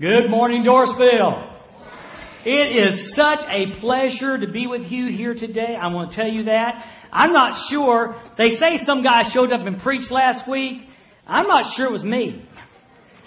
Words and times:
Good 0.00 0.30
morning, 0.30 0.62
Dorrisville. 0.62 1.56
It 2.44 2.86
is 2.86 3.16
such 3.16 3.40
a 3.50 3.80
pleasure 3.80 4.38
to 4.38 4.46
be 4.46 4.68
with 4.68 4.82
you 4.82 5.10
here 5.10 5.34
today. 5.34 5.74
I 5.74 5.88
want 5.88 6.12
to 6.12 6.16
tell 6.16 6.28
you 6.28 6.44
that. 6.44 6.84
I'm 7.10 7.32
not 7.32 7.66
sure. 7.68 8.14
They 8.38 8.50
say 8.50 8.78
some 8.86 9.02
guy 9.02 9.24
showed 9.34 9.50
up 9.50 9.66
and 9.66 9.80
preached 9.80 10.12
last 10.12 10.48
week. 10.48 10.82
I'm 11.26 11.48
not 11.48 11.74
sure 11.74 11.86
it 11.86 11.90
was 11.90 12.04
me. 12.04 12.48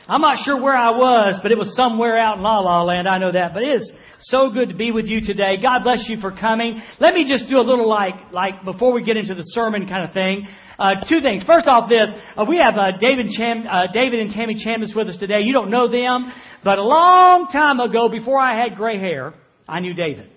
I'm 0.08 0.22
not 0.22 0.38
sure 0.46 0.62
where 0.62 0.74
I 0.74 0.92
was, 0.92 1.42
but 1.44 1.52
it 1.52 1.58
was 1.58 1.76
somewhere 1.76 2.16
out 2.16 2.38
in 2.38 2.44
La 2.44 2.60
La 2.60 2.84
Land. 2.84 3.06
I 3.06 3.18
know 3.18 3.34
that. 3.34 3.54
But 3.54 3.64
it 3.64 3.82
is 3.82 3.92
so 4.22 4.50
good 4.50 4.70
to 4.70 4.76
be 4.76 4.92
with 4.92 5.08
you 5.08 5.20
today. 5.20 5.58
God 5.62 5.84
bless 5.84 6.08
you 6.08 6.22
for 6.22 6.32
coming. 6.32 6.82
Let 7.00 7.14
me 7.14 7.30
just 7.30 7.50
do 7.50 7.58
a 7.58 7.66
little 7.68 7.90
like, 7.90 8.32
like 8.32 8.64
before 8.64 8.94
we 8.94 9.04
get 9.04 9.18
into 9.18 9.36
the 9.36 9.44
sermon 9.44 9.90
kind 9.90 10.08
of 10.08 10.14
thing. 10.14 10.48
Uh, 10.80 10.96
two 11.08 11.22
things. 11.22 11.44
First 11.44 11.68
off, 11.68 11.90
this 11.90 12.10
uh, 12.36 12.46
we 12.48 12.58
have 12.58 12.76
uh, 12.76 12.98
David, 13.00 13.30
Cham- 13.38 13.68
uh, 13.70 13.84
David 13.94 14.20
and 14.20 14.32
Tammy 14.32 14.56
Chambliss 14.56 14.96
with 14.96 15.10
us 15.10 15.18
today. 15.18 15.42
You 15.42 15.54
don't 15.54 15.70
know 15.70 15.88
them, 15.92 16.32
but 16.64 16.78
a 16.78 16.84
long 16.84 17.48
time 17.48 17.80
ago, 17.80 18.10
before 18.10 18.40
I 18.40 18.62
had 18.62 18.76
gray 18.76 19.00
hair, 19.00 19.34
I 19.68 19.80
knew 19.80 19.94
David. 19.94 20.30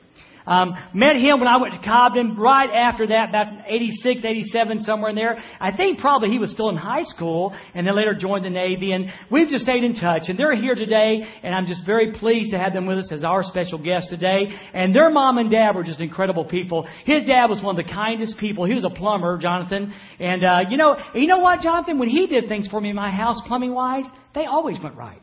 Um, 0.47 0.75
met 0.93 1.17
him 1.17 1.41
when 1.41 1.49
I 1.49 1.57
went 1.57 1.73
to 1.75 1.81
Cobden. 1.81 2.37
Right 2.37 2.69
after 2.71 3.07
that, 3.07 3.31
about 3.31 3.65
86, 3.67 4.25
87, 4.25 4.83
somewhere 4.83 5.11
in 5.11 5.17
there. 5.17 5.43
I 5.61 5.75
think 5.75 5.99
probably 5.99 6.31
he 6.31 6.39
was 6.39 6.51
still 6.51 6.69
in 6.69 6.77
high 6.77 7.05
school, 7.05 7.55
and 7.75 7.87
then 7.87 7.97
later 7.97 8.15
joined 8.15 8.45
the 8.45 8.51
Navy. 8.51 8.93
And 8.93 9.07
we've 9.31 9.49
just 9.49 9.65
stayed 9.65 9.85
in 9.85 9.95
touch. 9.95 10.25
And 10.29 10.39
they're 10.39 10.55
here 10.55 10.75
today, 10.75 11.23
and 11.43 11.55
I'm 11.55 11.67
just 11.67 11.87
very 11.87 12.13
pleased 12.13 12.53
to 12.53 12.59
have 12.59 12.75
them 12.75 12.87
with 12.87 12.99
us 12.99 13.11
as 13.11 13.25
our 13.25 13.43
special 13.43 13.79
guest 13.83 14.09
today. 14.11 14.49
And 14.75 14.95
their 14.95 15.11
mom 15.11 15.39
and 15.39 15.51
dad 15.51 15.75
were 15.75 15.85
just 15.85 16.01
incredible 16.01 16.45
people. 16.45 16.87
His 17.07 17.25
dad 17.25 17.47
was 17.47 17.63
one 17.63 17.79
of 17.79 17.85
the 17.85 17.91
kindest 17.91 18.37
people. 18.39 18.67
He 18.67 18.75
was 18.75 18.85
a 18.85 18.91
plumber, 18.91 19.39
Jonathan. 19.39 19.95
And 20.21 20.45
uh, 20.45 20.61
you 20.69 20.77
know, 20.77 20.97
you 21.15 21.27
know 21.27 21.39
what, 21.39 21.61
Jonathan? 21.61 21.99
When 21.99 22.09
he 22.09 22.27
did 22.27 22.49
things 22.49 22.69
for 22.69 22.81
me 22.81 22.91
in 22.91 22.97
my 22.97 23.11
house, 23.11 23.41
plumbing 23.47 23.73
wise, 23.73 24.05
they 24.35 24.45
always 24.45 24.77
went 24.83 24.97
right. 24.97 25.21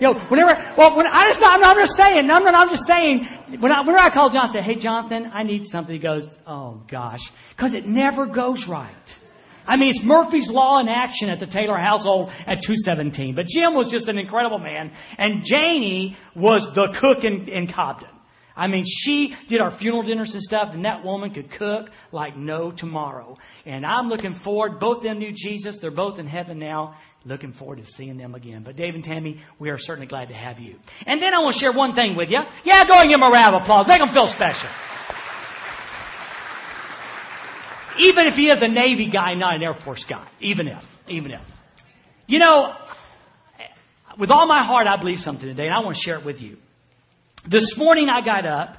You 0.00 0.14
know, 0.14 0.20
whenever, 0.30 0.74
well, 0.78 0.96
when 0.96 1.06
I 1.06 1.28
just, 1.28 1.40
I'm, 1.44 1.62
I'm 1.62 1.76
just 1.76 1.96
saying, 1.96 2.30
I'm 2.30 2.68
just 2.70 2.86
saying, 2.86 3.60
when 3.60 3.70
I, 3.70 3.80
whenever 3.80 3.98
I 3.98 4.12
call 4.12 4.30
Jonathan, 4.30 4.64
hey, 4.64 4.76
Jonathan, 4.76 5.30
I 5.32 5.42
need 5.42 5.66
something, 5.66 5.94
he 5.94 6.00
goes, 6.00 6.26
oh, 6.46 6.82
gosh, 6.90 7.20
because 7.54 7.74
it 7.74 7.86
never 7.86 8.26
goes 8.26 8.64
right. 8.68 8.94
I 9.66 9.76
mean, 9.76 9.90
it's 9.90 10.00
Murphy's 10.02 10.48
Law 10.50 10.80
in 10.80 10.88
action 10.88 11.28
at 11.28 11.38
the 11.38 11.46
Taylor 11.46 11.78
household 11.78 12.30
at 12.30 12.58
217. 12.66 13.34
But 13.34 13.44
Jim 13.46 13.74
was 13.74 13.90
just 13.92 14.08
an 14.08 14.18
incredible 14.18 14.58
man. 14.58 14.90
And 15.18 15.42
Janie 15.44 16.16
was 16.34 16.66
the 16.74 16.96
cook 17.00 17.22
in, 17.22 17.48
in 17.48 17.72
Cobden. 17.72 18.08
I 18.56 18.66
mean, 18.66 18.84
she 18.84 19.34
did 19.48 19.60
our 19.60 19.78
funeral 19.78 20.02
dinners 20.02 20.32
and 20.32 20.42
stuff, 20.42 20.70
and 20.72 20.84
that 20.84 21.04
woman 21.04 21.32
could 21.32 21.50
cook 21.52 21.88
like 22.12 22.36
no 22.36 22.72
tomorrow. 22.72 23.38
And 23.64 23.86
I'm 23.86 24.08
looking 24.08 24.40
forward. 24.44 24.80
Both 24.80 24.98
of 24.98 25.02
them 25.04 25.18
knew 25.18 25.32
Jesus. 25.34 25.78
They're 25.80 25.90
both 25.90 26.18
in 26.18 26.26
heaven 26.26 26.58
now. 26.58 26.96
Looking 27.24 27.52
forward 27.52 27.76
to 27.76 27.84
seeing 27.96 28.16
them 28.16 28.34
again. 28.34 28.62
But 28.64 28.76
Dave 28.76 28.94
and 28.94 29.04
Tammy, 29.04 29.40
we 29.58 29.68
are 29.68 29.76
certainly 29.78 30.06
glad 30.06 30.28
to 30.28 30.34
have 30.34 30.58
you. 30.58 30.76
And 31.04 31.20
then 31.20 31.34
I 31.34 31.40
want 31.40 31.54
to 31.54 31.60
share 31.60 31.72
one 31.72 31.94
thing 31.94 32.16
with 32.16 32.30
you. 32.30 32.38
Yeah, 32.64 32.86
go 32.88 32.94
and 32.94 33.10
give 33.10 33.20
them 33.20 33.28
a 33.28 33.30
round 33.30 33.54
of 33.54 33.62
applause. 33.62 33.86
Make 33.86 34.00
them 34.00 34.08
feel 34.12 34.26
special. 34.26 34.70
Even 37.98 38.26
if 38.26 38.34
he 38.34 38.48
is 38.48 38.58
a 38.62 38.68
Navy 38.68 39.10
guy, 39.12 39.34
not 39.34 39.56
an 39.56 39.62
Air 39.62 39.74
Force 39.84 40.04
guy. 40.08 40.26
Even 40.40 40.66
if. 40.66 40.82
Even 41.08 41.32
if. 41.32 41.42
You 42.26 42.38
know, 42.38 42.74
with 44.18 44.30
all 44.30 44.46
my 44.46 44.64
heart, 44.64 44.86
I 44.86 44.96
believe 44.96 45.18
something 45.18 45.46
today, 45.46 45.66
and 45.66 45.74
I 45.74 45.80
want 45.80 45.96
to 45.96 46.02
share 46.02 46.18
it 46.18 46.24
with 46.24 46.40
you. 46.40 46.56
This 47.50 47.74
morning 47.76 48.08
I 48.08 48.24
got 48.24 48.46
up 48.46 48.76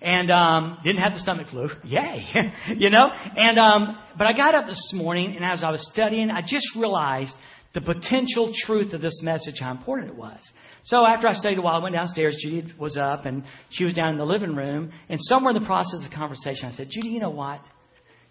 and 0.00 0.30
um, 0.30 0.78
didn't 0.84 1.00
have 1.00 1.12
the 1.12 1.18
stomach 1.18 1.48
flu. 1.48 1.68
Yay, 1.84 2.24
you 2.76 2.90
know. 2.90 3.08
And 3.36 3.58
um, 3.58 3.98
but 4.16 4.26
I 4.26 4.32
got 4.32 4.54
up 4.54 4.66
this 4.66 4.92
morning, 4.94 5.34
and 5.34 5.44
as 5.44 5.64
I 5.64 5.70
was 5.70 5.88
studying, 5.92 6.30
I 6.30 6.40
just 6.42 6.66
realized 6.76 7.32
the 7.74 7.80
potential 7.80 8.52
truth 8.66 8.92
of 8.92 9.00
this 9.00 9.20
message, 9.22 9.56
how 9.60 9.70
important 9.70 10.10
it 10.10 10.16
was. 10.16 10.38
So 10.84 11.04
after 11.06 11.28
I 11.28 11.34
stayed 11.34 11.58
a 11.58 11.62
while, 11.62 11.76
I 11.76 11.82
went 11.82 11.94
downstairs. 11.94 12.36
Judy 12.42 12.72
was 12.78 12.96
up, 12.96 13.26
and 13.26 13.44
she 13.70 13.84
was 13.84 13.94
down 13.94 14.12
in 14.12 14.18
the 14.18 14.24
living 14.24 14.56
room. 14.56 14.92
And 15.08 15.18
somewhere 15.22 15.54
in 15.54 15.62
the 15.62 15.66
process 15.66 16.00
of 16.02 16.10
the 16.10 16.16
conversation, 16.16 16.66
I 16.66 16.72
said, 16.72 16.88
Judy, 16.90 17.10
you 17.10 17.20
know 17.20 17.30
what? 17.30 17.60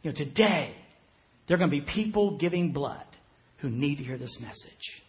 You 0.02 0.12
know, 0.12 0.18
today 0.18 0.74
there 1.48 1.56
are 1.56 1.58
going 1.58 1.70
to 1.70 1.78
be 1.78 1.86
people 1.86 2.38
giving 2.38 2.72
blood 2.72 3.06
who 3.58 3.70
need 3.70 3.98
to 3.98 4.04
hear 4.04 4.18
this 4.18 4.38
message. 4.42 5.04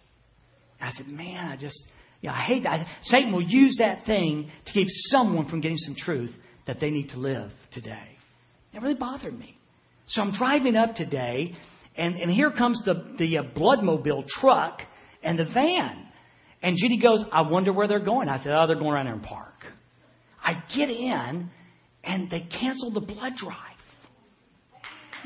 And 0.81 0.91
I 0.91 0.93
said, 0.93 1.09
man, 1.09 1.49
I 1.49 1.56
just, 1.56 1.81
you 2.21 2.28
know, 2.28 2.34
I 2.34 2.44
hate 2.47 2.65
that. 2.65 2.87
Satan 3.03 3.33
will 3.33 3.43
use 3.43 3.77
that 3.78 4.04
thing 4.06 4.50
to 4.66 4.72
keep 4.72 4.87
someone 4.88 5.49
from 5.49 5.60
getting 5.60 5.78
some 5.78 5.94
truth 5.97 6.33
that 6.66 6.78
they 6.81 6.91
need 6.91 7.10
to 7.10 7.19
live 7.19 7.50
today. 7.72 8.19
It 8.72 8.83
really 8.83 8.94
bothered 8.94 9.37
me. 9.37 9.56
So 10.06 10.22
I'm 10.22 10.33
driving 10.33 10.77
up 10.77 10.94
today, 10.94 11.56
and, 11.97 12.17
and 12.17 12.31
here 12.31 12.51
comes 12.51 12.83
the, 12.84 13.15
the 13.19 13.39
uh, 13.39 13.43
Bloodmobile 13.56 14.27
truck 14.27 14.81
and 15.23 15.39
the 15.39 15.45
van. 15.45 16.06
And 16.62 16.77
Judy 16.77 16.99
goes, 17.01 17.25
I 17.33 17.43
wonder 17.43 17.73
where 17.73 17.89
they're 17.89 18.05
going. 18.05 18.28
I 18.28 18.39
said, 18.43 18.53
Oh, 18.53 18.67
they're 18.67 18.77
going 18.77 18.93
around 18.93 19.06
there 19.06 19.15
and 19.15 19.23
park. 19.23 19.55
I 20.43 20.55
get 20.75 20.91
in, 20.91 21.51
and 22.05 22.31
they 22.31 22.41
cancel 22.41 22.91
the 22.93 23.01
blood 23.01 23.33
drive. 23.37 23.56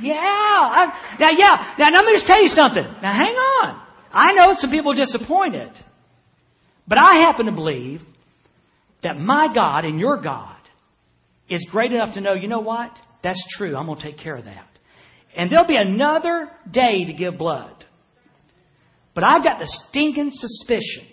Yeah. 0.00 0.14
I, 0.16 1.16
now, 1.20 1.30
yeah. 1.36 1.74
Now, 1.78 1.90
let 1.96 2.04
me 2.04 2.12
just 2.14 2.26
tell 2.26 2.42
you 2.42 2.48
something. 2.48 2.82
Now, 2.82 3.12
hang 3.12 3.34
on. 3.34 3.82
I 4.12 4.32
know 4.32 4.54
some 4.58 4.70
people 4.70 4.92
are 4.92 4.96
disappointed. 4.96 5.70
But 6.86 6.98
I 6.98 7.20
happen 7.22 7.46
to 7.46 7.52
believe 7.52 8.00
that 9.02 9.18
my 9.18 9.52
God 9.54 9.84
and 9.84 9.98
your 9.98 10.20
God 10.20 10.56
is 11.48 11.66
great 11.70 11.92
enough 11.92 12.14
to 12.14 12.20
know, 12.20 12.34
you 12.34 12.48
know 12.48 12.60
what? 12.60 12.90
That's 13.22 13.42
true. 13.56 13.76
I'm 13.76 13.86
going 13.86 13.98
to 13.98 14.04
take 14.04 14.18
care 14.18 14.36
of 14.36 14.44
that. 14.44 14.66
And 15.36 15.50
there'll 15.50 15.66
be 15.66 15.76
another 15.76 16.50
day 16.70 17.04
to 17.04 17.12
give 17.12 17.38
blood. 17.38 17.84
But 19.14 19.24
I've 19.24 19.44
got 19.44 19.58
the 19.58 19.66
stinking 19.88 20.30
suspicion 20.32 21.06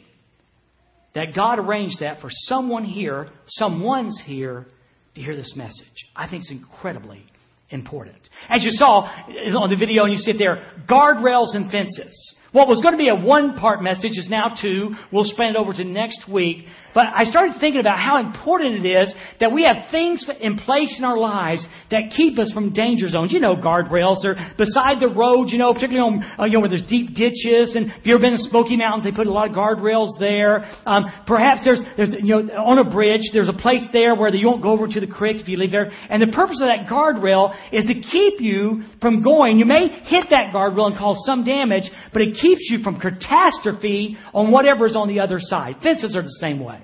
that 1.14 1.36
God 1.36 1.60
arranged 1.60 2.00
that 2.00 2.22
for 2.22 2.30
someone 2.32 2.86
here, 2.86 3.30
someone's 3.48 4.22
here 4.26 4.68
to 5.16 5.22
hear 5.22 5.36
this 5.36 5.54
message. 5.56 6.10
I 6.16 6.30
think 6.30 6.44
it's 6.44 6.52
incredibly 6.52 7.26
important. 7.72 8.18
As 8.50 8.64
you 8.64 8.72
saw 8.72 9.02
on 9.02 9.70
the 9.70 9.76
video, 9.76 10.04
and 10.04 10.14
you 10.14 10.20
sit 10.20 10.38
there, 10.38 10.72
guardrails 10.90 11.56
and 11.56 11.72
fences. 11.72 12.36
What 12.52 12.68
was 12.68 12.82
going 12.82 12.94
to 12.94 12.98
be 12.98 13.08
a 13.08 13.16
one 13.16 13.56
part 13.56 13.82
message 13.82 14.18
is 14.18 14.28
now 14.30 14.54
two. 14.62 14.94
We'll 15.12 15.24
span 15.24 15.52
it 15.52 15.56
over 15.56 15.72
to 15.72 15.86
next 15.86 16.28
week. 16.30 16.68
But 16.94 17.08
I 17.16 17.24
started 17.24 17.56
thinking 17.62 17.80
about 17.80 17.98
how 17.98 18.20
important 18.20 18.86
it 18.86 18.90
is 18.90 19.14
that 19.40 19.54
we 19.54 19.64
have 19.64 19.90
things 19.92 20.30
in 20.42 20.58
place 20.58 20.96
in 21.00 21.06
our 21.06 21.18
lives 21.18 21.66
that 21.90 22.12
keep 22.16 22.38
us 22.38 22.52
from 22.54 22.74
danger 22.74 23.08
zones. 23.08 23.32
You 23.32 23.40
know, 23.40 23.56
guardrails. 23.56 24.18
They're 24.22 24.36
beside 24.58 25.00
the 25.00 25.08
road, 25.08 25.48
you 25.48 25.58
know, 25.58 25.74
particularly 25.74 26.04
on, 26.04 26.40
uh, 26.40 26.44
you 26.44 26.54
know, 26.56 26.60
where 26.60 26.70
there's 26.70 26.84
deep 26.84 27.16
ditches. 27.16 27.76
And 27.76 27.88
if 27.88 28.04
you've 28.04 28.16
ever 28.16 28.28
been 28.28 28.34
in 28.34 28.44
Smoky 28.52 28.76
Mountains, 28.76 29.06
they 29.06 29.16
put 29.16 29.28
a 29.28 29.32
lot 29.32 29.50
of 29.50 29.56
guardrails 29.56 30.20
there. 30.20 30.68
Um, 30.86 31.06
perhaps 31.26 31.64
there's, 31.64 31.80
there's, 31.96 32.14
you 32.22 32.44
know, 32.44 32.52
on 32.60 32.78
a 32.78 32.92
bridge, 32.92 33.32
there's 33.32 33.48
a 33.48 33.56
place 33.56 33.88
there 33.94 34.14
where 34.14 34.34
you 34.36 34.48
won't 34.48 34.62
go 34.62 34.72
over 34.72 34.88
to 34.88 35.00
the 35.00 35.08
creek 35.08 35.40
if 35.40 35.48
you 35.48 35.56
leave 35.56 35.72
there. 35.72 35.90
And 36.10 36.22
the 36.22 36.36
purpose 36.36 36.60
of 36.60 36.68
that 36.68 36.92
guardrail 36.92 37.56
is 37.72 37.86
to 37.86 37.94
keep 37.94 38.40
you 38.40 38.84
from 39.02 39.24
going. 39.24 39.58
You 39.58 39.66
may 39.66 39.88
hit 39.88 40.26
that 40.30 40.54
guardrail 40.54 40.88
and 40.88 40.98
cause 40.98 41.22
some 41.26 41.44
damage, 41.44 41.90
but 42.14 42.22
it 42.22 42.36
keeps 42.36 42.70
you 42.70 42.84
from 42.84 43.00
catastrophe 43.00 44.18
on 44.34 44.52
whatever's 44.52 44.96
on 44.96 45.08
the 45.08 45.20
other 45.20 45.40
side. 45.40 45.76
Fences 45.82 46.16
are 46.16 46.24
the 46.24 46.38
same 46.40 46.60
way. 46.60 46.82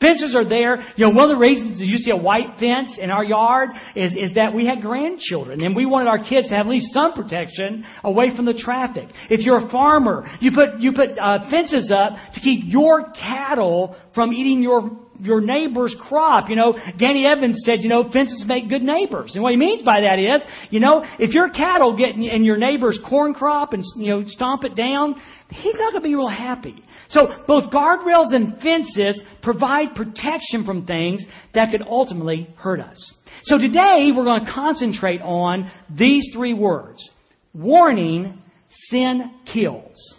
Fences 0.00 0.34
are 0.34 0.46
there. 0.46 0.80
You 0.96 1.06
know, 1.06 1.10
one 1.10 1.30
of 1.30 1.36
the 1.36 1.40
reasons 1.40 1.80
you 1.80 1.96
see 1.96 2.10
a 2.10 2.16
white 2.16 2.58
fence 2.58 2.98
in 2.98 3.10
our 3.10 3.24
yard 3.24 3.70
is, 3.94 4.12
is 4.12 4.34
that 4.34 4.52
we 4.52 4.66
had 4.66 4.82
grandchildren 4.82 5.62
and 5.62 5.74
we 5.74 5.86
wanted 5.86 6.08
our 6.08 6.18
kids 6.18 6.48
to 6.48 6.54
have 6.54 6.66
at 6.66 6.70
least 6.70 6.92
some 6.92 7.14
protection 7.14 7.86
away 8.02 8.34
from 8.36 8.44
the 8.44 8.52
traffic. 8.52 9.08
If 9.30 9.40
you're 9.40 9.66
a 9.66 9.70
farmer, 9.70 10.26
you 10.40 10.50
put, 10.52 10.80
you 10.80 10.92
put 10.92 11.18
uh, 11.18 11.48
fences 11.48 11.90
up 11.94 12.16
to 12.34 12.40
keep 12.40 12.64
your 12.64 13.12
cattle 13.12 13.96
from 14.14 14.32
eating 14.32 14.62
your 14.62 15.03
your 15.20 15.40
neighbor's 15.40 15.94
crop. 16.08 16.48
You 16.48 16.56
know, 16.56 16.78
Danny 16.98 17.26
Evans 17.26 17.62
said, 17.64 17.82
you 17.82 17.88
know, 17.88 18.10
fences 18.10 18.44
make 18.46 18.68
good 18.68 18.82
neighbors. 18.82 19.32
And 19.34 19.42
what 19.42 19.52
he 19.52 19.56
means 19.56 19.82
by 19.82 20.00
that 20.00 20.18
is, 20.18 20.42
you 20.70 20.80
know, 20.80 21.04
if 21.18 21.30
your 21.30 21.50
cattle 21.50 21.96
get 21.96 22.10
in 22.16 22.44
your 22.44 22.56
neighbor's 22.56 23.00
corn 23.08 23.34
crop 23.34 23.72
and, 23.72 23.82
you 23.96 24.08
know, 24.08 24.22
stomp 24.24 24.64
it 24.64 24.74
down, 24.74 25.14
he's 25.50 25.74
not 25.74 25.92
going 25.92 26.02
to 26.02 26.08
be 26.08 26.14
real 26.14 26.28
happy. 26.28 26.84
So 27.08 27.28
both 27.46 27.70
guardrails 27.72 28.34
and 28.34 28.60
fences 28.60 29.22
provide 29.42 29.94
protection 29.94 30.64
from 30.64 30.86
things 30.86 31.22
that 31.54 31.70
could 31.70 31.82
ultimately 31.82 32.48
hurt 32.56 32.80
us. 32.80 33.12
So 33.42 33.58
today 33.58 34.10
we're 34.14 34.24
going 34.24 34.44
to 34.44 34.52
concentrate 34.52 35.20
on 35.20 35.70
these 35.90 36.28
three 36.34 36.54
words. 36.54 37.08
Warning, 37.52 38.42
sin 38.88 39.30
kills. 39.52 40.16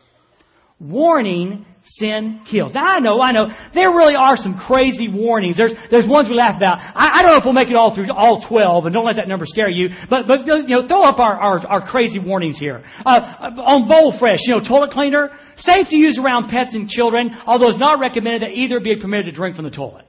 Warning, 0.80 1.66
sin 1.98 2.42
kills. 2.50 2.74
Now 2.74 2.86
I 2.86 3.00
know, 3.00 3.22
I 3.22 3.32
know, 3.32 3.48
there 3.74 3.90
really 3.90 4.16
are 4.16 4.36
some 4.36 4.60
crazy 4.68 5.08
warnings. 5.08 5.58
There's, 5.58 5.74
there's 5.92 6.08
ones 6.08 6.30
we 6.30 6.36
laugh 6.36 6.58
about. 6.58 6.80
I, 6.80 7.20
I 7.20 7.22
don't 7.22 7.32
know 7.32 7.38
if 7.38 7.46
we'll 7.46 7.54
make 7.54 7.70
it 7.70 7.76
all 7.76 7.96
through 7.96 8.12
all 8.12 8.46
12, 8.48 8.86
and 8.86 8.94
don't 8.94 9.06
let 9.06 9.16
that 9.18 9.28
number 9.28 9.46
scare 9.46 9.70
you, 9.70 9.90
but, 10.10 10.28
but 10.28 10.46
you 10.46 10.68
know, 10.68 10.88
throw 10.88 11.04
up 11.04 11.20
our, 11.20 11.36
our, 11.36 11.68
our 11.68 11.90
crazy 11.90 12.20
warnings 12.20 12.60
here. 12.60 12.84
Uh, 13.06 13.56
on 13.64 13.88
Bowl 13.88 14.16
Fresh, 14.20 14.40
you 14.44 14.56
know, 14.56 14.68
toilet 14.68 14.92
cleaner, 14.92 15.30
safe 15.58 15.88
to 15.90 15.96
use 15.96 16.20
around 16.22 16.50
pets 16.50 16.76
and 16.76 16.90
children, 16.90 17.32
although 17.46 17.70
it's 17.70 17.80
not 17.80 18.00
recommended 18.00 18.42
that 18.42 18.56
either 18.56 18.80
be 18.80 19.00
permitted 19.00 19.26
to 19.28 19.32
drink 19.32 19.56
from 19.56 19.66
the 19.66 19.72
toilet. 19.72 20.06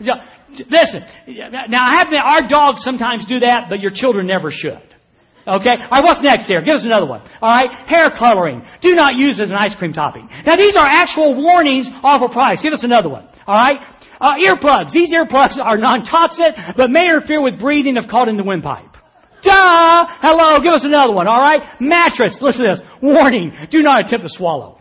Listen, 0.00 1.02
now 1.68 1.82
I 1.82 2.04
have 2.04 2.12
our 2.12 2.48
dogs 2.48 2.82
sometimes 2.82 3.26
do 3.26 3.40
that, 3.40 3.66
but 3.68 3.80
your 3.80 3.90
children 3.92 4.26
never 4.26 4.50
should. 4.50 4.87
Okay? 5.48 5.80
Alright, 5.80 6.04
what's 6.04 6.20
next 6.22 6.44
here? 6.46 6.60
Give 6.60 6.76
us 6.76 6.84
another 6.84 7.06
one. 7.06 7.22
Alright? 7.40 7.72
Hair 7.88 8.12
coloring. 8.18 8.62
Do 8.82 8.94
not 8.94 9.16
use 9.16 9.40
as 9.40 9.48
an 9.48 9.56
ice 9.56 9.74
cream 9.74 9.94
topping. 9.94 10.28
Now 10.44 10.56
these 10.56 10.76
are 10.76 10.86
actual 10.86 11.34
warnings 11.42 11.88
off 12.02 12.20
a 12.20 12.32
price. 12.32 12.60
Give 12.62 12.72
us 12.72 12.84
another 12.84 13.08
one. 13.08 13.26
Alright? 13.48 13.80
Uh, 14.20 14.34
earplugs. 14.44 14.92
These 14.92 15.14
earplugs 15.14 15.56
are 15.56 15.78
non-toxic, 15.78 16.76
but 16.76 16.90
may 16.90 17.08
interfere 17.08 17.40
with 17.40 17.58
breathing 17.58 17.96
if 17.96 18.10
caught 18.10 18.28
in 18.28 18.36
the 18.36 18.42
windpipe. 18.42 18.92
Duh! 19.42 20.06
Hello, 20.20 20.60
give 20.60 20.72
us 20.72 20.84
another 20.84 21.12
one, 21.12 21.28
alright? 21.28 21.80
Mattress. 21.80 22.36
Listen 22.42 22.66
to 22.66 22.74
this. 22.74 22.80
Warning. 23.00 23.52
Do 23.70 23.82
not 23.82 24.04
attempt 24.04 24.26
to 24.26 24.30
swallow. 24.30 24.80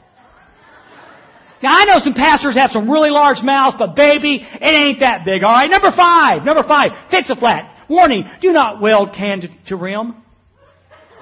Now 1.62 1.72
I 1.74 1.86
know 1.86 2.00
some 2.00 2.14
pastors 2.14 2.56
have 2.56 2.72
some 2.72 2.90
really 2.90 3.10
large 3.10 3.42
mouths, 3.42 3.78
but 3.80 3.96
baby, 3.96 4.44
it 4.44 4.66
ain't 4.66 5.00
that 5.00 5.24
big, 5.24 5.44
alright? 5.44 5.70
Number 5.70 5.92
five. 5.96 6.44
Number 6.44 6.64
five. 6.68 6.92
Fix 7.10 7.30
a 7.30 7.36
flat. 7.36 7.86
Warning. 7.88 8.26
Do 8.42 8.52
not 8.52 8.82
weld 8.82 9.14
can 9.16 9.42
to, 9.42 9.48
to 9.68 9.76
rim. 9.76 10.24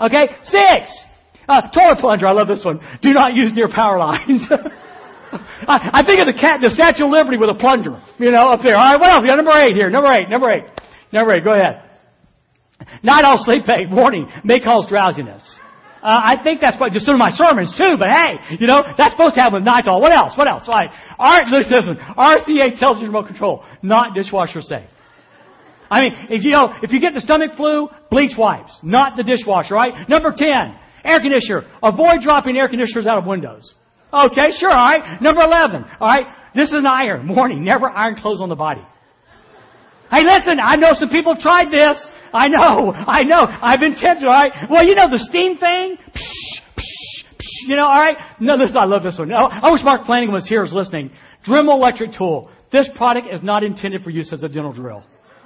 Okay? 0.01 0.27
Six. 0.43 0.91
Uh, 1.47 1.61
toilet 1.69 1.99
plunger. 1.99 2.27
I 2.27 2.31
love 2.31 2.47
this 2.47 2.63
one. 2.65 2.79
Do 3.01 3.13
not 3.13 3.35
use 3.35 3.53
near 3.53 3.69
power 3.69 3.99
lines. 3.99 4.41
I, 5.67 6.01
I 6.01 6.05
think 6.05 6.19
of 6.19 6.27
the 6.27 6.37
cat, 6.39 6.59
the 6.61 6.71
Statue 6.73 7.05
of 7.05 7.11
Liberty 7.11 7.37
with 7.37 7.49
a 7.49 7.59
plunger, 7.59 8.01
you 8.17 8.31
know, 8.31 8.49
up 8.49 8.61
there. 8.63 8.77
All 8.77 8.93
right, 8.93 8.99
what 8.99 9.11
else? 9.11 9.23
Yeah, 9.27 9.35
number 9.35 9.51
eight 9.51 9.75
here. 9.75 9.89
Number 9.89 10.11
eight. 10.11 10.29
Number 10.29 10.49
eight. 10.49 10.65
Number 11.11 11.33
eight. 11.35 11.43
Go 11.43 11.53
ahead. 11.53 11.81
Nytol 13.03 13.43
sleep 13.43 13.63
aid. 13.69 13.91
Warning. 13.91 14.27
May 14.43 14.59
cause 14.59 14.87
drowsiness. 14.89 15.43
Uh, 16.01 16.37
I 16.37 16.43
think 16.43 16.61
that's 16.61 16.79
what 16.79 16.91
just 16.93 17.05
some 17.05 17.15
of 17.15 17.19
my 17.19 17.31
sermons 17.31 17.73
too, 17.75 17.95
but 17.97 18.09
hey, 18.09 18.57
you 18.59 18.67
know, 18.67 18.83
that's 18.95 19.13
supposed 19.17 19.33
to 19.35 19.41
happen 19.41 19.63
with 19.63 19.65
Nytol. 19.65 19.99
What 19.99 20.13
else? 20.13 20.37
What 20.37 20.47
else? 20.47 20.63
All 20.67 20.75
right. 20.75 20.91
Art, 21.17 21.47
listen, 21.47 21.97
RCA 21.97 22.77
tells 22.77 23.01
you 23.01 23.07
remote 23.07 23.25
control, 23.25 23.65
not 23.81 24.13
dishwasher 24.13 24.61
safe. 24.61 24.85
I 25.89 26.01
mean, 26.01 26.13
if 26.29 26.43
you 26.43 26.51
know, 26.51 26.73
if 26.81 26.91
you 26.91 26.99
get 26.99 27.13
the 27.13 27.21
stomach 27.21 27.51
flu, 27.55 27.89
bleach 28.09 28.33
wipes, 28.37 28.77
not 28.81 29.17
the 29.17 29.23
dishwasher, 29.23 29.75
right? 29.75 30.07
Number 30.09 30.33
10, 30.35 30.47
air 31.03 31.21
conditioner. 31.21 31.65
Avoid 31.83 32.21
dropping 32.21 32.57
air 32.57 32.67
conditioners 32.67 33.07
out 33.07 33.17
of 33.17 33.25
windows. 33.25 33.73
Okay, 34.13 34.51
sure, 34.57 34.71
alright. 34.71 35.21
Number 35.21 35.41
11, 35.41 35.83
alright. 36.01 36.25
This 36.55 36.69
is 36.69 36.73
an 36.73 36.87
iron. 36.87 37.27
Warning, 37.35 37.63
never 37.63 37.89
iron 37.89 38.15
clothes 38.15 38.41
on 38.41 38.49
the 38.49 38.55
body. 38.55 38.81
Hey, 40.09 40.23
listen, 40.23 40.59
I 40.59 40.75
know 40.75 40.91
some 40.93 41.09
people 41.09 41.35
tried 41.39 41.71
this. 41.71 41.97
I 42.33 42.47
know, 42.47 42.91
I 42.93 43.23
know. 43.23 43.41
I've 43.41 43.79
been 43.79 43.95
tempted, 43.95 44.25
alright. 44.25 44.51
Well, 44.69 44.85
you 44.85 44.95
know 44.95 45.09
the 45.09 45.19
steam 45.19 45.57
thing? 45.57 45.97
Psh, 45.97 46.77
psh, 46.77 47.25
psh, 47.37 47.67
you 47.67 47.75
know, 47.75 47.85
alright. 47.85 48.17
No, 48.39 48.57
this, 48.57 48.71
I 48.77 48.85
love 48.85 49.03
this 49.03 49.17
one. 49.19 49.29
No, 49.29 49.47
I 49.47 49.71
wish 49.71 49.81
Mark 49.83 50.05
Flanagan 50.05 50.33
was 50.33 50.47
here, 50.47 50.61
was 50.61 50.73
listening. 50.73 51.11
Dremel 51.47 51.75
electric 51.75 52.13
tool. 52.17 52.49
This 52.71 52.89
product 52.95 53.27
is 53.31 53.43
not 53.43 53.63
intended 53.63 54.03
for 54.03 54.09
use 54.09 54.31
as 54.33 54.43
a 54.43 54.47
dental 54.47 54.73
drill. 54.73 55.03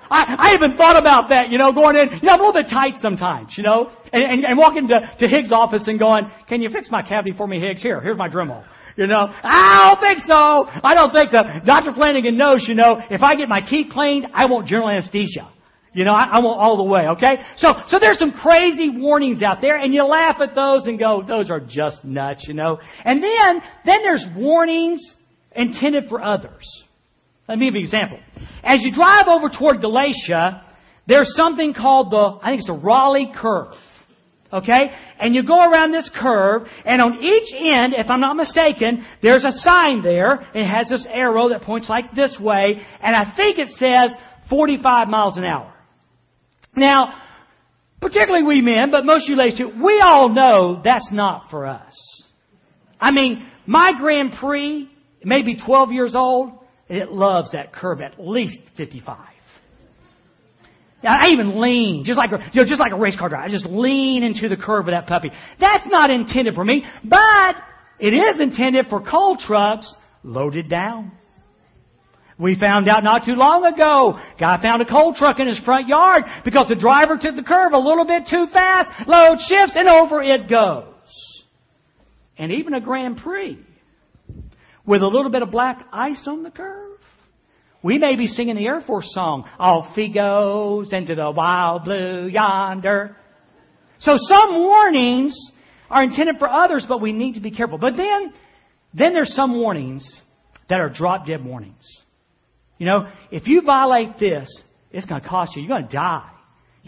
I, 0.10 0.36
I 0.38 0.54
even 0.54 0.78
thought 0.78 0.98
about 0.98 1.30
that, 1.30 1.50
you 1.50 1.58
know, 1.58 1.72
going 1.72 1.96
in. 1.96 2.10
You 2.20 2.28
know, 2.28 2.34
I'm 2.34 2.40
a 2.40 2.44
little 2.44 2.62
bit 2.62 2.70
tight 2.72 2.96
sometimes, 3.02 3.54
you 3.58 3.64
know, 3.64 3.92
and, 4.12 4.24
and, 4.24 4.46
and 4.46 4.58
walking 4.58 4.88
to, 4.88 5.00
to 5.20 5.28
Higgs' 5.28 5.52
office 5.52 5.88
and 5.88 6.00
going, 6.00 6.30
can 6.48 6.62
you 6.62 6.70
fix 6.70 6.90
my 6.90 7.02
cavity 7.02 7.34
for 7.38 7.48
me, 7.48 7.60
Higgs? 7.60 7.82
Here, 7.82 8.02
here's 8.02 8.18
my 8.18 8.30
Dremel. 8.30 8.64
You 8.98 9.08
know, 9.08 9.28
I 9.32 9.94
don't 9.94 10.02
think 10.02 10.20
so. 10.28 10.68
I 10.84 10.94
don't 10.94 11.14
think 11.14 11.32
so. 11.32 11.42
Dr. 11.66 11.94
Flanagan 11.94 12.38
knows, 12.38 12.66
you 12.68 12.76
know, 12.76 13.00
if 13.10 13.22
I 13.22 13.36
get 13.36 13.48
my 13.48 13.62
teeth 13.62 13.92
cleaned, 13.92 14.28
I 14.34 14.46
want 14.46 14.68
general 14.68 14.90
anesthesia. 14.90 15.50
You 15.94 16.06
know, 16.06 16.12
I, 16.12 16.26
I 16.26 16.40
want 16.40 16.60
all 16.60 16.78
the 16.78 16.84
way, 16.84 17.08
okay? 17.12 17.42
So, 17.58 17.74
so 17.88 17.98
there's 18.00 18.20
some 18.20 18.32
crazy 18.32 18.90
warnings 18.90 19.42
out 19.42 19.62
there, 19.62 19.78
and 19.78 19.94
you 19.94 20.04
laugh 20.04 20.38
at 20.42 20.54
those 20.54 20.86
and 20.86 21.00
go, 21.00 21.24
those 21.26 21.50
are 21.50 21.60
just 21.60 22.04
nuts, 22.04 22.46
you 22.48 22.54
know? 22.54 22.80
And 23.06 23.24
then, 23.24 23.62
then 23.86 24.04
there's 24.04 24.26
warnings 24.36 25.00
intended 25.56 26.10
for 26.10 26.22
others. 26.22 26.66
Let 27.50 27.57
me 27.57 27.66
give 27.66 27.74
you 27.74 27.80
an 27.80 27.86
example. 27.86 28.19
As 28.63 28.81
you 28.84 28.92
drive 28.94 29.28
over 29.28 29.50
toward 29.50 29.81
Galatia, 29.81 30.62
there's 31.07 31.34
something 31.36 31.74
called 31.74 32.12
the, 32.12 32.38
I 32.44 32.51
think 32.51 32.60
it's 32.60 32.68
the 32.68 32.74
Raleigh 32.74 33.31
curve. 33.36 33.74
Okay? 34.54 34.92
And 35.19 35.34
you 35.34 35.42
go 35.42 35.57
around 35.60 35.92
this 35.92 36.10
curve, 36.16 36.68
and 36.86 37.01
on 37.01 37.24
each 37.24 37.51
end, 37.56 37.94
if 37.98 38.07
I'm 38.07 38.19
not 38.19 38.36
mistaken, 38.36 39.04
there's 39.24 39.44
a 39.44 39.51
sign 39.51 40.04
there. 40.04 40.48
It 40.54 40.68
has 40.68 40.90
this 40.90 41.07
arrow 41.12 41.50
that 41.50 41.63
points 41.63 41.90
like 41.90 42.13
this 42.13 42.38
way, 42.40 42.81
and 43.01 43.16
I 43.16 43.34
think 43.36 43.57
it 43.57 43.69
says 43.80 44.16
45 44.48 45.07
miles 45.07 45.36
an 45.36 45.44
hour. 45.44 45.74
Now, 46.75 47.16
particularly 48.00 48.46
we 48.46 48.62
men, 48.62 48.92
but 48.92 49.06
most 49.06 49.24
of 49.24 49.30
you 49.30 49.38
ladies 49.38 49.57
too, 49.57 49.72
we 49.84 50.00
all 50.06 50.30
know 50.30 50.81
that's 50.84 51.10
not 51.12 51.50
for 51.50 51.66
us. 51.66 51.94
I 53.01 53.10
mean, 53.10 53.48
my 53.66 53.94
Grand 53.98 54.34
Prix, 54.40 54.88
maybe 55.24 55.57
12 55.66 55.92
years 55.92 56.13
old, 56.16 56.59
and 56.89 56.97
it 56.97 57.12
loves 57.12 57.51
that 57.51 57.71
curve 57.71 58.01
at 58.01 58.19
least 58.19 58.57
55. 58.75 59.18
I 61.01 61.30
even 61.30 61.62
lean, 61.62 62.03
just 62.03 62.18
like, 62.18 62.31
you 62.31 62.62
know, 62.62 62.68
just 62.68 62.80
like 62.80 62.91
a 62.91 62.97
race 62.97 63.15
car 63.15 63.30
driver. 63.30 63.45
I 63.45 63.50
just 63.50 63.65
lean 63.65 64.24
into 64.24 64.50
the 64.50 64.57
curve 64.57 64.88
of 64.88 64.91
that 64.91 65.07
puppy. 65.07 65.31
That's 65.59 65.86
not 65.88 66.09
intended 66.09 66.56
for 66.56 66.65
me, 66.65 66.83
but 67.06 67.56
it 68.00 68.13
is 68.13 68.41
intended 68.41 68.88
for 68.89 69.00
coal 69.01 69.38
trucks 69.38 69.94
loaded 70.24 70.69
down. 70.69 71.13
We 72.38 72.57
found 72.57 72.88
out 72.88 73.03
not 73.03 73.24
too 73.25 73.33
long 73.33 73.65
ago, 73.65 74.18
guy 74.39 74.62
found 74.62 74.81
a 74.81 74.86
coal 74.86 75.13
truck 75.13 75.39
in 75.39 75.47
his 75.47 75.59
front 75.59 75.88
yard 75.88 76.24
because 76.44 76.68
the 76.69 76.75
driver 76.75 77.18
took 77.21 77.36
the 77.36 77.44
curve 77.44 77.74
a 77.74 77.77
little 77.77 78.06
bit 78.06 78.24
too 78.30 78.47
fast, 78.51 79.07
load 79.07 79.38
shifts, 79.47 79.75
and 79.75 79.88
over 79.88 80.21
it 80.21 80.50
goes. 80.50 80.86
And 82.38 82.53
even 82.53 82.74
a 82.74 82.81
Grand 82.81 83.18
Prix 83.18 83.57
with 84.89 85.03
a 85.03 85.07
little 85.07 85.30
bit 85.30 85.44
of 85.44 85.51
black 85.51 85.86
ice 85.94 86.24
on 86.25 86.41
the 86.41 86.50
curve. 86.50 86.97
We 87.83 88.00
may 88.00 88.15
be 88.15 88.25
singing 88.25 88.56
the 88.56 88.65
Air 88.65 88.81
Force 88.81 89.07
song, 89.13 89.47
Off 89.59 89.95
he 89.95 90.12
goes 90.12 90.91
into 90.91 91.13
the 91.13 91.30
wild 91.30 91.86
blue 91.86 92.25
yonder. 92.27 93.15
So 94.00 94.15
some 94.18 94.56
warnings 94.56 95.38
are 95.91 96.01
intended 96.03 96.38
for 96.39 96.50
others, 96.50 96.88
but 96.89 97.01
we 97.01 97.13
need 97.13 97.36
to 97.36 97.39
be 97.39 97.51
careful. 97.51 97.77
But 97.77 97.95
then, 97.97 98.33
then 98.95 99.13
there's 99.13 99.33
some 99.36 99.56
warnings 99.59 100.03
that 100.69 100.80
are 100.81 100.89
drop 100.89 101.27
dead 101.27 101.45
warnings. 101.45 101.88
You 102.80 102.88
know, 102.88 103.12
if 103.30 103.47
you 103.47 103.62
violate 103.62 104.18
this, 104.19 104.50
it's 104.91 105.06
going 105.06 105.21
to 105.21 105.27
cost 105.27 105.56
you. 105.56 105.62
You're 105.62 105.69
going 105.69 105.88
to 105.88 105.94
die. 105.94 106.31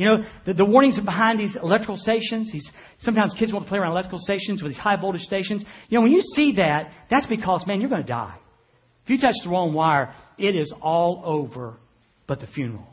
You 0.02 0.08
know, 0.08 0.24
the, 0.48 0.54
the 0.56 0.66
warnings 0.66 1.00
behind 1.00 1.40
these 1.40 1.56
electrical 1.62 1.96
stations, 1.96 2.52
these, 2.52 2.68
sometimes 3.02 3.36
kids 3.38 3.54
want 3.54 3.66
to 3.66 3.70
play 3.70 3.78
around 3.78 3.92
electrical 3.92 4.18
stations 4.18 4.64
with 4.64 4.72
these 4.72 4.82
high 4.82 5.00
voltage 5.00 5.22
stations. 5.22 5.64
You 5.90 6.00
know, 6.00 6.02
when 6.02 6.12
you 6.12 6.22
see 6.34 6.54
that, 6.54 6.92
that's 7.12 7.28
because, 7.28 7.68
man, 7.68 7.80
you're 7.80 7.90
going 7.90 8.02
to 8.02 8.08
die. 8.08 8.36
If 9.04 9.12
you 9.12 9.20
touch 9.20 9.36
the 9.44 9.52
wrong 9.52 9.76
wire, 9.76 10.16
it 10.40 10.56
is 10.56 10.74
all 10.82 11.22
over 11.24 11.78
but 12.26 12.40
the 12.40 12.48
funeral. 12.48 12.88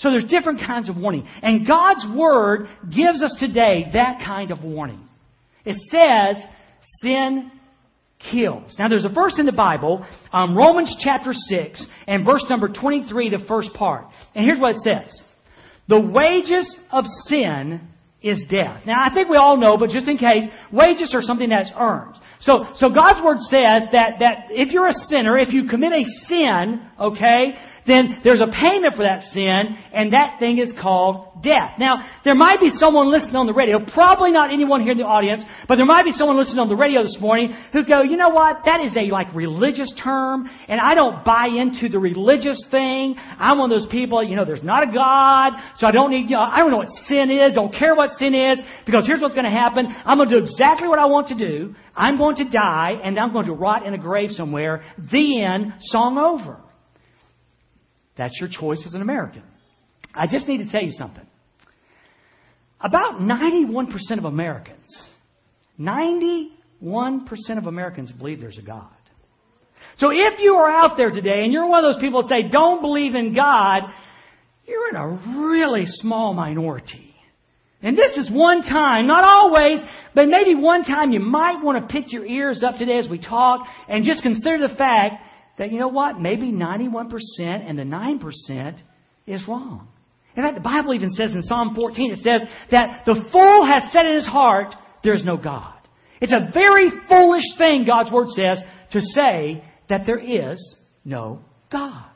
So 0.00 0.10
there's 0.10 0.26
different 0.26 0.60
kinds 0.60 0.90
of 0.90 0.98
warning. 0.98 1.26
And 1.40 1.66
God's 1.66 2.04
Word 2.14 2.68
gives 2.94 3.22
us 3.22 3.34
today 3.40 3.86
that 3.94 4.18
kind 4.26 4.50
of 4.50 4.62
warning. 4.62 5.00
It 5.64 5.76
says, 5.90 6.44
sin 7.02 7.50
kills. 8.30 8.76
Now 8.78 8.88
there's 8.88 9.06
a 9.06 9.14
verse 9.14 9.38
in 9.38 9.46
the 9.46 9.52
Bible, 9.52 10.06
um, 10.30 10.54
Romans 10.54 10.94
chapter 11.02 11.32
6, 11.32 11.86
and 12.06 12.26
verse 12.26 12.44
number 12.50 12.68
23, 12.68 13.30
the 13.30 13.46
first 13.48 13.72
part. 13.72 14.04
And 14.34 14.44
here's 14.44 14.60
what 14.60 14.76
it 14.76 14.82
says. 14.82 15.22
The 15.90 16.00
wages 16.00 16.78
of 16.92 17.04
sin 17.26 17.80
is 18.22 18.40
death. 18.48 18.82
Now, 18.86 19.04
I 19.04 19.12
think 19.12 19.28
we 19.28 19.36
all 19.36 19.56
know, 19.56 19.76
but 19.76 19.90
just 19.90 20.06
in 20.06 20.18
case, 20.18 20.44
wages 20.72 21.12
are 21.14 21.20
something 21.20 21.48
that's 21.48 21.72
earned. 21.76 22.14
So, 22.38 22.66
so 22.74 22.90
God's 22.90 23.20
Word 23.24 23.38
says 23.40 23.88
that, 23.90 24.20
that 24.20 24.46
if 24.50 24.72
you're 24.72 24.86
a 24.86 24.94
sinner, 25.08 25.36
if 25.36 25.52
you 25.52 25.66
commit 25.66 25.92
a 25.92 26.04
sin, 26.28 26.80
okay, 26.98 27.54
then 27.86 28.20
there's 28.22 28.40
a 28.40 28.46
payment 28.46 28.94
for 28.96 29.02
that 29.02 29.32
sin, 29.32 29.76
and 29.92 30.12
that 30.12 30.36
thing 30.38 30.58
is 30.58 30.72
called 30.80 31.42
death. 31.42 31.78
Now, 31.78 32.04
there 32.24 32.34
might 32.34 32.60
be 32.60 32.70
someone 32.70 33.10
listening 33.10 33.36
on 33.36 33.46
the 33.46 33.54
radio, 33.54 33.78
probably 33.94 34.30
not 34.30 34.52
anyone 34.52 34.82
here 34.82 34.92
in 34.92 34.98
the 34.98 35.04
audience, 35.04 35.42
but 35.66 35.76
there 35.76 35.86
might 35.86 36.04
be 36.04 36.12
someone 36.12 36.36
listening 36.36 36.58
on 36.58 36.68
the 36.68 36.76
radio 36.76 37.02
this 37.02 37.16
morning 37.20 37.56
who 37.72 37.84
go, 37.84 38.02
you 38.02 38.16
know 38.16 38.28
what, 38.28 38.58
that 38.66 38.80
is 38.84 38.94
a 38.96 39.10
like 39.10 39.34
religious 39.34 39.92
term, 40.02 40.48
and 40.68 40.80
I 40.80 40.94
don't 40.94 41.24
buy 41.24 41.48
into 41.48 41.88
the 41.88 41.98
religious 41.98 42.62
thing. 42.70 43.16
I'm 43.18 43.58
one 43.58 43.72
of 43.72 43.80
those 43.80 43.90
people, 43.90 44.22
you 44.22 44.36
know, 44.36 44.44
there's 44.44 44.62
not 44.62 44.88
a 44.88 44.92
God, 44.92 45.52
so 45.78 45.86
I 45.86 45.92
don't 45.92 46.10
need, 46.10 46.28
you 46.28 46.36
know, 46.36 46.42
I 46.42 46.58
don't 46.58 46.70
know 46.70 46.78
what 46.78 46.92
sin 47.08 47.30
is, 47.30 47.52
don't 47.54 47.74
care 47.74 47.94
what 47.94 48.18
sin 48.18 48.34
is, 48.34 48.58
because 48.84 49.06
here's 49.06 49.20
what's 49.20 49.34
going 49.34 49.48
to 49.48 49.50
happen. 49.50 49.86
I'm 50.04 50.18
going 50.18 50.28
to 50.28 50.36
do 50.36 50.42
exactly 50.42 50.88
what 50.88 50.98
I 50.98 51.06
want 51.06 51.28
to 51.28 51.34
do. 51.34 51.74
I'm 51.96 52.18
going 52.18 52.36
to 52.36 52.44
die, 52.44 52.92
and 53.02 53.18
I'm 53.18 53.32
going 53.32 53.46
to 53.46 53.52
rot 53.52 53.86
in 53.86 53.94
a 53.94 53.98
grave 53.98 54.30
somewhere. 54.30 54.82
The 55.10 55.42
end, 55.42 55.74
song 55.80 56.18
over. 56.18 56.60
That's 58.20 58.38
your 58.38 58.50
choice 58.50 58.84
as 58.86 58.92
an 58.92 59.00
American. 59.00 59.42
I 60.14 60.26
just 60.26 60.46
need 60.46 60.58
to 60.58 60.70
tell 60.70 60.82
you 60.82 60.92
something. 60.92 61.26
About 62.78 63.14
91% 63.14 63.88
of 64.18 64.26
Americans, 64.26 64.94
91% 65.78 66.50
of 67.56 67.66
Americans 67.66 68.12
believe 68.12 68.38
there's 68.38 68.58
a 68.58 68.62
God. 68.62 68.90
So 69.96 70.10
if 70.10 70.38
you 70.38 70.52
are 70.56 70.70
out 70.70 70.98
there 70.98 71.10
today 71.10 71.44
and 71.44 71.52
you're 71.52 71.66
one 71.66 71.82
of 71.82 71.94
those 71.94 72.02
people 72.02 72.20
that 72.20 72.28
say, 72.28 72.50
don't 72.50 72.82
believe 72.82 73.14
in 73.14 73.34
God, 73.34 73.84
you're 74.66 74.90
in 74.90 74.96
a 74.96 75.40
really 75.40 75.84
small 75.86 76.34
minority. 76.34 77.14
And 77.80 77.96
this 77.96 78.18
is 78.18 78.30
one 78.30 78.60
time, 78.60 79.06
not 79.06 79.24
always, 79.24 79.78
but 80.14 80.28
maybe 80.28 80.60
one 80.60 80.84
time 80.84 81.12
you 81.12 81.20
might 81.20 81.64
want 81.64 81.88
to 81.88 81.90
pick 81.90 82.12
your 82.12 82.26
ears 82.26 82.62
up 82.62 82.76
today 82.76 82.98
as 82.98 83.08
we 83.08 83.18
talk 83.18 83.66
and 83.88 84.04
just 84.04 84.22
consider 84.22 84.68
the 84.68 84.74
fact 84.74 85.22
that, 85.60 85.70
you 85.70 85.78
know 85.78 85.88
what, 85.88 86.18
maybe 86.18 86.50
91% 86.50 87.10
and 87.38 87.78
the 87.78 87.82
9% 87.82 88.80
is 89.26 89.44
wrong. 89.46 89.88
In 90.34 90.42
fact, 90.42 90.54
the 90.54 90.62
Bible 90.62 90.94
even 90.94 91.10
says 91.10 91.32
in 91.32 91.42
Psalm 91.42 91.74
14, 91.74 92.12
it 92.12 92.22
says 92.22 92.48
that 92.70 93.02
the 93.04 93.22
fool 93.30 93.66
has 93.66 93.92
said 93.92 94.06
in 94.06 94.14
his 94.14 94.26
heart, 94.26 94.74
there 95.04 95.12
is 95.12 95.22
no 95.22 95.36
God. 95.36 95.74
It's 96.22 96.32
a 96.32 96.50
very 96.54 96.90
foolish 97.10 97.44
thing, 97.58 97.84
God's 97.86 98.10
Word 98.10 98.28
says, 98.30 98.62
to 98.92 99.00
say 99.02 99.62
that 99.90 100.06
there 100.06 100.18
is 100.18 100.76
no 101.04 101.40
God. 101.70 102.06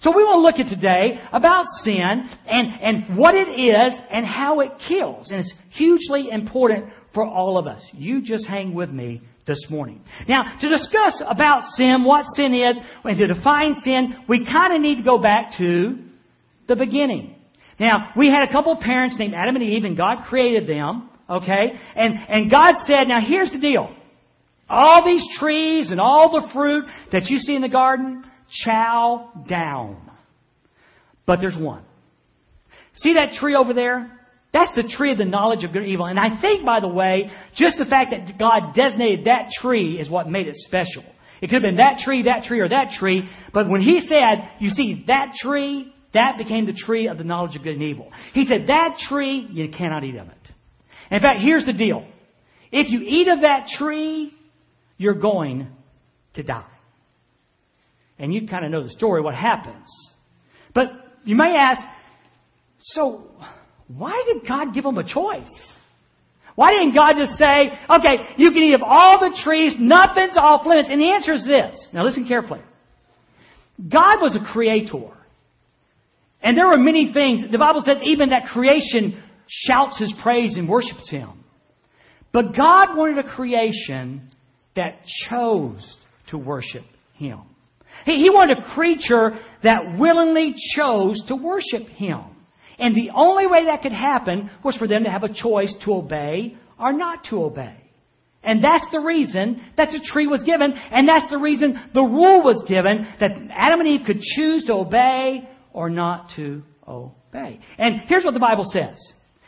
So 0.00 0.10
we 0.10 0.24
want 0.24 0.38
to 0.38 0.60
look 0.60 0.66
at 0.66 0.74
today 0.74 1.20
about 1.32 1.66
sin 1.84 2.28
and, 2.48 2.68
and 2.82 3.16
what 3.16 3.36
it 3.36 3.48
is 3.48 3.92
and 4.10 4.26
how 4.26 4.58
it 4.58 4.72
kills. 4.88 5.30
And 5.30 5.38
it's 5.38 5.54
hugely 5.70 6.30
important 6.32 6.86
for 7.14 7.24
all 7.24 7.58
of 7.58 7.68
us. 7.68 7.80
You 7.92 8.22
just 8.22 8.44
hang 8.44 8.74
with 8.74 8.90
me 8.90 9.22
this 9.46 9.64
morning. 9.68 10.02
Now, 10.28 10.56
to 10.60 10.68
discuss 10.68 11.22
about 11.26 11.64
sin, 11.76 12.04
what 12.04 12.24
sin 12.36 12.54
is, 12.54 12.76
and 13.04 13.18
to 13.18 13.26
define 13.26 13.80
sin, 13.82 14.16
we 14.28 14.46
kind 14.46 14.74
of 14.74 14.80
need 14.80 14.96
to 14.96 15.02
go 15.02 15.18
back 15.18 15.56
to 15.58 15.98
the 16.68 16.76
beginning. 16.76 17.34
Now, 17.80 18.10
we 18.16 18.28
had 18.28 18.48
a 18.48 18.52
couple 18.52 18.72
of 18.72 18.80
parents 18.80 19.16
named 19.18 19.34
Adam 19.34 19.56
and 19.56 19.64
Eve, 19.64 19.84
and 19.84 19.96
God 19.96 20.24
created 20.28 20.68
them, 20.68 21.10
okay? 21.28 21.72
And, 21.96 22.14
and 22.28 22.50
God 22.50 22.74
said, 22.86 23.08
now 23.08 23.20
here's 23.20 23.50
the 23.50 23.58
deal. 23.58 23.92
All 24.68 25.04
these 25.04 25.26
trees 25.38 25.90
and 25.90 26.00
all 26.00 26.30
the 26.30 26.48
fruit 26.52 26.84
that 27.10 27.26
you 27.26 27.38
see 27.38 27.56
in 27.56 27.62
the 27.62 27.68
garden, 27.68 28.24
chow 28.64 29.30
down. 29.48 30.10
But 31.26 31.40
there's 31.40 31.56
one. 31.58 31.84
See 32.94 33.14
that 33.14 33.38
tree 33.38 33.56
over 33.56 33.74
there? 33.74 34.20
That's 34.52 34.74
the 34.76 34.82
tree 34.82 35.12
of 35.12 35.18
the 35.18 35.24
knowledge 35.24 35.64
of 35.64 35.72
good 35.72 35.82
and 35.82 35.90
evil. 35.90 36.06
And 36.06 36.18
I 36.18 36.40
think, 36.40 36.64
by 36.64 36.80
the 36.80 36.88
way, 36.88 37.30
just 37.54 37.78
the 37.78 37.86
fact 37.86 38.10
that 38.10 38.38
God 38.38 38.74
designated 38.74 39.24
that 39.24 39.48
tree 39.60 39.98
is 39.98 40.10
what 40.10 40.28
made 40.28 40.46
it 40.46 40.56
special. 40.56 41.04
It 41.40 41.48
could 41.48 41.54
have 41.54 41.62
been 41.62 41.76
that 41.76 42.00
tree, 42.04 42.24
that 42.24 42.44
tree, 42.44 42.60
or 42.60 42.68
that 42.68 42.92
tree. 42.98 43.28
But 43.54 43.68
when 43.68 43.80
He 43.80 44.06
said, 44.06 44.50
you 44.58 44.70
see, 44.70 45.04
that 45.08 45.32
tree, 45.40 45.92
that 46.12 46.36
became 46.36 46.66
the 46.66 46.74
tree 46.74 47.08
of 47.08 47.16
the 47.16 47.24
knowledge 47.24 47.56
of 47.56 47.62
good 47.62 47.74
and 47.74 47.82
evil. 47.82 48.12
He 48.34 48.44
said, 48.44 48.66
that 48.68 48.98
tree, 49.08 49.48
you 49.50 49.70
cannot 49.70 50.04
eat 50.04 50.16
of 50.16 50.28
it. 50.28 50.52
In 51.10 51.20
fact, 51.20 51.40
here's 51.42 51.64
the 51.64 51.72
deal. 51.72 52.06
If 52.70 52.90
you 52.90 53.00
eat 53.00 53.28
of 53.28 53.40
that 53.40 53.66
tree, 53.78 54.34
you're 54.98 55.14
going 55.14 55.68
to 56.34 56.42
die. 56.42 56.64
And 58.18 58.32
you 58.32 58.46
kind 58.46 58.64
of 58.64 58.70
know 58.70 58.82
the 58.82 58.90
story, 58.90 59.22
what 59.22 59.34
happens. 59.34 59.86
But 60.74 60.88
you 61.24 61.36
may 61.36 61.54
ask, 61.56 61.80
so 62.78 63.30
why 63.88 64.22
did 64.26 64.48
God 64.48 64.74
give 64.74 64.84
them 64.84 64.98
a 64.98 65.04
choice? 65.04 65.48
Why 66.54 66.72
didn't 66.72 66.94
God 66.94 67.14
just 67.16 67.38
say, 67.38 67.72
okay, 67.88 68.34
you 68.36 68.50
can 68.50 68.62
eat 68.62 68.74
of 68.74 68.82
all 68.84 69.18
the 69.18 69.38
trees, 69.42 69.74
nothing's 69.78 70.36
off 70.36 70.66
limits? 70.66 70.88
And 70.90 71.00
the 71.00 71.10
answer 71.10 71.32
is 71.32 71.44
this. 71.44 71.74
Now 71.92 72.04
listen 72.04 72.26
carefully. 72.26 72.60
God 73.78 74.20
was 74.20 74.36
a 74.36 74.52
creator. 74.52 75.10
And 76.42 76.56
there 76.56 76.68
were 76.68 76.76
many 76.76 77.12
things. 77.12 77.50
The 77.50 77.58
Bible 77.58 77.82
says 77.84 77.96
even 78.04 78.30
that 78.30 78.44
creation 78.52 79.22
shouts 79.48 79.98
his 79.98 80.12
praise 80.22 80.56
and 80.56 80.68
worships 80.68 81.08
him. 81.10 81.44
But 82.32 82.56
God 82.56 82.96
wanted 82.96 83.24
a 83.24 83.28
creation 83.28 84.28
that 84.74 85.00
chose 85.28 85.98
to 86.30 86.38
worship 86.38 86.84
him. 87.14 87.40
He, 88.04 88.30
wanted 88.30 88.58
a 88.58 88.74
creature 88.74 89.38
that 89.62 89.98
willingly 89.98 90.54
chose 90.74 91.22
to 91.28 91.36
worship 91.36 91.88
him. 91.88 92.24
And 92.78 92.94
the 92.94 93.10
only 93.14 93.46
way 93.46 93.66
that 93.66 93.82
could 93.82 93.92
happen 93.92 94.50
was 94.64 94.76
for 94.76 94.88
them 94.88 95.04
to 95.04 95.10
have 95.10 95.22
a 95.22 95.32
choice 95.32 95.74
to 95.84 95.94
obey 95.94 96.56
or 96.78 96.92
not 96.92 97.24
to 97.30 97.44
obey. 97.44 97.76
And 98.42 98.62
that's 98.62 98.86
the 98.90 99.00
reason 99.00 99.62
that 99.76 99.90
the 99.92 100.04
tree 100.04 100.26
was 100.26 100.42
given, 100.42 100.72
and 100.72 101.08
that's 101.08 101.30
the 101.30 101.38
reason 101.38 101.80
the 101.94 102.02
rule 102.02 102.42
was 102.42 102.64
given 102.66 103.06
that 103.20 103.30
Adam 103.50 103.80
and 103.80 103.88
Eve 103.88 104.00
could 104.04 104.20
choose 104.20 104.64
to 104.64 104.74
obey 104.74 105.48
or 105.72 105.88
not 105.88 106.30
to 106.36 106.62
obey. 106.86 107.60
And 107.78 108.00
here's 108.08 108.24
what 108.24 108.34
the 108.34 108.40
Bible 108.40 108.64
says. 108.64 108.98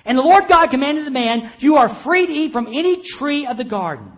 And 0.04 0.16
the 0.16 0.22
Lord 0.22 0.44
God 0.48 0.68
commanded 0.70 1.06
the 1.06 1.10
man, 1.10 1.52
You 1.58 1.76
are 1.76 2.02
free 2.04 2.26
to 2.26 2.32
eat 2.32 2.52
from 2.52 2.68
any 2.68 3.02
tree 3.18 3.46
of 3.46 3.56
the 3.56 3.64
garden, 3.64 4.12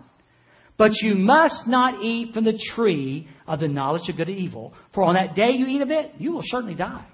but 0.77 0.91
you 1.01 1.15
must 1.15 1.67
not 1.67 2.03
eat 2.03 2.33
from 2.33 2.43
the 2.43 2.59
tree 2.75 3.27
of 3.47 3.59
the 3.59 3.67
knowledge 3.67 4.09
of 4.09 4.17
good 4.17 4.29
and 4.29 4.37
evil, 4.37 4.73
for 4.93 5.03
on 5.03 5.15
that 5.15 5.33
day 5.33 5.51
you 5.53 5.65
eat 5.65 5.81
of 5.81 5.89
it, 5.89 6.11
you 6.19 6.33
will 6.33 6.43
certainly 6.43 6.75
die. 6.75 7.05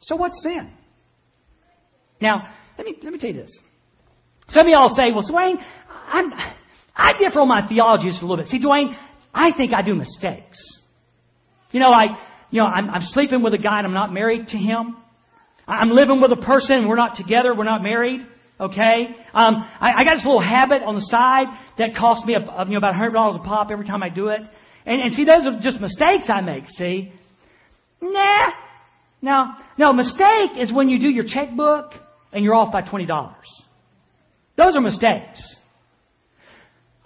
So 0.00 0.16
what's 0.16 0.42
sin? 0.42 0.70
Now, 2.20 2.48
let 2.78 2.86
me, 2.86 2.96
let 3.02 3.12
me 3.12 3.18
tell 3.18 3.30
you 3.30 3.40
this. 3.40 3.50
Some 4.48 4.66
of 4.66 4.70
y'all 4.70 4.94
say, 4.94 5.12
well, 5.12 5.24
Dwayne, 5.28 5.56
I'm, 6.08 6.32
I 6.94 7.12
differ 7.18 7.40
on 7.40 7.48
my 7.48 7.66
theology 7.68 8.08
just 8.08 8.22
a 8.22 8.26
little 8.26 8.42
bit. 8.42 8.46
See, 8.46 8.60
Dwayne, 8.60 8.96
I 9.34 9.50
think 9.56 9.72
I 9.74 9.82
do 9.82 9.94
mistakes. 9.94 10.58
You 11.72 11.80
know, 11.80 11.90
like, 11.90 12.10
you 12.50 12.60
know, 12.60 12.66
I'm, 12.66 12.88
I'm 12.88 13.02
sleeping 13.06 13.42
with 13.42 13.54
a 13.54 13.58
guy 13.58 13.78
and 13.78 13.86
I'm 13.86 13.92
not 13.92 14.12
married 14.12 14.48
to 14.48 14.56
him. 14.56 14.96
I'm 15.66 15.90
living 15.90 16.20
with 16.20 16.30
a 16.30 16.42
person 16.42 16.76
and 16.76 16.88
we're 16.88 16.96
not 16.96 17.16
together, 17.16 17.54
we're 17.54 17.64
not 17.64 17.82
married. 17.82 18.20
Okay? 18.58 19.08
Um, 19.34 19.54
I, 19.80 19.92
I 19.98 20.04
got 20.04 20.14
this 20.14 20.24
little 20.24 20.40
habit 20.40 20.82
on 20.82 20.94
the 20.94 21.02
side 21.02 21.46
that 21.78 21.96
costs 21.98 22.24
me 22.24 22.34
a, 22.34 22.64
you 22.64 22.72
know, 22.72 22.78
about 22.78 22.94
$100 22.94 23.36
a 23.36 23.38
pop 23.40 23.68
every 23.70 23.86
time 23.86 24.02
I 24.02 24.08
do 24.08 24.28
it. 24.28 24.40
And, 24.86 25.02
and 25.02 25.12
see, 25.14 25.24
those 25.24 25.44
are 25.44 25.58
just 25.60 25.80
mistakes 25.80 26.24
I 26.28 26.40
make, 26.40 26.64
see? 26.68 27.12
Nah. 28.00 28.50
No, 29.26 29.46
no, 29.76 29.92
mistake 29.92 30.52
is 30.56 30.72
when 30.72 30.88
you 30.88 31.00
do 31.00 31.08
your 31.08 31.24
checkbook 31.26 31.94
and 32.32 32.44
you're 32.44 32.54
off 32.54 32.72
by 32.72 32.82
$20. 32.82 33.08
Those 34.56 34.76
are 34.76 34.80
mistakes. 34.80 35.56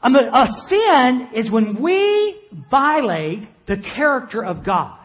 A, 0.02 0.08
a 0.10 0.46
sin 0.68 1.28
is 1.34 1.50
when 1.50 1.80
we 1.82 2.38
violate 2.70 3.48
the 3.66 3.76
character 3.96 4.44
of 4.44 4.66
God. 4.66 4.98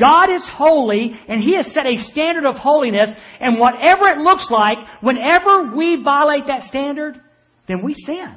God 0.00 0.30
is 0.30 0.42
holy 0.50 1.12
and 1.28 1.42
He 1.42 1.56
has 1.56 1.66
set 1.74 1.84
a 1.84 1.98
standard 2.10 2.46
of 2.46 2.56
holiness 2.56 3.10
and 3.38 3.60
whatever 3.60 4.08
it 4.08 4.16
looks 4.16 4.48
like, 4.50 4.78
whenever 5.02 5.76
we 5.76 6.02
violate 6.02 6.46
that 6.46 6.62
standard, 6.62 7.20
then 7.68 7.84
we 7.84 7.92
sin. 7.92 8.34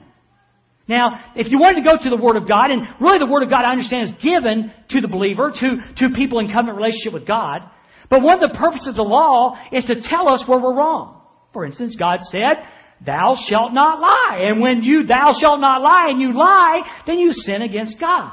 Now, 0.90 1.24
if 1.38 1.50
you 1.50 1.58
wanted 1.58 1.84
to 1.84 1.90
go 1.90 2.04
to 2.04 2.10
the 2.10 2.22
Word 2.22 2.36
of 2.36 2.50
God, 2.50 2.70
and 2.70 2.82
really 3.00 3.20
the 3.20 3.32
Word 3.32 3.44
of 3.44 3.50
God 3.50 3.64
I 3.64 3.72
understand 3.72 4.10
is 4.10 4.16
given 4.22 4.74
to 4.90 5.00
the 5.00 5.08
believer, 5.08 5.54
to, 5.54 5.78
to 6.00 6.16
people 6.16 6.40
in 6.40 6.48
covenant 6.48 6.78
relationship 6.78 7.14
with 7.14 7.26
God, 7.26 7.62
but 8.10 8.22
one 8.22 8.42
of 8.42 8.52
the 8.52 8.58
purposes 8.58 8.90
of 8.90 8.96
the 8.96 9.04
law 9.04 9.58
is 9.72 9.86
to 9.86 10.02
tell 10.02 10.30
us 10.30 10.44
where 10.48 10.60
we're 10.60 10.76
wrong. 10.76 11.22
For 11.54 11.66
instance, 11.66 11.96
God 11.98 12.20
said, 12.22 12.64
Thou 13.06 13.36
shalt 13.48 13.74
not 13.74 14.00
lie. 14.00 14.44
And 14.44 14.62
when 14.62 14.82
you, 14.84 15.06
thou 15.06 15.34
shalt 15.40 15.60
not 15.60 15.82
lie, 15.82 16.08
and 16.10 16.22
you 16.22 16.34
lie, 16.34 16.82
then 17.06 17.20
you 17.20 17.32
sin 17.34 17.62
against 17.62 18.00
God. 18.00 18.32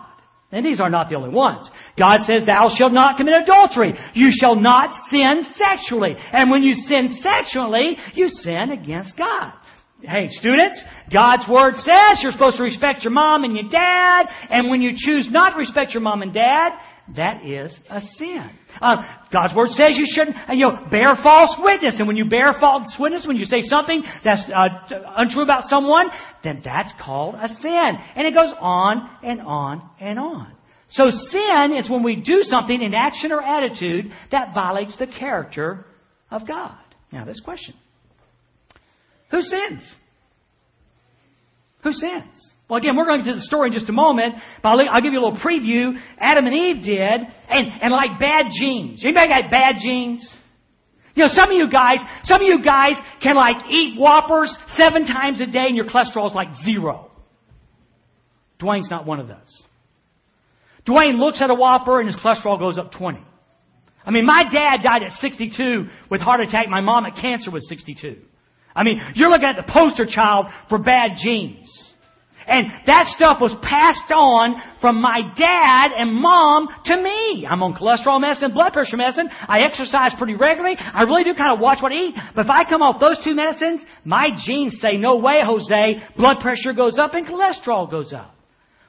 And 0.53 0.65
these 0.65 0.81
are 0.81 0.89
not 0.89 1.09
the 1.09 1.17
only 1.17 1.31
ones. 1.31 1.69
God 1.99 2.21
says, 2.27 2.45
Thou 2.47 2.71
shalt 2.77 2.93
not 2.93 3.17
commit 3.17 3.35
adultery. 3.43 3.95
You 4.15 4.31
shall 4.31 4.55
not 4.55 5.11
sin 5.11 5.43
sexually. 5.57 6.15
And 6.33 6.51
when 6.51 6.63
you 6.63 6.75
sin 6.75 7.19
sexually, 7.21 7.97
you 8.15 8.29
sin 8.29 8.71
against 8.71 9.17
God. 9.17 9.53
Hey, 10.01 10.29
students, 10.29 10.83
God's 11.13 11.49
Word 11.49 11.75
says 11.77 12.21
you're 12.23 12.33
supposed 12.33 12.59
to 12.59 12.63
respect 12.63 13.03
your 13.05 13.13
mom 13.13 13.45
and 13.45 13.57
your 13.57 13.71
dad, 13.71 14.27
and 14.51 14.69
when 14.69 14.83
you 14.83 14.91
choose 14.95 15.29
not 15.31 15.53
to 15.53 15.57
respect 15.57 15.93
your 15.93 16.03
mom 16.03 16.23
and 16.23 16.33
dad, 16.33 16.73
that 17.17 17.45
is 17.47 17.73
a 17.89 18.01
sin. 18.19 18.51
Uh, 18.81 18.97
God's 19.33 19.55
Word 19.55 19.71
says 19.71 19.97
you 19.97 20.07
shouldn't, 20.07 20.37
uh, 20.49 20.53
you 20.53 20.69
know, 20.69 20.79
bear 20.91 21.17
false 21.23 21.57
witness, 21.59 21.95
and 21.99 22.07
when 22.07 22.17
you 22.17 22.25
bear 22.25 22.55
false 22.61 22.95
witness, 22.99 23.27
when 23.27 23.37
you 23.37 23.45
say 23.45 23.61
something 23.63 24.03
that's 24.25 24.43
uh, 24.55 24.69
untrue 25.17 25.43
about 25.43 25.65
someone, 25.65 26.09
then 26.43 26.63
that's 26.65 26.93
called 27.03 27.35
a 27.35 27.49
sin. 27.49 27.99
And 28.17 28.27
it 28.27 28.35
goes 28.35 28.53
on 28.61 29.09
and 29.23 29.41
on 29.41 29.89
and 30.01 30.19
on. 30.19 30.53
So 30.89 31.11
sin 31.11 31.77
is 31.77 31.91
when 31.91 32.03
we 32.03 32.17
do 32.17 32.43
something 32.43 32.81
in 32.81 32.95
action 32.95 33.33
or 33.33 33.43
attitude 33.43 34.13
that 34.31 34.55
violates 34.55 34.97
the 34.99 35.07
character 35.07 35.87
of 36.31 36.47
God. 36.47 36.77
Now, 37.11 37.25
this 37.25 37.41
question. 37.41 37.75
Who 39.31 39.41
sins? 39.41 39.83
Who 41.83 41.93
sins? 41.93 42.53
Well, 42.69 42.79
again, 42.79 42.97
we're 42.97 43.05
going 43.05 43.21
to 43.21 43.25
get 43.25 43.33
to 43.33 43.39
the 43.39 43.45
story 43.45 43.69
in 43.69 43.75
just 43.75 43.89
a 43.91 43.93
moment, 43.93 44.37
but 44.63 44.71
I'll, 44.71 44.81
I'll, 44.91 45.03
give 45.03 45.13
you 45.13 45.21
a 45.21 45.25
little 45.25 45.39
preview. 45.39 46.01
Adam 46.19 46.47
and 46.47 46.55
Eve 46.55 46.83
did, 46.83 47.21
and, 47.49 47.67
and 47.83 47.93
like 47.93 48.19
bad 48.19 48.47
genes. 48.59 49.05
Anybody 49.05 49.29
got 49.29 49.51
bad 49.51 49.75
genes? 49.83 50.27
You 51.15 51.25
know, 51.25 51.29
some 51.29 51.51
of 51.51 51.57
you 51.57 51.71
guys, 51.71 51.99
some 52.25 52.41
of 52.41 52.47
you 52.47 52.63
guys 52.65 52.95
can 53.23 53.37
like 53.37 53.71
eat 53.71 53.99
Whoppers 53.99 54.55
seven 54.77 55.07
times 55.07 55.41
a 55.41 55.47
day 55.47 55.67
and 55.67 55.77
your 55.77 55.87
cholesterol 55.87 56.27
is 56.29 56.35
like 56.35 56.49
zero. 56.65 57.11
Dwayne's 58.61 58.91
not 58.91 59.07
one 59.07 59.21
of 59.21 59.29
those. 59.29 59.63
Dwayne 60.87 61.19
looks 61.19 61.41
at 61.41 61.51
a 61.51 61.55
Whopper 61.55 62.01
and 62.01 62.09
his 62.09 62.17
cholesterol 62.17 62.59
goes 62.59 62.79
up 62.79 62.93
20. 62.93 63.23
I 64.05 64.11
mean, 64.11 64.27
my 64.27 64.43
dad 64.53 64.83
died 64.83 65.03
at 65.03 65.13
62 65.21 65.87
with 66.11 66.21
heart 66.21 66.41
attack. 66.41 66.69
My 66.69 66.81
mom 66.81 67.07
at 67.07 67.17
cancer 67.17 67.51
was 67.51 67.67
62. 67.69 68.17
I 68.75 68.83
mean, 68.83 69.01
you're 69.15 69.31
looking 69.31 69.47
at 69.47 69.57
the 69.57 69.73
poster 69.73 70.07
child 70.07 70.47
for 70.69 70.79
bad 70.79 71.13
genes. 71.23 71.93
And 72.47 72.67
that 72.87 73.07
stuff 73.17 73.39
was 73.41 73.57
passed 73.63 74.13
on 74.13 74.61
from 74.81 75.01
my 75.01 75.21
dad 75.37 75.93
and 75.97 76.13
mom 76.13 76.69
to 76.85 76.97
me. 76.97 77.47
I'm 77.49 77.63
on 77.63 77.75
cholesterol 77.75 78.21
medicine, 78.21 78.53
blood 78.53 78.73
pressure 78.73 78.97
medicine. 78.97 79.31
I 79.31 79.61
exercise 79.63 80.13
pretty 80.19 80.35
regularly. 80.35 80.77
I 80.79 81.03
really 81.03 81.25
do 81.25 81.35
kind 81.35 81.53
of 81.53 81.61
watch 81.61 81.79
what 81.81 81.93
I 81.93 81.97
eat. 81.97 82.15
But 82.35 82.45
if 82.45 82.51
I 82.51 82.69
come 82.69 82.83
off 82.83 83.01
those 83.01 83.19
two 83.25 83.35
medicines, 83.35 83.81
my 84.05 84.29
genes 84.47 84.77
say, 84.81 84.97
no 84.97 85.17
way, 85.17 85.41
Jose. 85.43 86.03
Blood 86.17 86.41
pressure 86.41 86.73
goes 86.75 86.99
up 86.99 87.15
and 87.15 87.27
cholesterol 87.27 87.91
goes 87.91 88.13
up. 88.13 88.35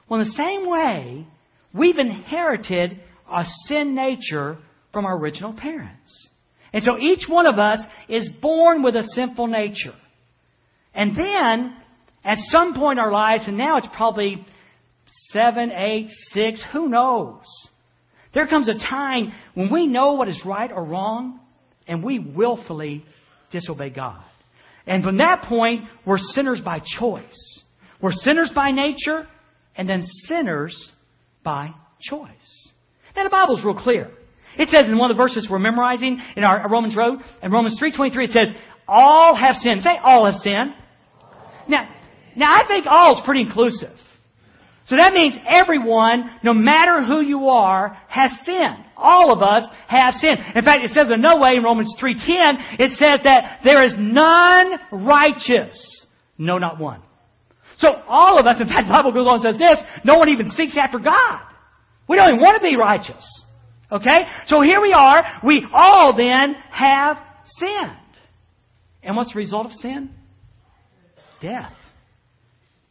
Well, 0.08 0.20
in 0.20 0.26
the 0.26 0.34
same 0.34 0.68
way, 0.68 1.26
we've 1.72 1.98
inherited 1.98 3.00
a 3.30 3.44
sin 3.66 3.94
nature 3.94 4.58
from 4.92 5.06
our 5.06 5.16
original 5.16 5.52
parents. 5.52 6.28
And 6.72 6.82
so 6.82 6.98
each 6.98 7.26
one 7.28 7.46
of 7.46 7.58
us 7.58 7.78
is 8.08 8.28
born 8.40 8.82
with 8.82 8.96
a 8.96 9.02
sinful 9.14 9.46
nature. 9.46 9.94
And 10.94 11.16
then, 11.16 11.76
at 12.26 12.38
some 12.48 12.74
point 12.74 12.98
in 12.98 13.04
our 13.04 13.12
lives, 13.12 13.44
and 13.46 13.56
now 13.56 13.78
it's 13.78 13.88
probably 13.96 14.44
seven, 15.30 15.70
eight, 15.70 16.08
six, 16.32 16.62
who 16.72 16.88
knows? 16.88 17.44
There 18.34 18.48
comes 18.48 18.68
a 18.68 18.74
time 18.74 19.32
when 19.54 19.72
we 19.72 19.86
know 19.86 20.14
what 20.14 20.28
is 20.28 20.42
right 20.44 20.70
or 20.70 20.84
wrong, 20.84 21.40
and 21.86 22.02
we 22.02 22.18
willfully 22.18 23.04
disobey 23.52 23.90
God. 23.90 24.22
And 24.86 25.04
from 25.04 25.18
that 25.18 25.44
point, 25.48 25.84
we're 26.04 26.18
sinners 26.18 26.60
by 26.60 26.80
choice. 26.98 27.62
We're 28.02 28.12
sinners 28.12 28.50
by 28.54 28.72
nature, 28.72 29.26
and 29.76 29.88
then 29.88 30.04
sinners 30.26 30.90
by 31.44 31.70
choice. 32.00 32.70
Now 33.14 33.24
the 33.24 33.30
Bible's 33.30 33.64
real 33.64 33.78
clear. 33.78 34.10
It 34.58 34.68
says 34.68 34.88
in 34.88 34.98
one 34.98 35.10
of 35.10 35.16
the 35.16 35.22
verses 35.22 35.48
we're 35.50 35.58
memorizing 35.58 36.20
in 36.36 36.44
our 36.44 36.66
uh, 36.66 36.68
Romans 36.68 36.96
road, 36.96 37.20
in 37.42 37.52
Romans 37.52 37.78
3.23, 37.80 38.24
it 38.24 38.30
says, 38.30 38.48
all 38.88 39.36
have 39.36 39.56
sinned. 39.56 39.82
Say 39.82 39.96
all 40.02 40.30
have 40.30 40.40
sinned. 40.40 40.74
Now, 41.68 41.88
now 42.36 42.52
I 42.52 42.66
think 42.66 42.86
all 42.88 43.16
is 43.16 43.22
pretty 43.24 43.42
inclusive. 43.42 43.96
So 44.88 44.94
that 44.96 45.12
means 45.12 45.34
everyone, 45.48 46.30
no 46.44 46.54
matter 46.54 47.02
who 47.02 47.20
you 47.20 47.48
are, 47.48 47.98
has 48.08 48.30
sinned. 48.44 48.84
All 48.96 49.32
of 49.32 49.42
us 49.42 49.68
have 49.88 50.14
sinned. 50.14 50.38
In 50.54 50.64
fact, 50.64 50.84
it 50.84 50.92
says 50.92 51.10
another 51.10 51.40
way 51.40 51.56
in 51.56 51.64
Romans 51.64 51.92
3.10, 52.00 52.78
it 52.78 52.92
says 52.92 53.20
that 53.24 53.60
there 53.64 53.84
is 53.84 53.94
none 53.98 54.78
righteous. 54.92 56.06
No, 56.38 56.58
not 56.58 56.78
one. 56.78 57.02
So 57.78 57.88
all 58.08 58.38
of 58.38 58.46
us, 58.46 58.60
in 58.60 58.68
fact, 58.68 58.86
the 58.86 58.92
Bible 58.92 59.12
goes 59.12 59.26
on 59.26 59.34
and 59.34 59.42
says 59.42 59.58
this, 59.58 59.78
no 60.04 60.18
one 60.18 60.28
even 60.28 60.48
seeks 60.50 60.76
after 60.80 60.98
God. 60.98 61.40
We 62.08 62.16
don't 62.16 62.28
even 62.28 62.40
want 62.40 62.56
to 62.56 62.62
be 62.62 62.76
righteous. 62.76 63.44
Okay? 63.90 64.26
So 64.46 64.62
here 64.62 64.80
we 64.80 64.92
are. 64.92 65.40
We 65.44 65.66
all 65.74 66.16
then 66.16 66.54
have 66.70 67.18
sinned. 67.44 67.90
And 69.02 69.16
what's 69.16 69.32
the 69.32 69.38
result 69.38 69.66
of 69.66 69.72
sin? 69.72 70.10
Death. 71.40 71.72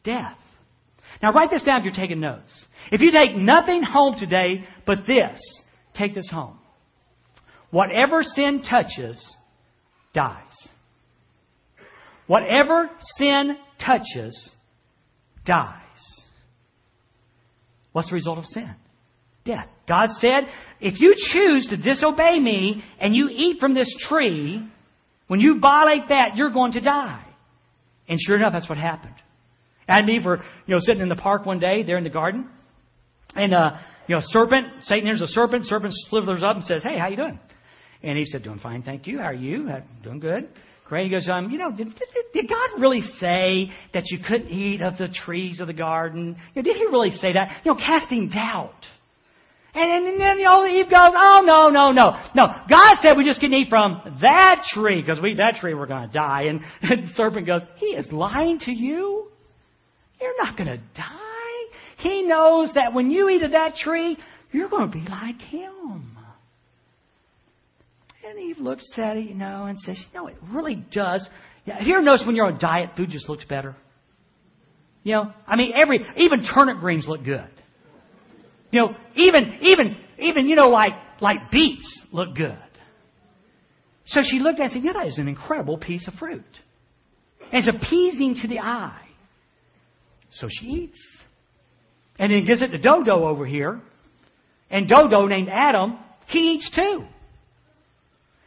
Death. 0.05 0.37
Now 1.21 1.33
write 1.33 1.49
this 1.51 1.63
down 1.63 1.79
if 1.79 1.85
you're 1.85 1.93
taking 1.93 2.19
notes. 2.19 2.51
If 2.91 3.01
you 3.01 3.11
take 3.11 3.35
nothing 3.35 3.83
home 3.83 4.15
today 4.17 4.63
but 4.85 4.99
this, 5.07 5.39
take 5.95 6.13
this 6.15 6.29
home. 6.31 6.57
Whatever 7.71 8.21
sin 8.23 8.61
touches, 8.69 9.35
dies. 10.13 10.69
Whatever 12.27 12.89
sin 13.17 13.57
touches, 13.83 14.51
dies. 15.45 15.81
What's 17.91 18.09
the 18.09 18.15
result 18.15 18.37
of 18.37 18.45
sin? 18.45 18.75
Death. 19.45 19.67
God 19.87 20.09
said, 20.19 20.49
if 20.81 20.99
you 20.99 21.13
choose 21.33 21.67
to 21.67 21.77
disobey 21.77 22.39
me 22.39 22.83
and 22.99 23.15
you 23.15 23.29
eat 23.29 23.59
from 23.59 23.73
this 23.73 23.93
tree, 24.09 24.67
when 25.27 25.39
you 25.39 25.59
violate 25.59 26.09
that, 26.09 26.35
you're 26.35 26.51
going 26.51 26.73
to 26.73 26.81
die. 26.81 27.23
And 28.07 28.19
sure 28.19 28.37
enough, 28.37 28.53
that's 28.53 28.69
what 28.69 28.77
happened. 28.77 29.15
Adam 29.87 30.09
and 30.09 30.17
Eve 30.17 30.25
were, 30.25 30.37
you 30.65 30.75
know, 30.75 30.79
sitting 30.79 31.01
in 31.01 31.09
the 31.09 31.15
park 31.15 31.45
one 31.45 31.59
day, 31.59 31.83
there 31.83 31.97
in 31.97 32.03
the 32.03 32.09
garden, 32.09 32.49
and 33.35 33.53
uh, 33.53 33.77
you 34.07 34.15
know, 34.15 34.21
serpent, 34.23 34.67
Satan 34.81 35.05
hears 35.05 35.21
a 35.21 35.27
serpent, 35.27 35.65
serpent 35.65 35.93
slithers 36.09 36.43
up 36.43 36.55
and 36.55 36.63
says, 36.63 36.83
"Hey, 36.83 36.97
how 36.97 37.07
you 37.07 37.17
doing?" 37.17 37.39
And 38.03 38.17
he 38.17 38.25
said, 38.25 38.43
"Doing 38.43 38.59
fine, 38.59 38.83
thank 38.83 39.07
you. 39.07 39.19
How 39.19 39.25
are 39.25 39.33
you? 39.33 39.69
Uh, 39.69 39.81
doing 40.03 40.19
good." 40.19 40.49
Great. 40.85 41.05
He 41.05 41.09
goes, 41.09 41.27
um, 41.27 41.49
you 41.49 41.57
know, 41.57 41.71
did, 41.71 41.87
did, 41.87 42.25
did 42.31 42.47
God 42.47 42.79
really 42.79 43.01
say 43.19 43.71
that 43.95 44.03
you 44.11 44.19
couldn't 44.19 44.49
eat 44.49 44.83
of 44.83 44.99
the 44.99 45.07
trees 45.07 45.59
of 45.59 45.65
the 45.65 45.73
garden? 45.73 46.37
You 46.53 46.61
know, 46.61 46.63
did 46.63 46.77
He 46.77 46.85
really 46.85 47.09
say 47.09 47.33
that? 47.33 47.61
You 47.63 47.73
know, 47.73 47.79
casting 47.79 48.29
doubt. 48.29 48.85
And, 49.73 50.07
and 50.07 50.21
then 50.21 50.37
you 50.37 50.45
know, 50.45 50.65
Eve 50.65 50.85
goes, 50.85 51.11
oh 51.13 51.41
no, 51.43 51.69
no, 51.69 51.91
no, 51.91 52.11
no. 52.35 52.47
God 52.69 52.97
said 53.01 53.17
we 53.17 53.25
just 53.25 53.41
can 53.41 53.51
eat 53.51 53.67
from 53.67 54.19
that 54.21 54.63
tree 54.73 55.01
because 55.01 55.19
we 55.19 55.33
that 55.35 55.55
tree 55.59 55.73
we're 55.73 55.87
going 55.87 56.07
to 56.07 56.13
die. 56.13 56.43
And, 56.43 56.61
and 56.81 57.09
the 57.09 57.13
serpent 57.15 57.47
goes, 57.47 57.61
He 57.77 57.87
is 57.87 58.09
lying 58.11 58.59
to 58.59 58.71
you. 58.71 59.27
You're 60.25 60.43
not 60.43 60.57
going 60.57 60.69
to 60.69 60.77
die. 60.97 61.75
He 61.97 62.23
knows 62.23 62.71
that 62.73 62.93
when 62.93 63.11
you 63.11 63.29
eat 63.29 63.43
of 63.43 63.51
that 63.51 63.75
tree, 63.75 64.17
you're 64.51 64.69
going 64.69 64.89
to 64.89 64.97
be 64.97 65.05
like 65.07 65.39
him. 65.39 66.17
And 68.27 68.39
Eve 68.39 68.57
looks 68.57 68.91
at 68.97 69.17
it, 69.17 69.25
you 69.25 69.35
know, 69.35 69.65
and 69.65 69.79
says, 69.81 69.99
you 69.99 70.19
know, 70.19 70.25
it 70.25 70.35
really 70.51 70.83
does. 70.91 71.27
Yeah, 71.65 71.77
have 71.77 71.85
you 71.85 71.93
ever 71.93 72.03
noticed 72.03 72.25
when 72.25 72.35
you're 72.35 72.47
on 72.47 72.55
a 72.55 72.59
diet, 72.59 72.91
food 72.97 73.09
just 73.09 73.29
looks 73.29 73.45
better? 73.45 73.75
You 75.03 75.13
know, 75.13 75.33
I 75.45 75.55
mean, 75.57 75.73
every, 75.79 76.03
even 76.17 76.43
turnip 76.43 76.79
greens 76.79 77.05
look 77.07 77.23
good. 77.23 77.51
You 78.71 78.79
know, 78.79 78.95
even, 79.15 79.59
even, 79.61 79.95
even, 80.17 80.47
you 80.47 80.55
know, 80.55 80.69
like, 80.69 80.93
like 81.21 81.51
beets 81.51 82.01
look 82.11 82.35
good. 82.35 82.57
So 84.07 84.21
she 84.23 84.39
looked 84.39 84.59
at 84.59 84.71
it 84.71 84.73
and 84.73 84.83
said, 84.83 84.83
yeah, 84.85 84.93
that 84.93 85.05
is 85.05 85.19
an 85.19 85.27
incredible 85.27 85.77
piece 85.77 86.07
of 86.07 86.15
fruit. 86.15 86.43
And 87.51 87.63
it's 87.63 87.69
appeasing 87.69 88.37
to 88.41 88.47
the 88.47 88.59
eye. 88.59 89.04
So 90.35 90.47
she 90.49 90.65
eats. 90.65 90.99
And 92.17 92.31
then 92.31 92.45
gives 92.45 92.61
it 92.61 92.67
to 92.67 92.77
Dodo 92.77 93.27
over 93.27 93.45
here. 93.45 93.81
And 94.69 94.87
Dodo, 94.87 95.27
named 95.27 95.49
Adam, 95.49 95.97
he 96.27 96.53
eats 96.53 96.71
too. 96.73 97.03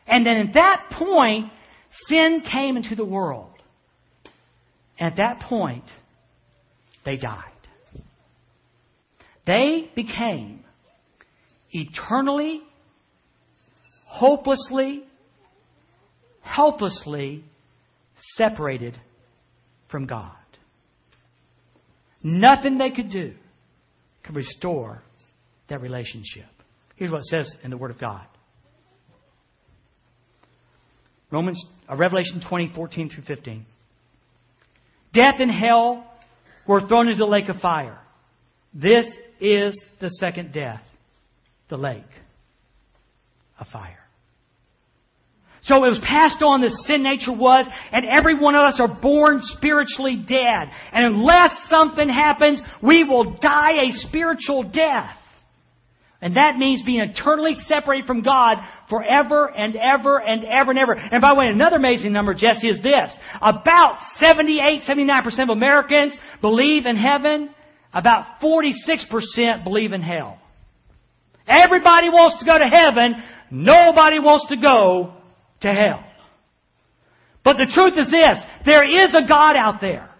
And 0.06 0.24
then 0.24 0.48
at 0.48 0.54
that 0.54 0.90
point, 0.92 1.52
sin 2.08 2.42
came 2.50 2.76
into 2.76 2.94
the 2.94 3.04
world. 3.04 3.52
At 4.98 5.16
that 5.16 5.40
point, 5.40 5.84
they 7.04 7.16
died. 7.16 7.44
They 9.46 9.90
became 9.94 10.64
eternally, 11.70 12.62
hopelessly, 14.06 15.04
helplessly 16.42 17.44
separated 18.36 18.98
from 19.90 20.06
God. 20.06 20.37
Nothing 22.22 22.78
they 22.78 22.90
could 22.90 23.10
do 23.10 23.34
could 24.24 24.34
restore 24.34 25.02
that 25.68 25.80
relationship. 25.80 26.46
Here's 26.96 27.10
what 27.10 27.18
it 27.18 27.26
says 27.26 27.52
in 27.62 27.70
the 27.70 27.76
Word 27.76 27.90
of 27.90 27.98
God. 27.98 28.26
Romans, 31.30 31.62
uh, 31.90 31.96
Revelation 31.96 32.42
20, 32.48 32.72
14 32.74 33.10
through 33.10 33.24
15. 33.24 33.66
Death 35.12 35.34
and 35.38 35.50
hell 35.50 36.04
were 36.66 36.80
thrown 36.86 37.08
into 37.08 37.18
the 37.18 37.30
lake 37.30 37.48
of 37.48 37.60
fire. 37.60 37.98
This 38.74 39.06
is 39.40 39.78
the 40.00 40.08
second 40.20 40.52
death, 40.52 40.82
the 41.68 41.76
lake 41.76 42.02
of 43.58 43.66
fire. 43.68 44.07
So 45.68 45.84
it 45.84 45.88
was 45.88 46.00
passed 46.02 46.42
on, 46.42 46.62
the 46.62 46.70
sin 46.86 47.02
nature 47.02 47.36
was, 47.36 47.66
and 47.92 48.06
every 48.06 48.38
one 48.38 48.54
of 48.54 48.62
us 48.62 48.80
are 48.80 48.88
born 48.88 49.38
spiritually 49.42 50.16
dead. 50.16 50.72
And 50.92 51.04
unless 51.04 51.50
something 51.68 52.08
happens, 52.08 52.62
we 52.82 53.04
will 53.04 53.36
die 53.36 53.84
a 53.84 53.92
spiritual 53.92 54.62
death. 54.62 55.14
And 56.22 56.36
that 56.36 56.56
means 56.56 56.82
being 56.84 57.00
eternally 57.00 57.54
separated 57.66 58.06
from 58.06 58.22
God 58.22 58.56
forever 58.88 59.54
and 59.54 59.76
ever 59.76 60.18
and 60.20 60.42
ever 60.42 60.70
and 60.70 60.78
ever. 60.78 60.94
And 60.94 61.20
by 61.20 61.30
the 61.30 61.34
way, 61.36 61.46
another 61.46 61.76
amazing 61.76 62.12
number, 62.12 62.32
Jesse, 62.32 62.66
is 62.66 62.82
this. 62.82 63.12
About 63.40 63.98
78, 64.16 64.82
79% 64.88 65.42
of 65.42 65.48
Americans 65.50 66.16
believe 66.40 66.86
in 66.86 66.96
heaven. 66.96 67.50
About 67.92 68.40
46% 68.42 69.64
believe 69.64 69.92
in 69.92 70.00
hell. 70.00 70.38
Everybody 71.46 72.08
wants 72.08 72.40
to 72.40 72.46
go 72.46 72.58
to 72.58 72.66
heaven. 72.66 73.14
Nobody 73.50 74.18
wants 74.18 74.48
to 74.48 74.56
go 74.56 75.17
to 75.60 75.68
hell. 75.68 76.04
But 77.44 77.56
the 77.56 77.70
truth 77.72 77.94
is 77.96 78.10
this, 78.10 78.38
there 78.66 78.84
is 78.84 79.14
a 79.14 79.26
God 79.26 79.56
out 79.56 79.80
there. 79.80 80.10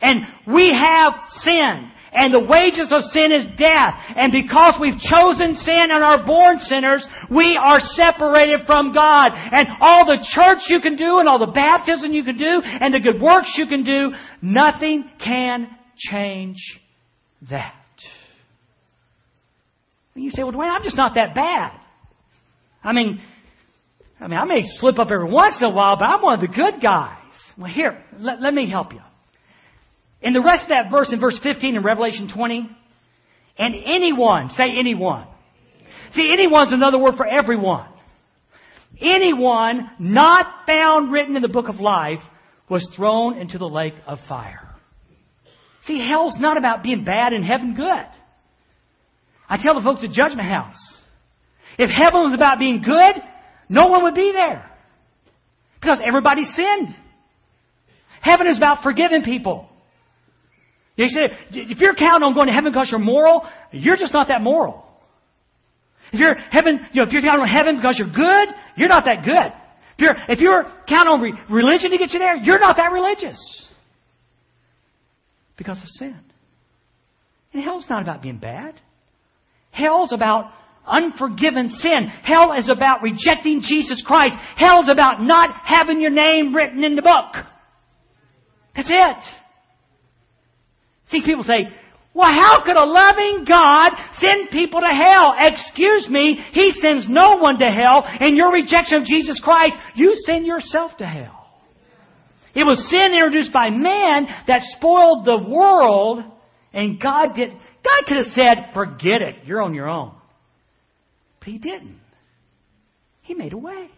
And 0.00 0.26
we 0.46 0.76
have 0.76 1.12
sin. 1.44 1.92
And 2.12 2.32
the 2.32 2.40
wages 2.48 2.92
of 2.92 3.02
sin 3.12 3.30
is 3.30 3.44
death. 3.58 4.00
And 4.16 4.32
because 4.32 4.74
we've 4.80 4.98
chosen 4.98 5.54
sin 5.54 5.88
and 5.90 6.02
are 6.02 6.24
born 6.24 6.58
sinners, 6.58 7.06
we 7.30 7.58
are 7.62 7.78
separated 7.78 8.60
from 8.66 8.94
God. 8.94 9.32
And 9.34 9.68
all 9.80 10.06
the 10.06 10.24
church 10.32 10.60
you 10.68 10.80
can 10.80 10.96
do 10.96 11.18
and 11.18 11.28
all 11.28 11.38
the 11.38 11.52
baptism 11.52 12.12
you 12.12 12.24
can 12.24 12.38
do 12.38 12.62
and 12.64 12.94
the 12.94 13.00
good 13.00 13.20
works 13.20 13.54
you 13.58 13.66
can 13.66 13.84
do, 13.84 14.12
nothing 14.40 15.04
can 15.22 15.68
change 15.96 16.56
that. 17.50 17.74
And 20.14 20.24
you 20.24 20.30
say, 20.30 20.42
well, 20.42 20.52
Dwayne, 20.52 20.74
I'm 20.74 20.82
just 20.82 20.96
not 20.96 21.14
that 21.16 21.34
bad. 21.34 21.72
I 22.82 22.92
mean, 22.92 23.20
I 24.20 24.28
mean, 24.28 24.38
I 24.38 24.44
may 24.44 24.62
slip 24.78 24.98
up 24.98 25.08
every 25.10 25.30
once 25.30 25.56
in 25.60 25.66
a 25.66 25.70
while, 25.70 25.96
but 25.96 26.04
I'm 26.06 26.22
one 26.22 26.34
of 26.34 26.40
the 26.40 26.54
good 26.54 26.80
guys. 26.82 27.18
Well, 27.58 27.70
here, 27.70 28.02
let, 28.18 28.40
let 28.40 28.54
me 28.54 28.68
help 28.68 28.92
you. 28.92 29.00
In 30.22 30.32
the 30.32 30.40
rest 30.40 30.64
of 30.64 30.68
that 30.70 30.90
verse, 30.90 31.12
in 31.12 31.20
verse 31.20 31.38
15 31.42 31.76
in 31.76 31.82
Revelation 31.82 32.30
20, 32.34 32.70
and 33.58 33.74
anyone, 33.74 34.50
say 34.56 34.64
anyone. 34.78 35.26
See, 36.14 36.30
anyone's 36.32 36.72
another 36.72 36.98
word 36.98 37.16
for 37.16 37.26
everyone. 37.26 37.88
Anyone 39.00 39.90
not 39.98 40.66
found 40.66 41.12
written 41.12 41.36
in 41.36 41.42
the 41.42 41.48
book 41.48 41.68
of 41.68 41.76
life 41.76 42.20
was 42.68 42.88
thrown 42.96 43.38
into 43.38 43.58
the 43.58 43.68
lake 43.68 43.94
of 44.06 44.18
fire. 44.28 44.74
See, 45.84 45.98
hell's 46.00 46.36
not 46.38 46.56
about 46.56 46.82
being 46.82 47.04
bad 47.04 47.32
and 47.32 47.44
heaven 47.44 47.74
good. 47.74 48.06
I 49.48 49.62
tell 49.62 49.74
the 49.74 49.84
folks 49.84 50.02
at 50.02 50.10
Judgment 50.10 50.48
House, 50.48 50.76
if 51.78 51.90
heaven 51.90 52.22
was 52.22 52.34
about 52.34 52.58
being 52.58 52.82
good, 52.82 53.22
no 53.68 53.86
one 53.86 54.04
would 54.04 54.14
be 54.14 54.32
there. 54.32 54.70
Because 55.80 55.98
everybody 56.06 56.42
sinned. 56.56 56.94
Heaven 58.20 58.46
is 58.46 58.56
about 58.56 58.82
forgiving 58.82 59.22
people. 59.22 59.68
You 60.96 61.08
say, 61.08 61.36
if 61.50 61.78
you're 61.78 61.94
counting 61.94 62.26
on 62.26 62.34
going 62.34 62.46
to 62.46 62.52
heaven 62.52 62.72
because 62.72 62.88
you're 62.90 63.00
moral, 63.00 63.46
you're 63.70 63.96
just 63.96 64.12
not 64.14 64.28
that 64.28 64.40
moral. 64.40 64.84
If 66.12 66.20
you're 66.20 66.34
heaven, 66.34 66.86
you 66.92 67.02
know, 67.02 67.06
if 67.06 67.12
you're 67.12 67.22
counting 67.22 67.42
on 67.42 67.48
heaven 67.48 67.76
because 67.76 67.96
you're 67.98 68.10
good, 68.10 68.54
you're 68.76 68.88
not 68.88 69.04
that 69.04 69.24
good. 69.24 69.52
If 69.98 70.00
you're, 70.00 70.16
if 70.28 70.40
you're 70.40 70.64
counting 70.88 71.12
on 71.12 71.20
re- 71.20 71.34
religion 71.50 71.90
to 71.90 71.98
get 71.98 72.12
you 72.12 72.18
there, 72.18 72.36
you're 72.36 72.58
not 72.58 72.76
that 72.76 72.92
religious. 72.92 73.68
Because 75.56 75.78
of 75.78 75.88
sin. 75.88 76.18
And 77.52 77.62
hell's 77.62 77.86
not 77.88 78.02
about 78.02 78.22
being 78.22 78.38
bad. 78.38 78.74
Hell's 79.70 80.12
about 80.12 80.52
unforgiven 80.86 81.70
sin. 81.70 82.08
Hell 82.22 82.52
is 82.58 82.68
about 82.68 83.02
rejecting 83.02 83.62
Jesus 83.62 84.02
Christ. 84.06 84.34
Hell 84.56 84.82
is 84.82 84.88
about 84.88 85.22
not 85.22 85.50
having 85.64 86.00
your 86.00 86.10
name 86.10 86.54
written 86.54 86.84
in 86.84 86.96
the 86.96 87.02
book. 87.02 87.44
That's 88.74 88.90
it. 88.90 89.16
See, 91.06 91.22
people 91.24 91.44
say, 91.44 91.68
well, 92.14 92.30
how 92.30 92.64
could 92.64 92.76
a 92.76 92.84
loving 92.84 93.44
God 93.46 93.92
send 94.18 94.50
people 94.50 94.80
to 94.80 95.04
hell? 95.04 95.34
Excuse 95.38 96.08
me, 96.08 96.42
He 96.52 96.70
sends 96.80 97.06
no 97.10 97.36
one 97.36 97.58
to 97.58 97.66
hell. 97.66 98.08
In 98.20 98.36
your 98.36 98.52
rejection 98.52 99.00
of 99.00 99.04
Jesus 99.04 99.38
Christ, 99.44 99.76
you 99.94 100.14
send 100.24 100.46
yourself 100.46 100.96
to 100.96 101.06
hell. 101.06 101.46
It 102.54 102.64
was 102.64 102.88
sin 102.88 103.12
introduced 103.12 103.52
by 103.52 103.68
man 103.68 104.26
that 104.46 104.62
spoiled 104.78 105.26
the 105.26 105.46
world, 105.46 106.24
and 106.72 106.98
God 106.98 107.34
did. 107.34 107.50
God 107.50 108.06
could 108.08 108.16
have 108.16 108.32
said, 108.34 108.70
"Forget 108.72 109.20
it, 109.20 109.44
you're 109.44 109.60
on 109.60 109.74
your 109.74 109.88
own," 109.88 110.12
but 111.46 111.52
He 111.52 111.58
didn't. 111.58 112.00
He 113.22 113.32
made 113.34 113.54
a 113.54 113.58
way. 113.58 113.88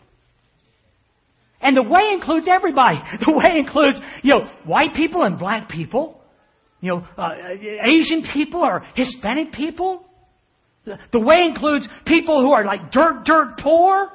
And 1.60 1.76
the 1.76 1.82
way 1.82 2.10
includes 2.12 2.46
everybody. 2.48 2.98
The 3.26 3.32
way 3.32 3.58
includes, 3.58 3.98
you 4.22 4.34
know, 4.34 4.46
white 4.64 4.94
people 4.94 5.24
and 5.24 5.36
black 5.38 5.68
people 5.68 6.18
you 6.80 6.90
know, 6.90 7.06
uh, 7.16 7.30
Asian 7.82 8.24
people 8.32 8.60
or 8.60 8.84
Hispanic 8.94 9.52
people. 9.52 10.04
The, 10.84 10.98
the 11.12 11.20
way 11.20 11.44
includes 11.44 11.88
people 12.06 12.40
who 12.40 12.52
are 12.52 12.64
like 12.64 12.92
dirt, 12.92 13.24
dirt 13.24 13.58
poor 13.58 14.08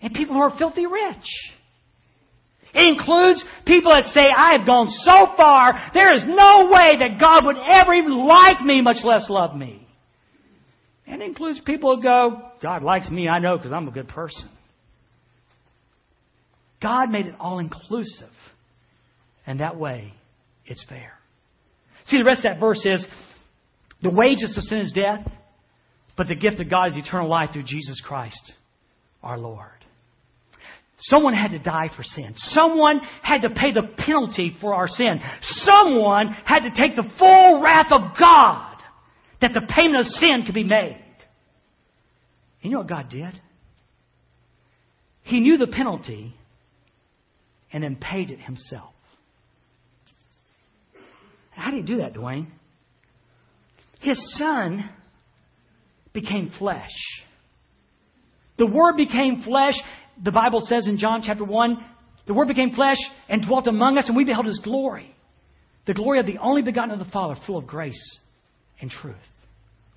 and 0.00 0.12
people 0.12 0.34
who 0.34 0.40
are 0.40 0.56
filthy 0.58 0.86
rich. 0.86 1.26
It 2.74 2.98
includes 2.98 3.42
people 3.64 3.92
that 3.92 4.12
say, 4.12 4.28
I 4.28 4.58
have 4.58 4.66
gone 4.66 4.88
so 4.88 5.34
far, 5.36 5.90
there 5.94 6.14
is 6.14 6.24
no 6.26 6.68
way 6.70 6.96
that 6.98 7.18
God 7.18 7.46
would 7.46 7.56
ever 7.56 7.94
even 7.94 8.26
like 8.26 8.60
me, 8.60 8.82
much 8.82 9.02
less 9.04 9.30
love 9.30 9.56
me. 9.56 9.87
And 11.08 11.22
it 11.22 11.24
includes 11.24 11.60
people 11.64 11.96
who 11.96 12.02
go, 12.02 12.42
God 12.62 12.82
likes 12.82 13.08
me, 13.08 13.28
I 13.28 13.38
know, 13.38 13.56
because 13.56 13.72
I'm 13.72 13.88
a 13.88 13.90
good 13.90 14.08
person. 14.08 14.48
God 16.82 17.10
made 17.10 17.26
it 17.26 17.34
all 17.40 17.58
inclusive. 17.58 18.30
And 19.46 19.60
that 19.60 19.78
way, 19.78 20.12
it's 20.66 20.84
fair. 20.88 21.14
See, 22.04 22.18
the 22.18 22.24
rest 22.24 22.40
of 22.40 22.44
that 22.44 22.60
verse 22.60 22.84
is 22.84 23.04
the 24.02 24.10
wages 24.10 24.54
of 24.56 24.64
sin 24.64 24.80
is 24.80 24.92
death, 24.92 25.26
but 26.16 26.28
the 26.28 26.34
gift 26.34 26.60
of 26.60 26.68
God 26.68 26.88
is 26.88 26.96
eternal 26.96 27.28
life 27.28 27.50
through 27.52 27.64
Jesus 27.64 28.00
Christ, 28.04 28.52
our 29.22 29.38
Lord. 29.38 29.70
Someone 30.98 31.32
had 31.32 31.52
to 31.52 31.58
die 31.58 31.90
for 31.96 32.02
sin. 32.02 32.34
Someone 32.34 33.00
had 33.22 33.42
to 33.42 33.50
pay 33.50 33.72
the 33.72 33.88
penalty 33.96 34.56
for 34.60 34.74
our 34.74 34.88
sin. 34.88 35.20
Someone 35.42 36.28
had 36.44 36.60
to 36.60 36.70
take 36.70 36.96
the 36.96 37.08
full 37.18 37.62
wrath 37.62 37.90
of 37.92 38.18
God 38.18 38.67
that 39.40 39.52
the 39.54 39.60
payment 39.72 40.00
of 40.00 40.06
sin 40.06 40.42
could 40.44 40.54
be 40.54 40.64
made. 40.64 41.04
And 42.62 42.70
you 42.70 42.70
know 42.72 42.78
what 42.78 42.88
God 42.88 43.08
did? 43.08 43.40
He 45.22 45.40
knew 45.40 45.58
the 45.58 45.66
penalty 45.66 46.34
and 47.72 47.82
then 47.82 47.96
paid 47.96 48.30
it 48.30 48.40
himself. 48.40 48.94
How 51.50 51.70
do 51.70 51.76
you 51.76 51.82
do 51.82 51.98
that, 51.98 52.14
Dwayne? 52.14 52.46
His 54.00 54.18
son 54.38 54.88
became 56.12 56.50
flesh. 56.58 56.90
The 58.56 58.66
Word 58.66 58.96
became 58.96 59.42
flesh. 59.42 59.74
The 60.22 60.32
Bible 60.32 60.60
says 60.62 60.86
in 60.86 60.98
John 60.98 61.22
chapter 61.24 61.44
1, 61.44 61.84
the 62.26 62.34
Word 62.34 62.48
became 62.48 62.72
flesh 62.74 62.96
and 63.28 63.42
dwelt 63.46 63.66
among 63.66 63.98
us, 63.98 64.08
and 64.08 64.16
we 64.16 64.24
beheld 64.24 64.46
His 64.46 64.60
glory. 64.62 65.14
The 65.86 65.94
glory 65.94 66.20
of 66.20 66.26
the 66.26 66.38
only 66.38 66.62
begotten 66.62 66.90
of 66.90 66.98
the 66.98 67.10
Father, 67.10 67.40
full 67.46 67.58
of 67.58 67.66
grace 67.66 68.18
and 68.80 68.90
truth. 68.90 69.16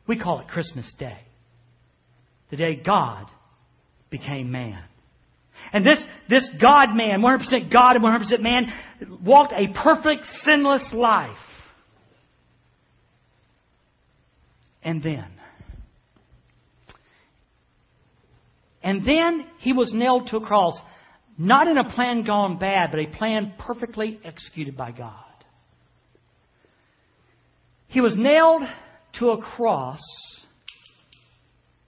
We 0.07 0.17
call 0.19 0.39
it 0.39 0.47
Christmas 0.47 0.93
Day. 0.97 1.17
The 2.49 2.57
day 2.57 2.75
God 2.75 3.27
became 4.09 4.51
man. 4.51 4.83
And 5.73 5.85
this, 5.85 6.03
this 6.29 6.47
God 6.61 6.95
man, 6.95 7.21
100% 7.21 7.71
God 7.71 7.95
and 7.95 8.03
100% 8.03 8.41
man, 8.41 8.73
walked 9.23 9.53
a 9.53 9.67
perfect, 9.67 10.25
sinless 10.43 10.87
life. 10.93 11.37
And 14.83 15.03
then, 15.03 15.27
and 18.83 19.05
then 19.07 19.45
he 19.59 19.73
was 19.73 19.93
nailed 19.93 20.27
to 20.27 20.37
a 20.37 20.41
cross, 20.41 20.73
not 21.37 21.67
in 21.67 21.77
a 21.77 21.87
plan 21.87 22.23
gone 22.23 22.57
bad, 22.57 22.89
but 22.89 22.99
a 22.99 23.05
plan 23.05 23.53
perfectly 23.59 24.19
executed 24.25 24.75
by 24.75 24.91
God. 24.91 25.30
He 27.91 27.99
was 27.99 28.15
nailed 28.17 28.63
to 29.19 29.31
a 29.31 29.41
cross. 29.41 29.99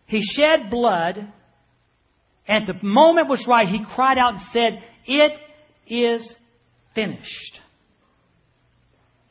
He 0.05 0.21
shed 0.21 0.69
blood. 0.69 1.31
And 2.45 2.67
the 2.67 2.85
moment 2.85 3.29
was 3.29 3.45
right, 3.47 3.67
he 3.67 3.85
cried 3.95 4.17
out 4.17 4.33
and 4.33 4.43
said, 4.51 4.83
It 5.07 5.31
is 5.87 6.35
finished. 6.93 7.59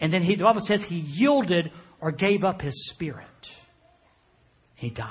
And 0.00 0.12
then 0.12 0.22
he, 0.22 0.34
the 0.34 0.44
Bible 0.44 0.62
says 0.62 0.80
he 0.88 0.96
yielded 0.96 1.70
or 2.00 2.10
gave 2.10 2.42
up 2.42 2.62
his 2.62 2.74
spirit. 2.94 3.26
He 4.74 4.88
died. 4.88 5.06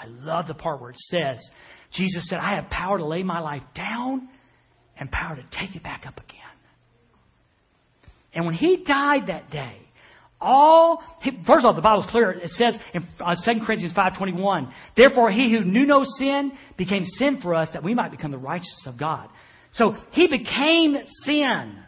I 0.00 0.06
love 0.06 0.46
the 0.46 0.54
part 0.54 0.80
where 0.80 0.90
it 0.90 0.98
says, 0.98 1.44
Jesus 1.92 2.28
said, 2.28 2.38
I 2.38 2.54
have 2.54 2.70
power 2.70 2.98
to 2.98 3.04
lay 3.04 3.24
my 3.24 3.40
life 3.40 3.62
down 3.74 4.28
and 4.96 5.10
power 5.10 5.34
to 5.34 5.58
take 5.58 5.74
it 5.74 5.82
back 5.82 6.04
up 6.06 6.18
again. 6.18 6.38
And 8.32 8.46
when 8.46 8.54
he 8.54 8.84
died 8.84 9.26
that 9.26 9.50
day, 9.50 9.83
all 10.44 11.02
first 11.46 11.64
of 11.64 11.64
all, 11.64 11.74
the 11.74 11.80
Bible's 11.80 12.06
clear. 12.10 12.30
It 12.30 12.50
says 12.50 12.74
in 12.92 13.06
uh, 13.20 13.34
2 13.44 13.64
Corinthians 13.64 13.92
five 13.94 14.16
twenty 14.16 14.32
one, 14.32 14.72
therefore 14.96 15.30
he 15.30 15.50
who 15.50 15.64
knew 15.64 15.86
no 15.86 16.04
sin 16.18 16.52
became 16.76 17.04
sin 17.04 17.40
for 17.42 17.54
us 17.54 17.68
that 17.72 17.82
we 17.82 17.94
might 17.94 18.10
become 18.10 18.30
the 18.30 18.38
righteousness 18.38 18.84
of 18.86 18.98
God. 18.98 19.28
So 19.72 19.96
he 20.12 20.28
became 20.28 20.96
sin, 21.24 21.78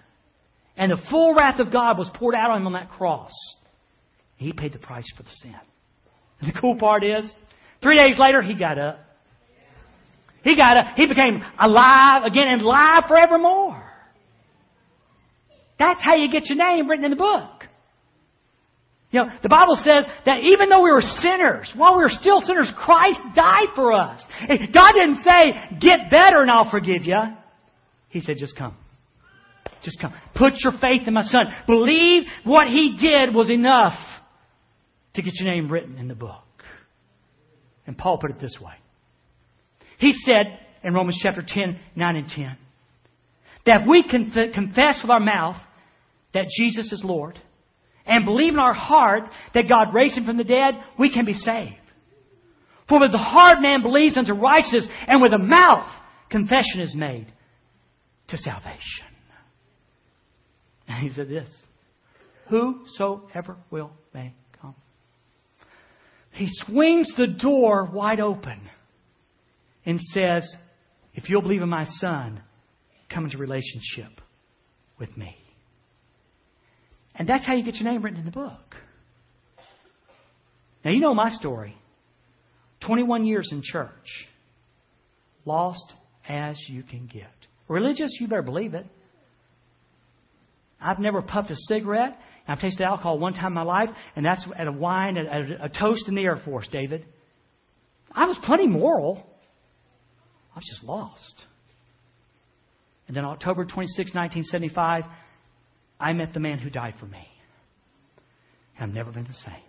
and 0.77 0.90
the 0.90 1.01
full 1.11 1.35
wrath 1.35 1.61
of 1.61 1.73
God 1.73 1.99
was 1.99 2.11
poured 2.14 2.35
out 2.35 2.51
on 2.51 2.62
him 2.62 2.66
on 2.66 2.73
that 2.73 2.90
cross. 2.90 3.31
He 4.37 4.53
paid 4.53 4.73
the 4.73 4.79
price 4.79 5.07
for 5.16 5.23
the 5.23 5.31
sin. 5.42 5.55
And 6.40 6.53
the 6.55 6.61
cool 6.61 6.77
part 6.77 7.05
is, 7.05 7.25
three 7.83 7.97
days 7.97 8.19
later, 8.19 8.42
he 8.42 8.55
got 8.55 8.79
up. 8.79 9.01
He 10.42 10.57
got 10.57 10.77
up. 10.77 10.97
He 10.97 11.07
became 11.07 11.42
alive 11.59 12.23
again 12.25 12.49
and 12.49 12.62
alive 12.62 13.05
forevermore. 13.09 13.83
That's 15.79 16.01
how 16.03 16.14
you 16.14 16.31
get 16.31 16.47
your 16.47 16.57
name 16.57 16.88
written 16.88 17.05
in 17.05 17.11
the 17.11 17.16
book. 17.16 17.56
You 19.16 19.24
know, 19.24 19.31
the 19.42 19.48
Bible 19.48 19.76
says 19.83 20.05
that 20.26 20.40
even 20.42 20.68
though 20.68 20.83
we 20.83 20.92
were 20.92 21.00
sinners, 21.00 21.72
while 21.74 21.96
we 21.96 22.02
were 22.02 22.11
still 22.11 22.42
sinners, 22.42 22.70
Christ 22.76 23.18
died 23.35 23.68
for 23.74 23.94
us. 23.94 24.20
God 24.46 24.92
didn't 24.92 25.24
say, 25.24 25.79
get 25.81 26.11
better 26.11 26.42
and 26.42 26.50
I'll 26.50 26.70
forgive 26.70 27.05
you. 27.05 27.16
He 28.11 28.20
said, 28.20 28.37
just 28.38 28.59
come. 28.59 28.76
Just 29.83 29.98
come. 30.02 30.12
Put 30.35 30.52
your 30.59 30.74
faith 30.83 31.09
in 31.09 31.14
my 31.14 31.22
son. 31.22 31.46
Believe 31.66 32.24
what 32.44 32.68
he 32.68 32.98
did 33.00 33.35
was 33.35 33.48
enough 33.48 33.98
to 35.14 35.22
get 35.22 35.33
your 35.37 35.50
name 35.50 35.72
written 35.72 35.96
in 35.96 36.09
the 36.09 36.14
book. 36.14 36.44
And 37.87 37.96
Paul 37.96 38.18
put 38.18 38.31
it 38.31 38.38
this 38.38 38.59
way. 38.61 38.74
He 39.96 40.12
said 40.26 40.59
in 40.85 40.92
Romans 40.92 41.18
chapter 41.22 41.42
10, 41.42 41.79
9 41.94 42.16
and 42.16 42.29
10, 42.29 42.59
that 43.64 43.81
if 43.81 43.88
we 43.88 44.02
confess 44.02 45.00
with 45.02 45.11
our 45.11 45.20
mouth 45.20 45.57
that 46.35 46.48
Jesus 46.61 46.92
is 46.92 47.02
Lord 47.02 47.40
and 48.07 48.25
believe 48.25 48.53
in 48.53 48.59
our 48.59 48.75
heart 48.75 49.25
that 49.55 49.69
God 49.69 49.92
raised 49.92 50.16
him 50.16 50.25
from 50.25 50.37
the 50.37 50.45
dead, 50.45 50.75
we 50.99 51.12
can 51.12 51.25
be 51.25 51.33
saved. 51.33 51.75
For 52.88 53.01
with 53.01 53.12
the 53.12 53.19
heart 53.19 53.61
man 53.61 53.83
believes 53.83 54.16
unto 54.16 54.33
righteousness, 54.33 54.87
and 55.09 55.21
with 55.21 55.33
the 55.33 55.38
mouth 55.38 55.88
confession 56.31 56.81
is 56.81 56.95
made 56.95 57.27
to 58.29 58.38
salvation. 58.38 58.79
And 60.88 61.03
he 61.03 61.12
said 61.12 61.29
this 61.29 61.51
Whosoever 62.49 63.57
will 63.73 63.90
may 64.14 64.33
come. 64.61 64.77
he 66.31 66.47
swings 66.49 67.12
the 67.16 67.27
door 67.27 67.90
wide 67.92 68.21
open 68.21 68.71
and 69.85 70.01
says, 70.12 70.49
If 71.12 71.29
you'll 71.29 71.42
believe 71.42 71.62
in 71.62 71.69
my 71.69 71.87
son, 71.87 72.40
come 73.12 73.25
into 73.25 73.38
relationship 73.38 74.21
with 74.99 75.16
me. 75.16 75.37
And 77.18 77.29
that's 77.29 77.46
how 77.46 77.55
you 77.55 77.64
get 77.64 77.76
your 77.76 77.90
name 77.90 78.02
written 78.02 78.20
in 78.20 78.26
the 78.26 78.31
book. 78.31 78.76
Now, 80.85 80.90
you 80.92 81.00
know 81.00 81.14
my 81.14 81.31
story 81.31 81.74
21 82.87 83.24
years 83.24 83.48
in 83.50 83.62
church, 83.62 84.29
lost 85.44 85.92
as 86.29 86.57
you 86.68 86.83
can 86.83 87.07
get. 87.07 87.31
Religious, 87.68 88.11
you 88.20 88.29
better 88.29 88.42
believe 88.42 88.74
it. 88.74 88.87
I've 90.81 90.98
never 90.98 91.22
puffed 91.22 91.50
a 91.50 91.57
cigarette. 91.57 92.18
I've 92.46 92.61
tasted 92.61 92.85
alcohol 92.85 93.18
one 93.18 93.33
time 93.33 93.48
in 93.48 93.55
my 93.55 93.62
life, 93.62 93.88
and 94.14 94.24
that's 94.24 94.46
at 94.57 94.68
a 94.68 94.72
wine, 94.72 95.16
at 95.16 95.26
a, 95.26 95.64
a 95.64 95.68
toast 95.68 96.07
in 96.07 96.14
the 96.14 96.22
Air 96.22 96.40
Force, 96.44 96.68
David. 96.70 97.05
I 98.12 98.26
was 98.26 98.38
plenty 98.44 98.68
moral. 98.68 99.24
I 100.55 100.59
was 100.59 100.64
just 100.70 100.85
lost. 100.85 101.44
And 103.09 103.16
then 103.16 103.24
October 103.24 103.64
26, 103.64 104.14
1975, 104.14 105.05
I 105.98 106.12
met 106.12 106.35
the 106.35 106.40
man 106.40 106.59
who 106.59 106.70
died 106.70 106.94
for 107.00 107.06
me. 107.06 107.26
And 108.78 108.90
I've 108.90 108.94
never 108.94 109.11
been 109.11 109.24
the 109.24 109.32
same. 109.32 109.62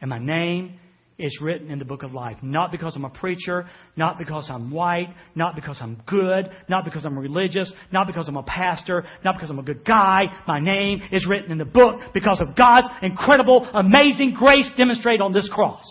And 0.00 0.08
my 0.08 0.18
name 0.18 0.78
is 1.18 1.38
written 1.42 1.70
in 1.70 1.78
the 1.78 1.84
book 1.84 2.02
of 2.02 2.12
life. 2.12 2.38
Not 2.42 2.72
because 2.72 2.96
I'm 2.96 3.04
a 3.04 3.10
preacher, 3.10 3.68
not 3.96 4.18
because 4.18 4.48
I'm 4.50 4.70
white, 4.70 5.14
not 5.34 5.54
because 5.54 5.78
I'm 5.80 6.02
good, 6.06 6.50
not 6.68 6.84
because 6.84 7.04
I'm 7.04 7.18
religious, 7.18 7.70
not 7.92 8.06
because 8.06 8.26
I'm 8.26 8.38
a 8.38 8.42
pastor, 8.42 9.04
not 9.22 9.34
because 9.34 9.50
I'm 9.50 9.58
a 9.58 9.62
good 9.62 9.84
guy. 9.84 10.24
My 10.46 10.60
name 10.60 11.02
is 11.12 11.26
written 11.28 11.52
in 11.52 11.58
the 11.58 11.66
book 11.66 12.00
because 12.14 12.40
of 12.40 12.56
God's 12.56 12.88
incredible, 13.02 13.68
amazing 13.74 14.34
grace 14.38 14.68
demonstrated 14.76 15.20
on 15.20 15.34
this 15.34 15.48
cross. 15.52 15.84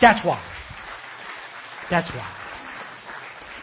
That's 0.00 0.24
why. 0.24 0.42
That's 1.90 2.10
why. 2.10 2.35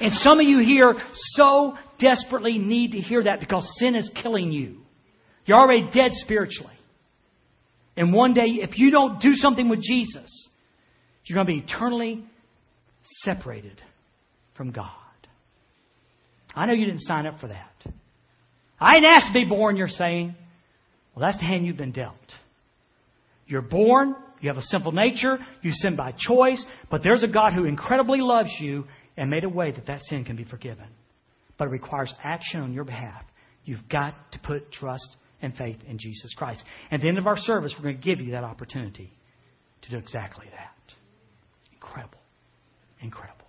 And 0.04 0.12
some 0.12 0.42
of 0.42 0.46
you 0.46 0.60
here 0.60 0.96
so 1.32 1.76
desperately 1.98 2.58
need 2.58 2.92
to 2.92 3.00
hear 3.00 3.24
that 3.24 3.40
because 3.40 3.66
sin 3.80 3.96
is 3.96 4.12
killing 4.22 4.52
you. 4.52 4.82
You're 5.46 5.58
already 5.58 5.90
dead 5.94 6.12
spiritually. 6.12 6.74
And 7.96 8.14
one 8.14 8.34
day, 8.34 8.48
if 8.48 8.78
you 8.78 8.92
don't 8.92 9.22
do 9.22 9.36
something 9.36 9.70
with 9.70 9.82
Jesus, 9.82 10.50
you're 11.24 11.42
going 11.42 11.48
to 11.48 11.66
be 11.66 11.74
eternally 11.74 12.26
separated 13.24 13.82
from 14.58 14.72
God. 14.72 14.90
I 16.54 16.66
know 16.66 16.74
you 16.74 16.86
didn't 16.86 17.04
sign 17.04 17.26
up 17.26 17.40
for 17.40 17.48
that. 17.48 17.94
I 18.82 18.96
didn't 18.96 19.10
ask 19.10 19.28
to 19.28 19.34
be 19.34 19.46
born, 19.46 19.78
you're 19.78 19.88
saying. 19.88 20.36
Well, 21.16 21.26
that's 21.26 21.38
the 21.38 21.46
hand 21.46 21.66
you've 21.66 21.78
been 21.78 21.94
dealt. 21.94 22.18
You're 23.48 23.62
born, 23.62 24.16
you 24.42 24.50
have 24.50 24.58
a 24.58 24.64
sinful 24.64 24.92
nature, 24.92 25.40
you 25.62 25.72
sin 25.72 25.96
by 25.96 26.14
choice, 26.18 26.66
but 26.92 27.04
there's 27.04 27.24
a 27.24 27.28
God 27.28 27.54
who 27.54 27.64
incredibly 27.64 28.20
loves 28.20 28.52
you 28.60 28.84
and 29.18 29.30
made 29.30 29.44
a 29.44 29.50
way 29.50 29.72
that 29.72 29.86
that 29.88 30.02
sin 30.04 30.26
can 30.26 30.36
be 30.36 30.44
forgiven. 30.44 30.88
But 31.58 31.66
it 31.66 31.72
requires 31.72 32.14
action 32.24 32.62
on 32.62 32.74
your 32.74 32.84
behalf. 32.84 33.24
You've 33.66 33.88
got 33.90 34.16
to 34.34 34.40
put 34.40 34.72
trust 34.72 35.16
and 35.42 35.56
faith 35.56 35.78
in 35.88 35.98
Jesus 36.00 36.34
Christ. 36.36 36.64
At 36.92 37.02
the 37.02 37.08
end 37.08 37.18
of 37.18 37.28
our 37.28 37.38
service, 37.38 37.74
we're 37.78 37.84
going 37.84 37.98
to 37.98 38.04
give 38.04 38.20
you 38.20 38.32
that 38.32 38.44
opportunity 38.44 39.12
to 39.84 39.90
do 39.90 39.98
exactly 39.98 40.48
that. 40.52 40.96
Incredible. 41.74 42.20
Incredible. 43.02 43.46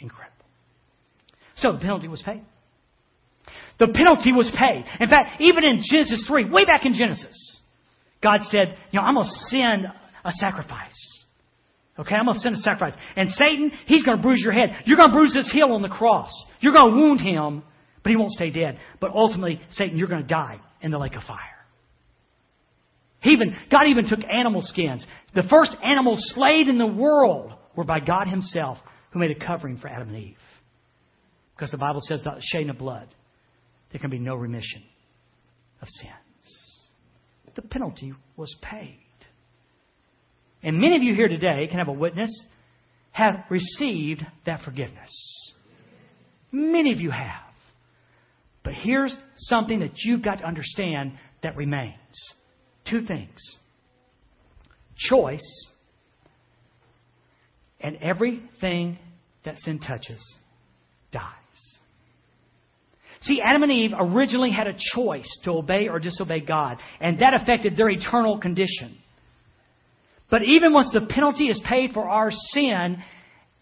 Incredible. 0.00 0.36
So 1.56 1.72
the 1.72 1.78
penalty 1.78 2.08
was 2.08 2.22
paid. 2.22 2.42
The 3.78 3.88
penalty 3.88 4.32
was 4.32 4.50
paid. 4.58 4.84
In 4.98 5.08
fact, 5.08 5.40
even 5.40 5.64
in 5.64 5.80
Genesis 5.82 6.24
3, 6.26 6.50
way 6.50 6.64
back 6.64 6.84
in 6.84 6.94
Genesis, 6.94 7.60
God 8.22 8.40
said, 8.50 8.76
you 8.90 9.00
know, 9.00 9.06
I'm 9.06 9.14
going 9.14 9.26
to 9.26 9.48
send 9.48 9.86
a 10.24 10.32
sacrifice. 10.32 11.19
Okay, 12.00 12.14
I'm 12.14 12.24
going 12.24 12.34
to 12.34 12.40
send 12.40 12.54
a 12.54 12.58
sacrifice. 12.58 12.94
And 13.14 13.30
Satan, 13.30 13.70
he's 13.84 14.02
going 14.02 14.16
to 14.16 14.22
bruise 14.22 14.40
your 14.42 14.54
head. 14.54 14.70
You're 14.86 14.96
going 14.96 15.10
to 15.10 15.14
bruise 15.14 15.34
his 15.34 15.50
heel 15.52 15.72
on 15.72 15.82
the 15.82 15.88
cross. 15.88 16.30
You're 16.60 16.72
going 16.72 16.94
to 16.94 17.00
wound 17.00 17.20
him, 17.20 17.62
but 18.02 18.08
he 18.08 18.16
won't 18.16 18.32
stay 18.32 18.50
dead. 18.50 18.78
But 19.00 19.10
ultimately, 19.10 19.60
Satan, 19.72 19.98
you're 19.98 20.08
going 20.08 20.22
to 20.22 20.28
die 20.28 20.60
in 20.80 20.90
the 20.90 20.98
lake 20.98 21.14
of 21.14 21.22
fire. 21.24 21.36
He 23.20 23.30
even, 23.32 23.54
God 23.70 23.86
even 23.88 24.08
took 24.08 24.20
animal 24.24 24.62
skins. 24.62 25.06
The 25.34 25.42
first 25.50 25.72
animals 25.84 26.20
slayed 26.34 26.68
in 26.68 26.78
the 26.78 26.86
world 26.86 27.52
were 27.76 27.84
by 27.84 28.00
God 28.00 28.26
Himself, 28.26 28.78
who 29.10 29.18
made 29.18 29.30
a 29.30 29.46
covering 29.46 29.76
for 29.76 29.88
Adam 29.88 30.08
and 30.08 30.16
Eve. 30.16 30.36
Because 31.54 31.70
the 31.70 31.76
Bible 31.76 32.00
says 32.02 32.22
the 32.24 32.40
shedding 32.40 32.70
of 32.70 32.78
blood, 32.78 33.08
there 33.92 34.00
can 34.00 34.08
be 34.08 34.18
no 34.18 34.36
remission 34.36 34.82
of 35.82 35.88
sins. 35.88 36.14
The 37.54 37.62
penalty 37.62 38.14
was 38.38 38.54
paid. 38.62 39.00
And 40.62 40.78
many 40.78 40.96
of 40.96 41.02
you 41.02 41.14
here 41.14 41.28
today 41.28 41.66
can 41.68 41.78
have 41.78 41.88
a 41.88 41.92
witness, 41.92 42.30
have 43.12 43.44
received 43.48 44.26
that 44.46 44.62
forgiveness. 44.62 45.10
Many 46.52 46.92
of 46.92 47.00
you 47.00 47.10
have. 47.10 47.54
But 48.62 48.74
here's 48.74 49.16
something 49.36 49.80
that 49.80 49.92
you've 50.04 50.22
got 50.22 50.38
to 50.38 50.44
understand 50.44 51.12
that 51.42 51.56
remains 51.56 51.94
two 52.88 53.06
things 53.06 53.38
choice 54.96 55.70
and 57.80 57.96
everything 58.02 58.98
that 59.44 59.58
sin 59.60 59.78
touches 59.78 60.22
dies. 61.10 61.24
See, 63.22 63.40
Adam 63.42 63.62
and 63.62 63.72
Eve 63.72 63.92
originally 63.98 64.50
had 64.50 64.66
a 64.66 64.76
choice 64.94 65.28
to 65.44 65.52
obey 65.52 65.88
or 65.88 65.98
disobey 65.98 66.40
God, 66.40 66.78
and 67.00 67.20
that 67.20 67.34
affected 67.34 67.76
their 67.76 67.88
eternal 67.90 68.38
condition. 68.38 68.96
But 70.30 70.44
even 70.44 70.72
once 70.72 70.90
the 70.92 71.00
penalty 71.00 71.48
is 71.48 71.60
paid 71.68 71.92
for 71.92 72.08
our 72.08 72.30
sin, 72.30 73.02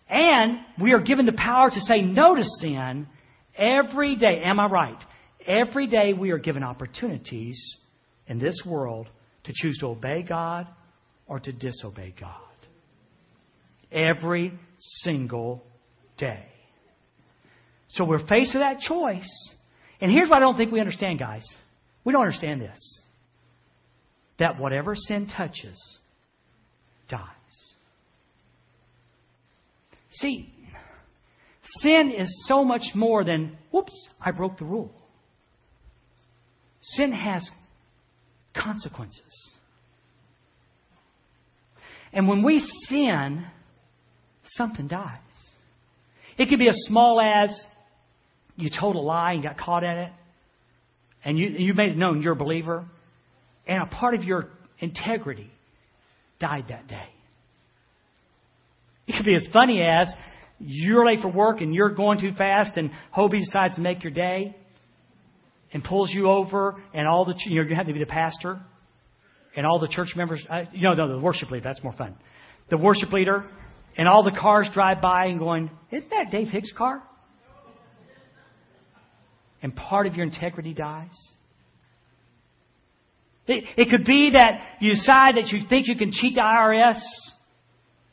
and 0.09 0.59
we 0.81 0.93
are 0.93 1.01
given 1.01 1.27
the 1.27 1.33
power 1.33 1.71
to 1.71 1.81
say 1.81 2.03
no 2.03 2.35
to 2.35 2.45
sin, 2.61 3.07
every 3.57 4.17
day, 4.17 4.43
am 4.45 4.61
I 4.61 4.67
right? 4.67 5.05
Every 5.47 5.87
day 5.87 6.13
we 6.13 6.31
are 6.31 6.39
given 6.39 6.63
opportunities 6.63 7.59
in 8.27 8.39
this 8.39 8.61
world 8.67 9.09
to 9.45 9.53
choose 9.55 9.79
to 9.79 9.87
obey 9.87 10.23
God 10.23 10.67
or 11.27 11.41
to 11.41 11.53
disobey 11.53 12.15
God. 12.19 12.33
Every 13.91 14.53
single 15.03 15.65
day. 16.19 16.45
So 17.89 18.05
we're 18.05 18.27
faced 18.27 18.55
with 18.55 18.63
that 18.63 18.81
choice. 18.81 19.51
And 20.03 20.13
here's 20.13 20.29
what 20.29 20.37
I 20.37 20.41
don't 20.41 20.59
think 20.59 20.71
we 20.71 20.81
understand, 20.81 21.19
guys. 21.19 21.45
We 22.05 22.13
don't 22.13 22.23
understand 22.23 22.61
this. 22.61 22.79
That 24.39 24.61
whatever 24.61 24.95
sin 24.95 25.27
touches 25.35 25.99
dies. 27.09 27.23
See, 30.11 30.53
sin 31.83 32.13
is 32.17 32.29
so 32.49 32.65
much 32.65 32.83
more 32.95 33.25
than, 33.25 33.57
whoops, 33.71 34.09
I 34.21 34.33
broke 34.33 34.59
the 34.59 34.65
rule. 34.65 34.93
Sin 36.81 37.13
has 37.13 37.49
consequences. 38.55 39.53
And 42.13 42.27
when 42.27 42.43
we 42.43 42.67
sin, 42.89 43.45
something 44.45 44.89
dies. 44.89 45.19
It 46.39 46.49
could 46.49 46.59
be 46.59 46.69
as 46.69 46.77
small 46.87 47.21
as 47.21 47.51
you 48.57 48.71
told 48.71 48.97
a 48.97 49.01
lie 49.01 49.33
and 49.33 49.43
got 49.43 49.59
caught 49.59 49.85
at 49.85 49.99
it, 49.99 50.13
and 51.25 51.39
you, 51.39 51.49
you 51.49 51.75
made 51.75 51.91
it 51.91 51.97
known 51.97 52.23
you're 52.23 52.33
a 52.33 52.37
believer, 52.37 52.87
and 53.67 53.83
a 53.83 53.87
part 53.87 54.15
of 54.15 54.25
your 54.25 54.49
integrity 54.79 55.51
died 56.41 56.67
that 56.69 56.87
day. 56.89 57.09
It 59.07 59.17
could 59.17 59.25
be 59.25 59.35
as 59.35 59.47
funny 59.53 59.83
as 59.83 60.09
you're 60.59 61.07
late 61.07 61.21
for 61.21 61.29
work 61.29 61.61
and 61.61 61.75
you're 61.75 61.95
going 61.95 62.21
too 62.21 62.33
fast, 62.37 62.77
and 62.77 62.91
Hobie 63.17 63.41
decides 63.45 63.77
to 63.77 63.81
make 63.81 64.03
your 64.03 64.13
day 64.13 64.57
and 65.73 65.85
pulls 65.85 66.11
you 66.11 66.31
over, 66.31 66.77
and 66.95 67.07
all 67.07 67.25
the 67.25 67.35
you 67.47 67.63
know 67.63 67.69
you 67.69 67.75
have 67.75 67.87
to 67.87 67.93
be 67.93 67.99
the 67.99 68.07
pastor, 68.07 68.59
and 69.57 69.67
all 69.67 69.79
the 69.79 69.89
church 69.89 70.09
members. 70.17 70.43
Uh, 70.49 70.63
you 70.73 70.83
know, 70.83 70.95
no, 70.95 71.17
the 71.17 71.23
worship 71.23 71.51
leader. 71.51 71.65
That's 71.65 71.83
more 71.83 71.93
fun. 71.93 72.17
The 72.71 72.79
worship 72.79 73.13
leader, 73.13 73.45
and 73.97 74.09
all 74.09 74.23
the 74.23 74.37
cars 74.39 74.69
drive 74.73 75.01
by 75.01 75.27
and 75.27 75.39
going, 75.39 75.71
"Isn't 75.91 76.11
that 76.11 76.31
Dave 76.31 76.49
Hicks' 76.49 76.73
car?" 76.73 77.03
And 79.63 79.75
part 79.75 80.07
of 80.07 80.15
your 80.15 80.25
integrity 80.25 80.73
dies. 80.73 81.11
It, 83.49 83.65
it 83.77 83.91
could 83.91 84.05
be 84.05 84.31
that 84.33 84.61
you 84.81 84.95
decide 84.95 85.37
that 85.37 85.49
you 85.49 85.63
think 85.69 85.89
you 85.89 85.97
can 85.97 86.13
cheat 86.13 86.35
the 86.35 86.43
IRS, 86.43 87.01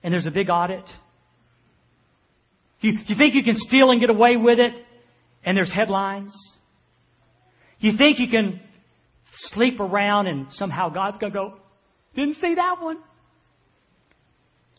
and 0.02 0.14
there's 0.14 0.26
a 0.26 0.32
big 0.32 0.50
audit. 0.50 0.86
You, 2.80 2.94
you 3.06 3.16
think 3.18 3.36
you 3.36 3.44
can 3.44 3.56
steal 3.56 3.92
and 3.92 4.00
get 4.00 4.10
away 4.10 4.38
with 4.38 4.60
it, 4.60 4.74
and 5.44 5.58
there's 5.58 5.72
headlines. 5.72 6.34
You 7.80 7.98
think 7.98 8.20
you 8.20 8.30
can 8.30 8.62
sleep 9.34 9.80
around 9.80 10.28
and 10.28 10.48
somehow 10.52 10.90
God's 10.90 11.18
going 11.20 11.34
to 11.34 11.38
go, 11.38 11.54
didn't 12.16 12.36
see 12.36 12.56
that 12.56 12.82
one. 12.82 12.98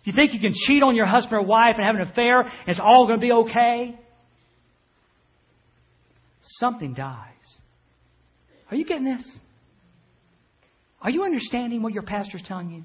You 0.04 0.12
think 0.12 0.32
you 0.32 0.40
can 0.40 0.54
cheat 0.54 0.82
on 0.82 0.94
your 0.94 1.06
husband 1.06 1.34
or 1.34 1.42
wife 1.42 1.74
and 1.76 1.84
have 1.84 1.96
an 1.96 2.02
affair 2.02 2.40
and 2.40 2.68
it's 2.68 2.80
all 2.80 3.06
going 3.06 3.20
to 3.20 3.26
be 3.26 3.32
okay? 3.32 3.98
Something 6.58 6.94
dies. 6.94 7.32
Are 8.70 8.76
you 8.76 8.84
getting 8.84 9.04
this? 9.04 9.28
Are 11.06 11.10
you 11.10 11.22
understanding 11.22 11.82
what 11.82 11.92
your 11.92 12.02
pastor's 12.02 12.42
telling 12.48 12.68
you? 12.68 12.82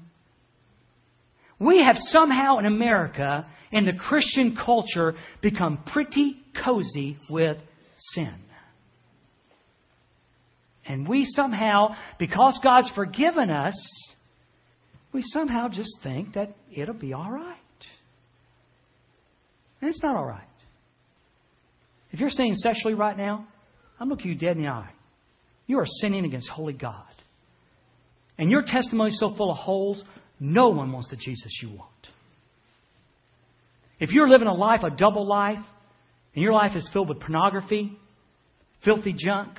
We 1.58 1.82
have 1.82 1.96
somehow 1.96 2.58
in 2.58 2.66
America, 2.66 3.48
in 3.72 3.84
the 3.84 3.94
Christian 3.94 4.56
culture, 4.64 5.14
become 5.42 5.82
pretty 5.92 6.36
cozy 6.64 7.18
with 7.28 7.56
sin. 8.14 8.32
And 10.86 11.08
we 11.08 11.24
somehow, 11.24 11.96
because 12.20 12.60
God's 12.62 12.90
forgiven 12.94 13.50
us, 13.50 13.74
we 15.12 15.22
somehow 15.22 15.68
just 15.68 15.90
think 16.04 16.34
that 16.34 16.54
it'll 16.72 16.94
be 16.94 17.12
all 17.12 17.30
right. 17.30 17.56
And 19.80 19.90
it's 19.90 20.02
not 20.02 20.14
all 20.14 20.26
right. 20.26 20.46
If 22.12 22.20
you're 22.20 22.30
sinning 22.30 22.54
sexually 22.54 22.94
right 22.94 23.16
now, 23.16 23.48
I'm 23.98 24.08
looking 24.08 24.30
you 24.30 24.36
dead 24.36 24.56
in 24.56 24.62
the 24.62 24.68
eye. 24.68 24.90
You 25.66 25.80
are 25.80 25.86
sinning 25.86 26.24
against 26.24 26.48
holy 26.48 26.72
God. 26.72 27.02
And 28.38 28.50
your 28.50 28.62
testimony 28.66 29.10
is 29.10 29.20
so 29.20 29.34
full 29.36 29.50
of 29.50 29.58
holes, 29.58 30.02
no 30.40 30.70
one 30.70 30.90
wants 30.92 31.10
the 31.10 31.16
Jesus 31.16 31.58
you 31.62 31.70
want. 31.70 31.90
If 34.00 34.10
you're 34.10 34.28
living 34.28 34.48
a 34.48 34.54
life, 34.54 34.80
a 34.82 34.90
double 34.90 35.26
life, 35.26 35.64
and 36.34 36.42
your 36.42 36.52
life 36.52 36.74
is 36.74 36.88
filled 36.92 37.08
with 37.08 37.20
pornography, 37.20 37.96
filthy 38.84 39.14
junk, 39.16 39.50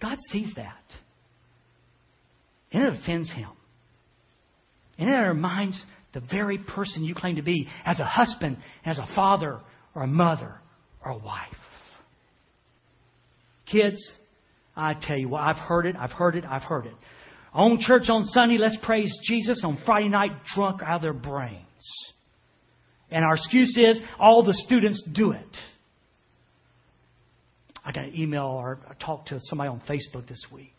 God 0.00 0.18
sees 0.30 0.52
that. 0.56 0.84
And 2.70 2.84
it 2.84 3.00
offends 3.00 3.32
Him. 3.32 3.48
And 4.98 5.08
it 5.08 5.12
reminds 5.12 5.82
the 6.14 6.20
very 6.20 6.58
person 6.58 7.04
you 7.04 7.14
claim 7.14 7.36
to 7.36 7.42
be 7.42 7.68
as 7.84 7.98
a 8.00 8.04
husband, 8.04 8.58
as 8.84 8.98
a 8.98 9.08
father, 9.14 9.60
or 9.94 10.02
a 10.02 10.06
mother, 10.06 10.60
or 11.04 11.12
a 11.12 11.18
wife. 11.18 11.48
Kids, 13.70 14.00
I 14.78 14.94
tell 15.00 15.16
you 15.16 15.28
what, 15.28 15.42
I've 15.42 15.56
heard 15.56 15.86
it, 15.86 15.96
I've 15.96 16.12
heard 16.12 16.36
it, 16.36 16.44
I've 16.44 16.62
heard 16.62 16.86
it. 16.86 16.94
On 17.52 17.78
church 17.80 18.08
on 18.08 18.24
Sunday, 18.24 18.58
let's 18.58 18.76
praise 18.82 19.12
Jesus. 19.24 19.62
On 19.64 19.78
Friday 19.84 20.08
night, 20.08 20.30
drunk 20.54 20.82
out 20.82 20.96
of 20.96 21.02
their 21.02 21.12
brains. 21.12 21.62
And 23.10 23.24
our 23.24 23.34
excuse 23.34 23.76
is 23.76 24.00
all 24.18 24.44
the 24.44 24.52
students 24.52 25.02
do 25.12 25.32
it. 25.32 25.56
I 27.84 27.90
got 27.90 28.04
an 28.04 28.16
email 28.16 28.44
or 28.44 28.80
I 28.88 28.92
talked 29.02 29.28
to 29.28 29.40
somebody 29.40 29.70
on 29.70 29.80
Facebook 29.88 30.28
this 30.28 30.44
week. 30.52 30.76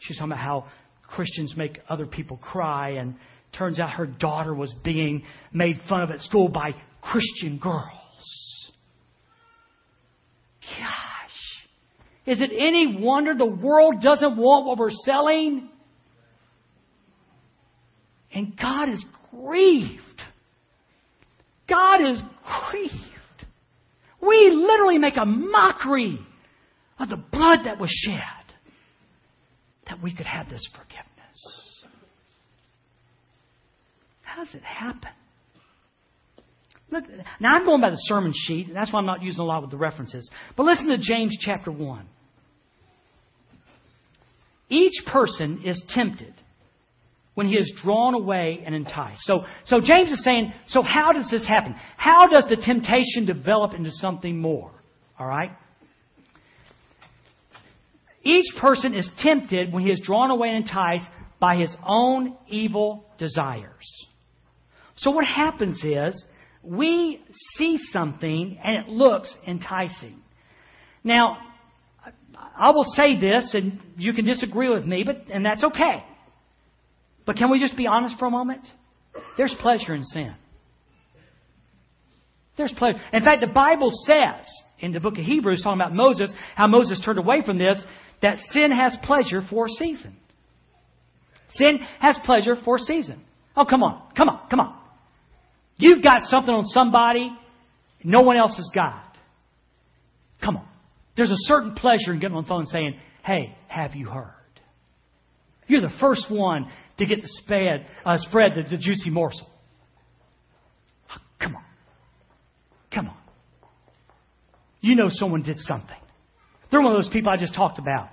She's 0.00 0.16
talking 0.16 0.32
about 0.32 0.44
how 0.44 0.66
Christians 1.06 1.54
make 1.56 1.78
other 1.88 2.06
people 2.06 2.38
cry, 2.38 2.90
and 2.90 3.14
turns 3.56 3.78
out 3.78 3.90
her 3.90 4.06
daughter 4.06 4.54
was 4.54 4.74
being 4.82 5.22
made 5.52 5.80
fun 5.88 6.02
of 6.02 6.10
at 6.10 6.20
school 6.20 6.48
by 6.48 6.74
Christian 7.02 7.58
girls. 7.58 8.72
Gosh. 10.62 11.68
Is 12.24 12.40
it 12.40 12.50
any 12.56 12.98
wonder 13.00 13.34
the 13.34 13.44
world 13.44 14.00
doesn't 14.00 14.36
want 14.36 14.66
what 14.66 14.78
we're 14.78 14.90
selling? 15.04 15.68
And 18.32 18.56
God 18.56 18.88
is 18.90 19.04
grieved. 19.30 20.22
God 21.68 22.00
is 22.00 22.22
grieved. 22.70 22.94
We 24.20 24.50
literally 24.54 24.98
make 24.98 25.16
a 25.16 25.26
mockery 25.26 26.18
of 26.98 27.08
the 27.08 27.16
blood 27.16 27.60
that 27.64 27.80
was 27.80 27.90
shed 27.90 28.20
that 29.88 30.00
we 30.00 30.14
could 30.14 30.26
have 30.26 30.48
this 30.48 30.66
forgiveness. 30.72 31.84
How 34.22 34.44
does 34.44 34.54
it 34.54 34.62
happen? 34.62 35.10
Now 37.40 37.54
I'm 37.54 37.64
going 37.64 37.80
by 37.80 37.90
the 37.90 37.96
sermon 37.96 38.32
sheet, 38.34 38.68
and 38.68 38.76
that's 38.76 38.92
why 38.92 38.98
I'm 38.98 39.06
not 39.06 39.22
using 39.22 39.40
a 39.40 39.44
lot 39.44 39.62
with 39.62 39.70
the 39.70 39.76
references. 39.76 40.30
But 40.56 40.64
listen 40.64 40.88
to 40.88 40.98
James 40.98 41.36
chapter 41.40 41.72
1. 41.72 42.06
Each 44.68 45.04
person 45.06 45.62
is 45.64 45.82
tempted 45.88 46.34
when 47.34 47.46
he 47.46 47.56
is 47.56 47.72
drawn 47.82 48.14
away 48.14 48.62
and 48.64 48.74
enticed. 48.74 49.22
So, 49.22 49.44
so 49.64 49.80
James 49.80 50.10
is 50.10 50.22
saying, 50.22 50.52
so 50.66 50.82
how 50.82 51.12
does 51.12 51.28
this 51.30 51.46
happen? 51.46 51.74
How 51.96 52.26
does 52.28 52.46
the 52.48 52.56
temptation 52.56 53.26
develop 53.26 53.74
into 53.74 53.90
something 53.90 54.38
more? 54.38 54.70
All 55.18 55.26
right? 55.26 55.50
Each 58.22 58.54
person 58.60 58.94
is 58.94 59.10
tempted 59.18 59.72
when 59.72 59.82
he 59.82 59.90
is 59.90 60.00
drawn 60.04 60.30
away 60.30 60.48
and 60.48 60.58
enticed 60.58 61.08
by 61.40 61.56
his 61.56 61.74
own 61.84 62.36
evil 62.48 63.04
desires. 63.18 64.06
So 64.96 65.10
what 65.10 65.24
happens 65.24 65.82
is 65.82 66.24
we 66.62 67.22
see 67.56 67.78
something 67.90 68.58
and 68.62 68.84
it 68.84 68.88
looks 68.88 69.34
enticing. 69.46 70.20
Now, 71.04 71.38
I 72.56 72.70
will 72.70 72.86
say 72.94 73.20
this 73.20 73.54
and 73.54 73.80
you 73.96 74.12
can 74.12 74.24
disagree 74.24 74.68
with 74.68 74.84
me, 74.84 75.04
but 75.04 75.32
and 75.32 75.44
that's 75.44 75.64
okay. 75.64 76.04
But 77.24 77.36
can 77.36 77.50
we 77.50 77.60
just 77.60 77.76
be 77.76 77.86
honest 77.86 78.18
for 78.18 78.26
a 78.26 78.30
moment? 78.30 78.66
There's 79.36 79.54
pleasure 79.60 79.94
in 79.94 80.02
sin. 80.04 80.34
There's 82.56 82.72
pleasure. 82.76 82.98
In 83.12 83.24
fact, 83.24 83.40
the 83.40 83.52
Bible 83.52 83.90
says 84.06 84.46
in 84.78 84.92
the 84.92 85.00
book 85.00 85.18
of 85.18 85.24
Hebrews, 85.24 85.62
talking 85.62 85.80
about 85.80 85.94
Moses, 85.94 86.32
how 86.54 86.66
Moses 86.66 87.00
turned 87.04 87.18
away 87.18 87.42
from 87.44 87.58
this, 87.58 87.76
that 88.20 88.38
sin 88.50 88.70
has 88.70 88.96
pleasure 89.04 89.40
for 89.48 89.66
a 89.66 89.70
season. 89.70 90.16
Sin 91.54 91.78
has 92.00 92.18
pleasure 92.24 92.56
for 92.64 92.76
a 92.76 92.80
season. 92.80 93.22
Oh, 93.56 93.64
come 93.64 93.82
on. 93.82 94.02
Come 94.16 94.28
on. 94.28 94.48
Come 94.48 94.60
on. 94.60 94.81
You've 95.82 96.00
got 96.00 96.22
something 96.22 96.54
on 96.54 96.64
somebody 96.66 97.36
no 98.04 98.20
one 98.20 98.36
else 98.36 98.56
has 98.56 98.70
got. 98.72 99.16
Come 100.44 100.56
on. 100.56 100.68
There's 101.16 101.30
a 101.30 101.36
certain 101.38 101.74
pleasure 101.74 102.12
in 102.12 102.20
getting 102.20 102.36
on 102.36 102.44
the 102.44 102.48
phone 102.48 102.60
and 102.60 102.68
saying, 102.68 102.96
Hey, 103.24 103.56
have 103.66 103.96
you 103.96 104.08
heard? 104.08 104.30
You're 105.66 105.80
the 105.80 105.96
first 106.00 106.26
one 106.30 106.70
to 106.98 107.06
get 107.06 107.20
the 107.20 107.28
spread, 107.42 107.86
uh, 108.04 108.18
spread 108.18 108.52
the, 108.54 108.62
the 108.62 108.78
juicy 108.78 109.10
morsel. 109.10 109.48
Come 111.40 111.56
on. 111.56 111.64
Come 112.92 113.08
on. 113.08 113.16
You 114.80 114.94
know 114.94 115.08
someone 115.08 115.42
did 115.42 115.58
something. 115.58 115.96
They're 116.70 116.80
one 116.80 116.94
of 116.94 117.02
those 117.02 117.12
people 117.12 117.30
I 117.30 117.36
just 117.36 117.54
talked 117.54 117.80
about. 117.80 118.08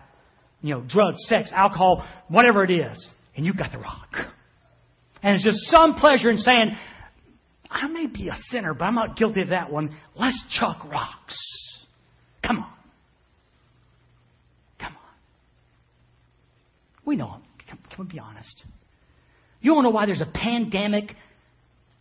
You 0.62 0.76
know, 0.76 0.84
drugs, 0.88 1.18
sex, 1.28 1.52
alcohol, 1.54 2.04
whatever 2.30 2.64
it 2.64 2.72
is. 2.72 3.10
And 3.36 3.46
you've 3.46 3.58
got 3.58 3.72
the 3.72 3.78
rock. 3.78 4.10
And 5.22 5.36
it's 5.36 5.44
just 5.44 5.60
some 5.70 5.96
pleasure 5.96 6.32
in 6.32 6.38
saying, 6.38 6.72
I 7.70 7.88
may 7.88 8.08
be 8.08 8.30
a 8.30 8.38
sinner, 8.50 8.74
but 8.74 8.86
I'm 8.86 8.96
not 8.96 9.16
guilty 9.16 9.42
of 9.42 9.50
that 9.50 9.72
one. 9.72 9.96
Let's 10.16 10.42
chuck 10.60 10.84
rocks. 10.92 11.38
Come 12.46 12.60
on. 12.60 12.74
Come 14.80 14.94
on. 14.94 15.16
We 17.06 17.16
know 17.16 17.38
Can, 17.68 17.78
can 17.90 18.06
we 18.06 18.14
be 18.14 18.20
honest? 18.20 18.64
You 19.62 19.76
to 19.76 19.82
know 19.84 19.90
why 19.90 20.06
there's 20.06 20.22
a 20.22 20.32
pandemic 20.34 21.16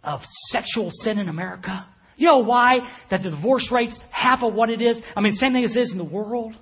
of 0.02 0.20
sexual 0.50 0.90
sin 0.92 1.18
in 1.18 1.28
America? 1.28 1.86
You 2.16 2.28
know 2.28 2.38
why 2.38 2.78
that 3.10 3.22
the 3.22 3.30
divorce 3.30 3.70
rate's 3.72 3.94
half 4.10 4.42
of 4.42 4.54
what 4.54 4.70
it 4.70 4.80
is? 4.80 4.96
I 5.16 5.20
mean, 5.20 5.32
same 5.32 5.52
thing 5.52 5.64
as 5.64 5.76
it 5.76 5.80
is 5.80 5.92
in 5.92 5.98
the 5.98 6.04
world. 6.04 6.54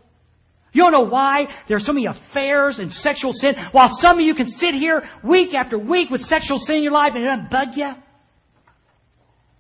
You 0.73 0.83
don't 0.83 0.93
know 0.93 1.09
why 1.09 1.47
there's 1.69 1.87
so 1.87 1.93
many 1.93 2.07
affairs 2.07 2.79
and 2.79 2.93
sexual 2.93 3.33
sin, 3.33 3.55
while 3.73 3.89
some 4.01 4.19
of 4.19 4.25
you 4.25 4.35
can 4.35 4.51
sit 4.51 4.75
here 4.75 5.03
week 5.25 5.55
after 5.55 5.79
week 5.79 6.11
with 6.11 6.21
sexual 6.23 6.59
sin 6.59 6.77
in 6.77 6.83
your 6.83 6.93
life 6.93 7.13
and 7.15 7.25
it 7.25 7.27
doesn't 7.27 7.51
bug 7.51 7.69
you? 7.77 7.93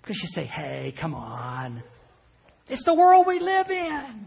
Because 0.06 0.22
you 0.22 0.28
say, 0.34 0.46
hey, 0.46 0.94
come 1.00 1.14
on. 1.14 1.82
It's 2.68 2.84
the 2.84 2.94
world 2.94 3.26
we 3.26 3.40
live 3.40 3.70
in. 3.70 4.26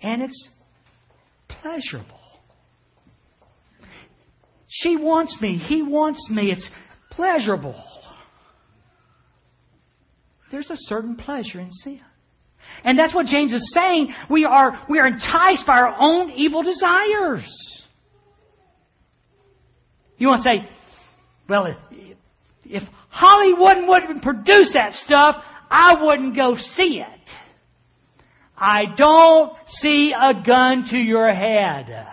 And 0.00 0.22
it's 0.22 0.48
pleasurable. 1.48 2.20
She 4.68 4.96
wants 4.96 5.36
me. 5.40 5.58
He 5.58 5.82
wants 5.82 6.28
me. 6.30 6.52
It's 6.52 6.68
pleasurable. 7.10 7.82
There's 10.52 10.70
a 10.70 10.76
certain 10.76 11.16
pleasure 11.16 11.58
in 11.58 11.72
sin. 11.72 12.00
And 12.84 12.96
that's 12.96 13.12
what 13.12 13.26
James 13.26 13.52
is 13.52 13.72
saying. 13.74 14.14
We 14.30 14.44
are, 14.44 14.86
we 14.88 15.00
are 15.00 15.08
enticed 15.08 15.66
by 15.66 15.78
our 15.78 15.96
own 15.98 16.30
evil 16.30 16.62
desires. 16.62 17.84
You 20.18 20.28
want 20.28 20.44
to 20.44 20.50
say, 20.50 20.70
well, 21.48 21.66
if, 21.66 22.16
if 22.64 22.82
Hollywood 23.16 23.88
wouldn't 23.88 24.22
produce 24.22 24.74
that 24.74 24.92
stuff, 24.92 25.36
I 25.70 26.04
wouldn't 26.04 26.36
go 26.36 26.54
see 26.74 27.00
it. 27.00 27.30
I 28.54 28.84
don't 28.94 29.54
see 29.68 30.12
a 30.12 30.34
gun 30.46 30.84
to 30.90 30.98
your 30.98 31.34
head. 31.34 32.06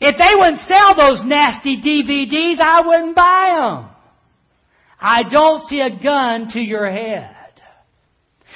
If 0.00 0.16
they 0.16 0.34
wouldn't 0.36 0.60
sell 0.60 0.94
those 0.96 1.22
nasty 1.26 1.76
DVDs, 1.82 2.60
I 2.60 2.86
wouldn't 2.86 3.16
buy 3.16 3.56
them. 3.58 3.90
I 5.00 5.22
don't 5.28 5.66
see 5.66 5.80
a 5.80 5.90
gun 5.90 6.48
to 6.52 6.60
your 6.60 6.88
head. 6.88 7.34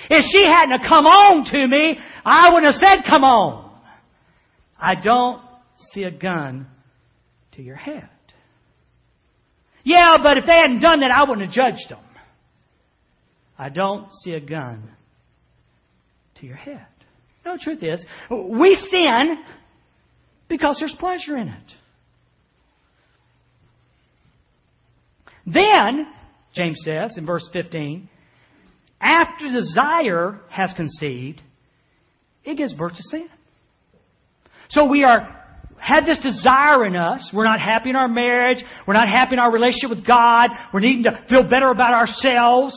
If 0.09 0.24
she 0.31 0.49
hadn't 0.49 0.89
come 0.89 1.05
on 1.05 1.45
to 1.51 1.66
me, 1.66 1.99
I 2.24 2.53
wouldn't 2.53 2.72
have 2.72 2.81
said, 2.81 3.11
come 3.11 3.24
on. 3.24 3.72
I 4.78 4.95
don't 4.95 5.43
see 5.93 6.05
a 6.05 6.12
gun 6.12 6.68
to 7.53 7.62
your 7.62 7.76
head. 7.76 8.09
Yeah, 9.85 10.16
but 10.22 10.39
if 10.39 10.47
they 10.47 10.57
hadn't 10.57 10.80
done 10.80 11.01
that, 11.01 11.11
I 11.14 11.28
wouldn't 11.28 11.47
have 11.47 11.55
judged 11.55 11.91
them. 11.91 11.99
I 13.59 13.68
don't 13.68 14.11
see 14.22 14.32
a 14.32 14.41
gun 14.41 14.91
to 16.41 16.47
your 16.47 16.57
head. 16.57 16.87
No, 17.45 17.57
truth 17.61 17.82
is, 17.82 18.05
we 18.30 18.74
sin 18.91 19.37
because 20.49 20.76
there's 20.80 20.97
pleasure 20.99 21.37
in 21.37 21.49
it. 21.49 21.72
Then, 25.47 26.07
James 26.55 26.80
says 26.85 27.16
in 27.18 27.26
verse 27.26 27.47
15, 27.53 28.09
after 29.01 29.51
desire 29.51 30.41
has 30.49 30.72
conceived, 30.74 31.43
it 32.45 32.57
gives 32.57 32.72
birth 32.72 32.95
to 32.95 33.03
sin. 33.11 33.28
So 34.70 34.87
we 34.87 35.05
are 35.05 35.43
have 35.85 36.07
this 36.07 36.18
desire 36.20 36.87
in 36.87 36.97
us. 36.97 37.30
We're 37.32 37.45
not 37.45 37.61
happy 37.61 37.91
in 37.91 37.97
our 37.97 38.09
marriage. 38.09 38.64
We're 38.87 38.95
not 38.95 39.09
happy 39.09 39.35
in 39.35 39.39
our 39.39 39.53
relationship 39.53 39.91
with 39.91 40.07
God. 40.07 40.51
We're 40.72 40.80
needing 40.80 41.05
to 41.05 41.24
feel 41.28 41.43
better 41.43 41.68
about 41.68 41.93
ourselves. 41.93 42.74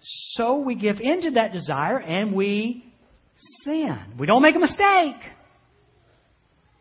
So 0.00 0.60
we 0.60 0.76
give 0.76 0.96
in 1.00 1.22
to 1.22 1.30
that 1.32 1.52
desire 1.52 1.98
and 1.98 2.34
we 2.34 2.84
sin. 3.64 3.98
We 4.18 4.26
don't 4.26 4.42
make 4.42 4.56
a 4.56 4.58
mistake. 4.58 5.16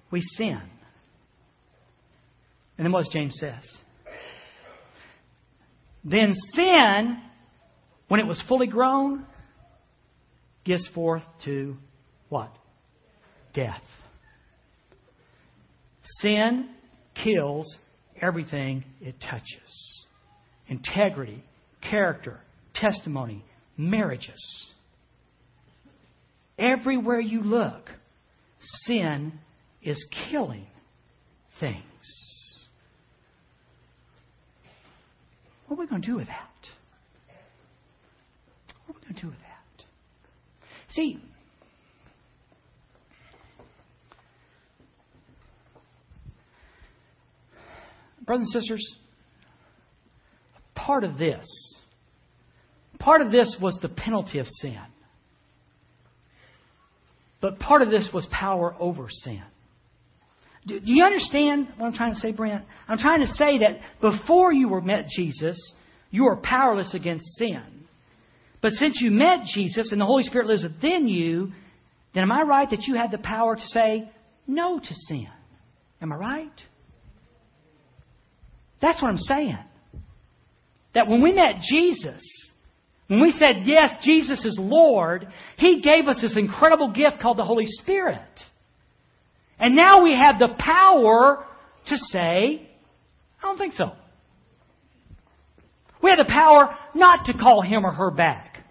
We 0.10 0.22
sin. 0.22 0.62
And 2.78 2.86
then 2.86 2.92
what 2.94 3.06
James 3.12 3.36
says? 3.38 3.68
Then 6.06 6.34
sin, 6.56 7.18
when 8.08 8.22
it 8.22 8.26
was 8.26 8.42
fully 8.48 8.68
grown, 8.68 9.26
gives 10.64 10.88
forth 10.96 11.24
to 11.44 11.76
what? 12.30 12.56
Death. 13.54 13.82
Sin 16.22 16.70
kills 17.24 17.78
everything 18.22 18.84
it 19.02 19.16
touches 19.22 20.06
integrity, 20.68 21.44
character, 21.82 22.40
testimony, 22.76 23.44
marriages. 23.76 24.68
Everywhere 26.58 27.20
you 27.20 27.42
look, 27.42 27.90
sin 28.86 29.34
is 29.82 30.06
killing 30.30 30.68
things. 31.60 31.84
What 35.68 35.78
are 35.78 35.80
we 35.82 35.88
going 35.88 36.02
to 36.02 36.08
do 36.08 36.16
with 36.18 36.28
that? 36.28 36.50
What 38.86 38.96
are 38.96 39.00
we 39.00 39.04
going 39.06 39.16
to 39.16 39.22
do 39.22 39.28
with 39.28 39.38
that? 39.38 39.86
See, 40.94 41.20
brothers 48.30 48.52
and 48.54 48.62
sisters, 48.62 48.96
part 50.76 51.04
of 51.04 51.18
this, 51.18 51.48
part 53.00 53.22
of 53.22 53.32
this 53.32 53.58
was 53.60 53.76
the 53.82 53.90
penalty 53.90 54.38
of 54.38 54.46
sin. 54.48 54.78
But 57.42 57.58
part 57.58 57.82
of 57.82 57.90
this 57.90 58.08
was 58.14 58.28
power 58.32 58.76
over 58.80 59.08
sin. 59.10 59.42
Do, 60.68 60.80
do, 60.80 60.94
you 60.94 61.04
understand 61.06 61.70
what 61.78 61.88
I'm 61.88 61.94
trying 61.94 62.14
to 62.14 62.20
say, 62.20 62.32
Brent? 62.32 62.66
I'm 62.88 63.00
trying 63.00 63.22
to 63.22 63.34
say 63.34 63.58
that 63.60 63.80
before 64.00 64.54
you 64.54 64.70
were 64.70 64.82
met 64.82 65.08
Jesus, 65.08 65.58
you 66.12 66.26
were 66.26 66.36
powerless 66.36 66.94
against 66.94 67.26
sin. 67.40 67.64
But 68.62 68.74
since 68.74 69.02
you 69.02 69.10
met 69.10 69.40
Jesus 69.56 69.92
and 69.92 70.00
the 70.00 70.06
Holy 70.06 70.22
Spirit 70.22 70.46
lives 70.46 70.62
within 70.62 71.08
you, 71.08 71.52
then 72.14 72.22
am 72.22 72.32
I 72.32 72.44
right 72.44 72.70
that 72.70 72.84
you 72.84 72.94
had 72.94 73.10
the 73.10 73.18
power 73.18 73.56
to 73.56 73.68
say 73.70 74.12
no 74.46 74.78
to 74.78 74.94
sin? 75.08 75.30
Am 76.00 76.14
I 76.14 76.16
right? 76.16 76.62
That's 78.82 79.02
what 79.02 79.10
I'm 79.10 79.18
saying. 79.18 79.58
That 80.96 81.08
when 81.08 81.22
we 81.22 81.32
met 81.32 81.62
Jesus, 81.62 82.22
when 83.08 83.22
we 83.22 83.32
said, 83.32 83.64
yes, 83.66 83.90
Jesus 84.04 84.46
is 84.46 84.58
Lord, 84.60 85.28
He 85.58 85.82
gave 85.82 86.08
us 86.08 86.22
this 86.22 86.38
incredible 86.38 86.92
gift 86.92 87.20
called 87.22 87.38
the 87.38 87.44
Holy 87.44 87.66
Spirit. 87.66 88.22
And 89.60 89.76
now 89.76 90.04
we 90.04 90.16
have 90.16 90.40
the 90.40 90.56
power 90.58 91.46
to 91.88 91.98
say, 91.98 92.70
I 93.42 93.42
don't 93.42 93.58
think 93.58 93.74
so. 93.74 93.92
We 96.02 96.12
have 96.12 96.20
the 96.20 96.32
power 96.32 96.76
not 96.96 97.26
to 97.26 97.34
call 97.34 97.62
him 97.62 97.86
or 97.86 97.92
her 97.92 98.12
back. 98.12 98.64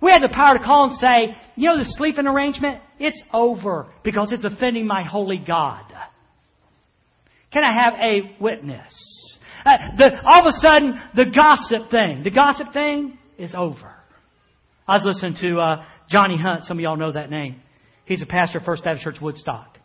We 0.00 0.10
have 0.10 0.22
the 0.22 0.34
power 0.34 0.58
to 0.58 0.64
call 0.64 0.90
and 0.90 0.98
say, 0.98 1.36
you 1.54 1.68
know, 1.68 1.78
the 1.78 1.84
sleeping 1.84 2.26
arrangement, 2.26 2.80
it's 2.98 3.20
over 3.32 3.92
because 4.02 4.32
it's 4.32 4.44
offending 4.44 4.86
my 4.86 5.04
holy 5.04 5.38
God. 5.38 5.84
Can 7.52 7.62
I 7.62 7.84
have 7.84 7.94
a 8.00 8.36
witness? 8.40 9.31
Uh, 9.64 9.76
the, 9.96 10.10
all 10.24 10.46
of 10.46 10.54
a 10.54 10.58
sudden, 10.60 11.00
the 11.14 11.24
gossip 11.24 11.90
thing, 11.90 12.22
the 12.24 12.30
gossip 12.30 12.72
thing 12.72 13.18
is 13.38 13.54
over. 13.56 13.94
I 14.86 14.96
was 14.96 15.04
listening 15.04 15.36
to 15.40 15.60
uh, 15.60 15.84
Johnny 16.08 16.36
Hunt. 16.36 16.64
Some 16.64 16.78
of 16.78 16.82
y'all 16.82 16.96
know 16.96 17.12
that 17.12 17.30
name. 17.30 17.60
He's 18.04 18.22
a 18.22 18.26
pastor 18.26 18.58
at 18.58 18.64
First 18.64 18.84
Baptist 18.84 19.04
Church 19.04 19.16
Woodstock. 19.20 19.78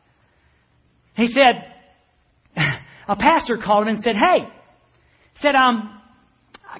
He 1.15 1.27
said, 1.27 1.73
a 3.07 3.15
pastor 3.15 3.57
called 3.63 3.83
him 3.87 3.95
and 3.95 4.03
said, 4.03 4.15
"Hey," 4.15 4.47
said, 5.41 5.55
"Um, 5.55 6.01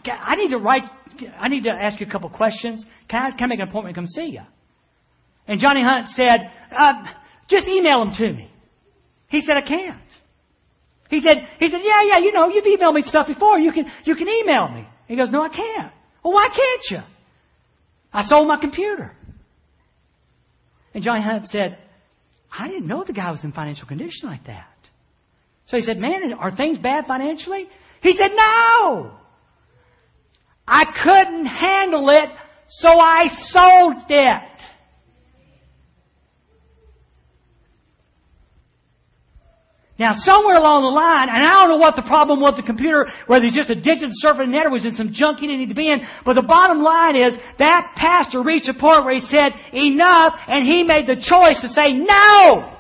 I 0.06 0.36
need 0.36 0.50
to 0.50 0.58
write. 0.58 0.84
I 1.40 1.48
need 1.48 1.64
to 1.64 1.72
ask 1.72 2.00
you 2.00 2.08
a 2.08 2.10
couple 2.10 2.30
questions. 2.30 2.86
Can 3.10 3.22
I, 3.22 3.38
can 3.38 3.46
I 3.46 3.48
make 3.48 3.60
an 3.60 3.70
appointment 3.70 3.96
to 3.96 4.02
come 4.02 4.08
see 4.08 4.32
you?" 4.34 4.42
And 5.48 5.60
Johnny 5.60 5.84
Hunt 5.84 6.08
said, 6.16 6.52
uh, 6.78 6.94
"Just 7.50 7.68
email 7.68 8.00
them 8.00 8.14
to 8.18 8.34
me." 8.34 8.52
He 9.30 9.42
said, 9.42 9.58
"I 9.58 9.62
can't." 9.62 10.02
He 11.10 11.22
said, 11.22 11.48
he 11.60 11.70
said, 11.70 11.80
yeah, 11.84 12.02
yeah, 12.04 12.18
you 12.20 12.34
know, 12.34 12.50
you've 12.50 12.66
emailed 12.66 12.94
me 12.94 13.02
stuff 13.02 13.28
before. 13.28 13.60
You 13.60 13.72
can, 13.72 13.86
you 14.04 14.16
can 14.16 14.28
email 14.28 14.68
me. 14.68 14.88
He 15.08 15.16
goes, 15.16 15.32
no, 15.32 15.42
I 15.42 15.50
can't. 15.50 15.92
Well, 16.24 16.34
why 16.34 16.50
can't 16.50 16.82
you? 16.92 17.00
I 18.14 18.24
sold 18.24 18.48
my 18.48 18.60
computer. 18.60 19.14
And 20.94 21.04
Johnny 21.04 21.22
Hunt 21.22 21.48
said, 21.52 21.78
I 22.52 22.68
didn't 22.68 22.88
know 22.88 23.04
the 23.06 23.14
guy 23.14 23.32
was 23.32 23.44
in 23.44 23.52
financial 23.52 23.88
condition 23.88 24.28
like 24.28 24.46
that. 24.48 24.68
So 25.68 25.78
he 25.78 25.84
said, 25.84 25.98
man, 25.98 26.34
are 26.40 26.56
things 26.56 26.78
bad 26.80 27.06
financially? 27.08 27.68
He 28.02 28.12
said, 28.12 28.32
no. 28.36 29.12
I 30.68 30.84
couldn't 31.04 31.46
handle 31.46 32.10
it, 32.10 32.30
so 32.70 32.90
I 32.90 33.26
sold 33.46 34.04
it. 34.10 34.57
Now, 40.00 40.14
somewhere 40.14 40.56
along 40.56 40.86
the 40.86 40.94
line, 40.94 41.26
and 41.26 41.42
I 41.42 41.66
don't 41.66 41.74
know 41.74 41.82
what 41.82 41.96
the 41.96 42.06
problem 42.06 42.40
was 42.40 42.54
with 42.54 42.66
the 42.66 42.70
computer, 42.70 43.10
whether 43.26 43.46
he's 43.46 43.58
just 43.58 43.74
addicted 43.74 44.14
to 44.14 44.18
surfing 44.22 44.54
the 44.54 44.54
net 44.54 44.70
or 44.70 44.70
was 44.70 44.86
in 44.86 44.96
some 44.96 45.10
junk 45.12 45.40
he 45.40 45.48
didn't 45.48 45.66
need 45.66 45.74
to 45.74 45.76
be 45.76 45.90
in, 45.90 46.06
but 46.24 46.38
the 46.38 46.46
bottom 46.46 46.86
line 46.86 47.16
is 47.18 47.34
that 47.58 47.98
pastor 47.98 48.44
reached 48.44 48.70
a 48.70 48.78
point 48.78 49.06
where 49.06 49.18
he 49.18 49.26
said, 49.26 49.58
enough, 49.74 50.38
and 50.48 50.70
he 50.70 50.84
made 50.84 51.10
the 51.10 51.18
choice 51.18 51.58
to 51.66 51.70
say 51.74 51.98
no! 51.98 52.78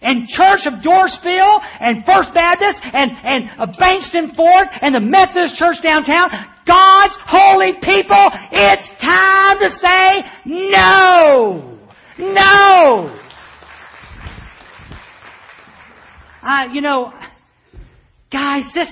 And 0.00 0.28
Church 0.28 0.64
of 0.64 0.78
Dorrisville 0.78 1.60
and 1.80 2.06
First 2.06 2.32
Baptist 2.32 2.80
and, 2.86 3.10
and 3.10 3.50
Bankston 3.74 4.34
Ford 4.36 4.66
and 4.80 4.94
the 4.94 5.00
Methodist 5.00 5.56
Church 5.56 5.76
downtown, 5.82 6.30
God's 6.66 7.18
holy 7.26 7.74
people, 7.82 8.30
it's 8.52 8.88
time 9.02 9.58
to 9.58 9.70
say 9.74 10.22
no! 10.46 11.78
No! 12.16 13.29
Uh, 16.42 16.64
you 16.72 16.80
know, 16.80 17.12
guys, 18.32 18.62
this, 18.74 18.88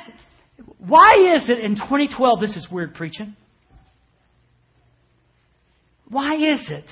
why 0.79 1.37
is 1.37 1.49
it 1.49 1.59
in 1.59 1.77
2012 1.77 2.41
this 2.41 2.57
is 2.57 2.69
weird 2.71 2.95
preaching? 2.95 3.35
Why 6.09 6.35
is 6.35 6.61
it 6.71 6.85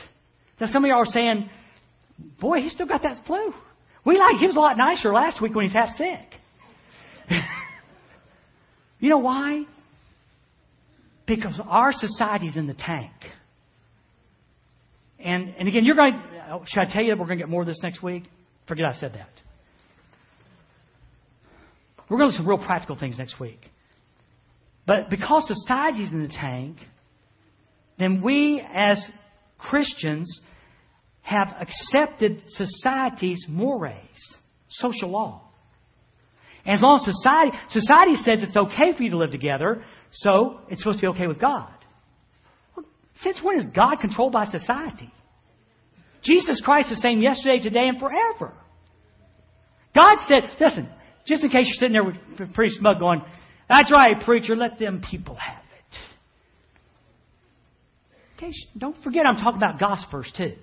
that 0.58 0.68
some 0.68 0.84
of 0.84 0.88
y'all 0.88 1.02
are 1.02 1.06
saying, 1.06 1.48
boy, 2.40 2.60
he 2.60 2.68
still 2.68 2.86
got 2.86 3.02
that 3.02 3.24
flu? 3.26 3.52
We 4.04 4.18
like, 4.18 4.36
he 4.38 4.46
was 4.46 4.56
a 4.56 4.60
lot 4.60 4.76
nicer 4.76 5.12
last 5.12 5.42
week 5.42 5.54
when 5.54 5.66
he's 5.66 5.74
half 5.74 5.90
sick. 5.90 6.20
you 9.00 9.10
know 9.10 9.18
why? 9.18 9.64
Because 11.26 11.60
our 11.66 11.92
society's 11.92 12.56
in 12.56 12.66
the 12.66 12.74
tank. 12.74 13.12
And, 15.18 15.54
and 15.58 15.66
again, 15.66 15.84
you're 15.84 15.96
going, 15.96 16.22
should 16.66 16.80
I 16.80 16.86
tell 16.88 17.02
you 17.02 17.10
that 17.10 17.18
we're 17.18 17.26
going 17.26 17.38
to 17.38 17.42
get 17.42 17.48
more 17.48 17.62
of 17.62 17.66
this 17.66 17.80
next 17.82 18.02
week? 18.02 18.24
Forget 18.68 18.86
I 18.86 18.98
said 19.00 19.14
that. 19.14 19.30
We're 22.08 22.18
going 22.18 22.30
to 22.30 22.36
do 22.36 22.38
some 22.38 22.48
real 22.48 22.58
practical 22.58 22.96
things 22.96 23.18
next 23.18 23.40
week. 23.40 23.60
But 24.86 25.10
because 25.10 25.46
society's 25.48 26.12
in 26.12 26.22
the 26.22 26.28
tank, 26.28 26.76
then 27.98 28.22
we 28.22 28.62
as 28.72 29.04
Christians 29.58 30.40
have 31.22 31.48
accepted 31.60 32.42
society's 32.48 33.44
mores, 33.48 33.96
social 34.68 35.10
law. 35.10 35.42
And 36.64 36.74
as 36.74 36.82
long 36.82 37.00
as 37.00 37.14
society, 37.14 37.56
society 37.68 38.14
says 38.24 38.46
it's 38.46 38.56
okay 38.56 38.96
for 38.96 39.02
you 39.02 39.10
to 39.10 39.18
live 39.18 39.32
together, 39.32 39.84
so 40.12 40.60
it's 40.68 40.80
supposed 40.82 41.00
to 41.00 41.02
be 41.02 41.08
okay 41.08 41.26
with 41.26 41.40
God. 41.40 41.70
Since 43.22 43.40
when 43.42 43.58
is 43.58 43.66
God 43.74 43.96
controlled 44.00 44.32
by 44.32 44.46
society? 44.46 45.12
Jesus 46.22 46.60
Christ 46.64 46.90
is 46.90 46.98
the 46.98 47.02
same 47.02 47.20
yesterday, 47.20 47.60
today, 47.60 47.88
and 47.88 47.98
forever. 47.98 48.52
God 49.94 50.18
said, 50.28 50.42
listen, 50.60 50.88
just 51.26 51.42
in 51.42 51.50
case 51.50 51.66
you're 51.66 51.74
sitting 51.74 51.92
there 51.92 52.04
with 52.04 52.54
pretty 52.54 52.74
smug 52.74 53.00
going, 53.00 53.20
that's 53.68 53.90
right, 53.92 54.20
preacher, 54.24 54.54
let 54.54 54.78
them 54.78 55.02
people 55.10 55.34
have 55.34 55.58
it. 55.58 55.96
Okay, 58.36 58.52
don't 58.78 58.96
forget 59.02 59.26
I'm 59.26 59.36
talking 59.36 59.56
about 59.56 59.80
gossipers 59.80 60.32
too. 60.36 60.54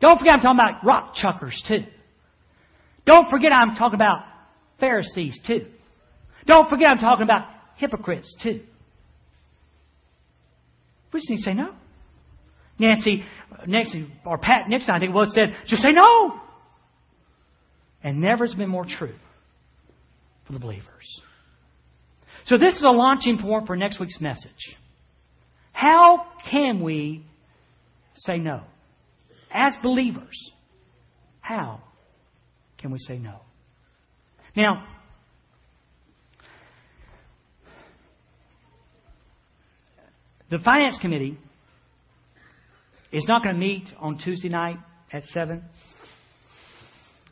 Don't 0.00 0.18
forget 0.18 0.34
I'm 0.34 0.40
talking 0.40 0.60
about 0.60 0.84
rock 0.84 1.14
chuckers 1.14 1.60
too. 1.66 1.84
Don't 3.06 3.28
forget 3.30 3.52
I'm 3.52 3.76
talking 3.76 3.96
about 3.96 4.24
Pharisees 4.78 5.40
too. 5.46 5.66
Don't 6.46 6.68
forget 6.68 6.88
I'm 6.88 6.98
talking 6.98 7.24
about 7.24 7.48
hypocrites 7.76 8.36
too. 8.42 8.60
We 11.12 11.20
just 11.20 11.30
need 11.30 11.38
to 11.38 11.42
say 11.42 11.54
no. 11.54 11.72
Nancy, 12.78 13.24
uh, 13.50 13.64
Nancy 13.66 14.06
or 14.24 14.38
Pat 14.38 14.68
Nixon, 14.68 14.94
I 14.94 14.98
think 14.98 15.10
it 15.10 15.14
was, 15.14 15.32
said, 15.34 15.56
just 15.66 15.82
say 15.82 15.92
no. 15.92 16.40
And 18.04 18.20
never 18.20 18.44
has 18.44 18.54
been 18.54 18.68
more 18.68 18.84
true 18.84 19.14
for 20.46 20.52
the 20.52 20.58
believers. 20.58 21.22
So 22.46 22.56
this 22.56 22.74
is 22.74 22.84
a 22.84 22.90
launching 22.90 23.38
point 23.38 23.66
for 23.66 23.76
next 23.76 23.98
week's 23.98 24.20
message. 24.20 24.76
How 25.72 26.26
can 26.50 26.82
we 26.82 27.24
say 28.14 28.38
no? 28.38 28.62
As 29.52 29.74
believers, 29.82 30.52
how 31.40 31.80
can 32.78 32.92
we 32.92 32.98
say 32.98 33.18
no? 33.18 33.40
Now, 34.54 34.86
the 40.50 40.58
Finance 40.58 40.98
Committee 41.00 41.38
is 43.12 43.24
not 43.26 43.42
going 43.42 43.54
to 43.54 43.60
meet 43.60 43.88
on 43.98 44.18
Tuesday 44.18 44.48
night 44.48 44.78
at 45.12 45.24
7 45.32 45.62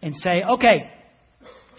and 0.03 0.15
say, 0.17 0.43
okay, 0.43 0.91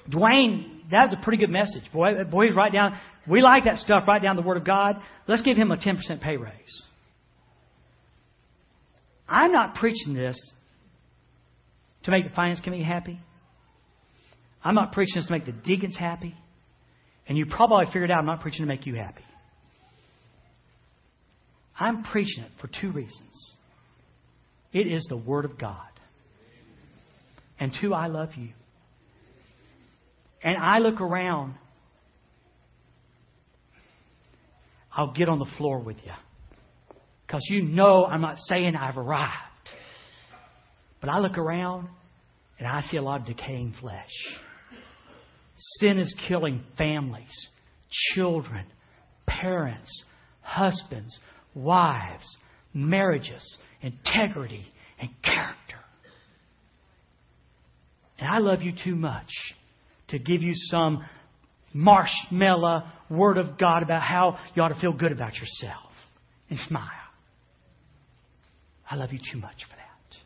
Dwayne, 0.09 0.74
that's 0.89 1.13
a 1.13 1.17
pretty 1.17 1.37
good 1.37 1.49
message. 1.49 1.83
Boy, 1.91 2.23
boys, 2.23 2.55
write 2.55 2.73
down, 2.73 2.97
we 3.27 3.41
like 3.41 3.65
that 3.65 3.77
stuff, 3.77 4.03
write 4.07 4.21
down 4.21 4.35
the 4.35 4.41
Word 4.41 4.57
of 4.57 4.65
God. 4.65 4.95
Let's 5.27 5.41
give 5.41 5.57
him 5.57 5.71
a 5.71 5.77
10% 5.77 6.21
pay 6.21 6.37
raise. 6.37 6.83
I'm 9.27 9.51
not 9.51 9.75
preaching 9.75 10.13
this 10.13 10.39
to 12.03 12.11
make 12.11 12.23
the 12.27 12.35
finance 12.35 12.61
committee 12.61 12.83
happy. 12.83 13.19
I'm 14.63 14.75
not 14.75 14.91
preaching 14.91 15.15
this 15.15 15.25
to 15.27 15.31
make 15.31 15.45
the 15.45 15.51
deacons 15.51 15.97
happy. 15.97 16.35
And 17.27 17.37
you 17.37 17.47
probably 17.47 17.85
figured 17.87 18.11
out 18.11 18.19
I'm 18.19 18.25
not 18.25 18.41
preaching 18.41 18.61
to 18.61 18.67
make 18.67 18.85
you 18.85 18.95
happy. 18.95 19.23
I'm 21.79 22.03
preaching 22.03 22.43
it 22.43 22.51
for 22.61 22.67
two 22.67 22.91
reasons. 22.91 23.53
It 24.71 24.87
is 24.87 25.05
the 25.09 25.17
Word 25.17 25.45
of 25.45 25.57
God. 25.57 25.77
And 27.59 27.71
two, 27.81 27.93
I 27.93 28.07
love 28.07 28.29
you. 28.35 28.49
And 30.45 30.57
I 30.57 30.77
look 30.77 31.01
around, 31.01 31.55
I'll 34.95 35.11
get 35.11 35.27
on 35.27 35.39
the 35.39 35.49
floor 35.57 35.79
with 35.79 35.97
you. 36.05 36.11
Because 37.25 37.41
you 37.49 37.63
know 37.63 38.05
I'm 38.05 38.21
not 38.21 38.37
saying 38.37 38.75
I've 38.75 38.97
arrived. 38.97 39.33
But 41.01 41.09
I 41.09 41.17
look 41.17 41.39
around 41.39 41.89
and 42.59 42.67
I 42.67 42.81
see 42.91 42.97
a 42.97 43.01
lot 43.01 43.21
of 43.21 43.25
decaying 43.25 43.73
flesh. 43.81 44.11
Sin 45.79 45.97
is 45.99 46.13
killing 46.27 46.63
families, 46.77 47.49
children, 48.13 48.65
parents, 49.25 49.89
husbands, 50.41 51.17
wives, 51.55 52.37
marriages, 52.71 53.57
integrity, 53.81 54.67
and 54.99 55.09
character. 55.23 55.79
And 58.19 58.29
I 58.29 58.37
love 58.37 58.61
you 58.61 58.73
too 58.83 58.95
much 58.95 59.31
to 60.09 60.19
give 60.19 60.41
you 60.41 60.53
some 60.55 61.03
marshmallow 61.73 62.83
word 63.09 63.37
of 63.37 63.57
God 63.57 63.83
about 63.83 64.01
how 64.01 64.37
you 64.55 64.63
ought 64.63 64.69
to 64.69 64.79
feel 64.79 64.93
good 64.93 65.11
about 65.11 65.35
yourself 65.35 65.91
and 66.49 66.59
smile. 66.67 66.89
I 68.89 68.95
love 68.95 69.11
you 69.11 69.19
too 69.31 69.39
much 69.39 69.63
for 69.69 69.75
that. 69.75 70.17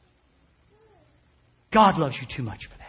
God 1.74 1.98
loves 1.98 2.16
you 2.20 2.28
too 2.36 2.44
much 2.44 2.68
for 2.70 2.78
that. 2.78 2.88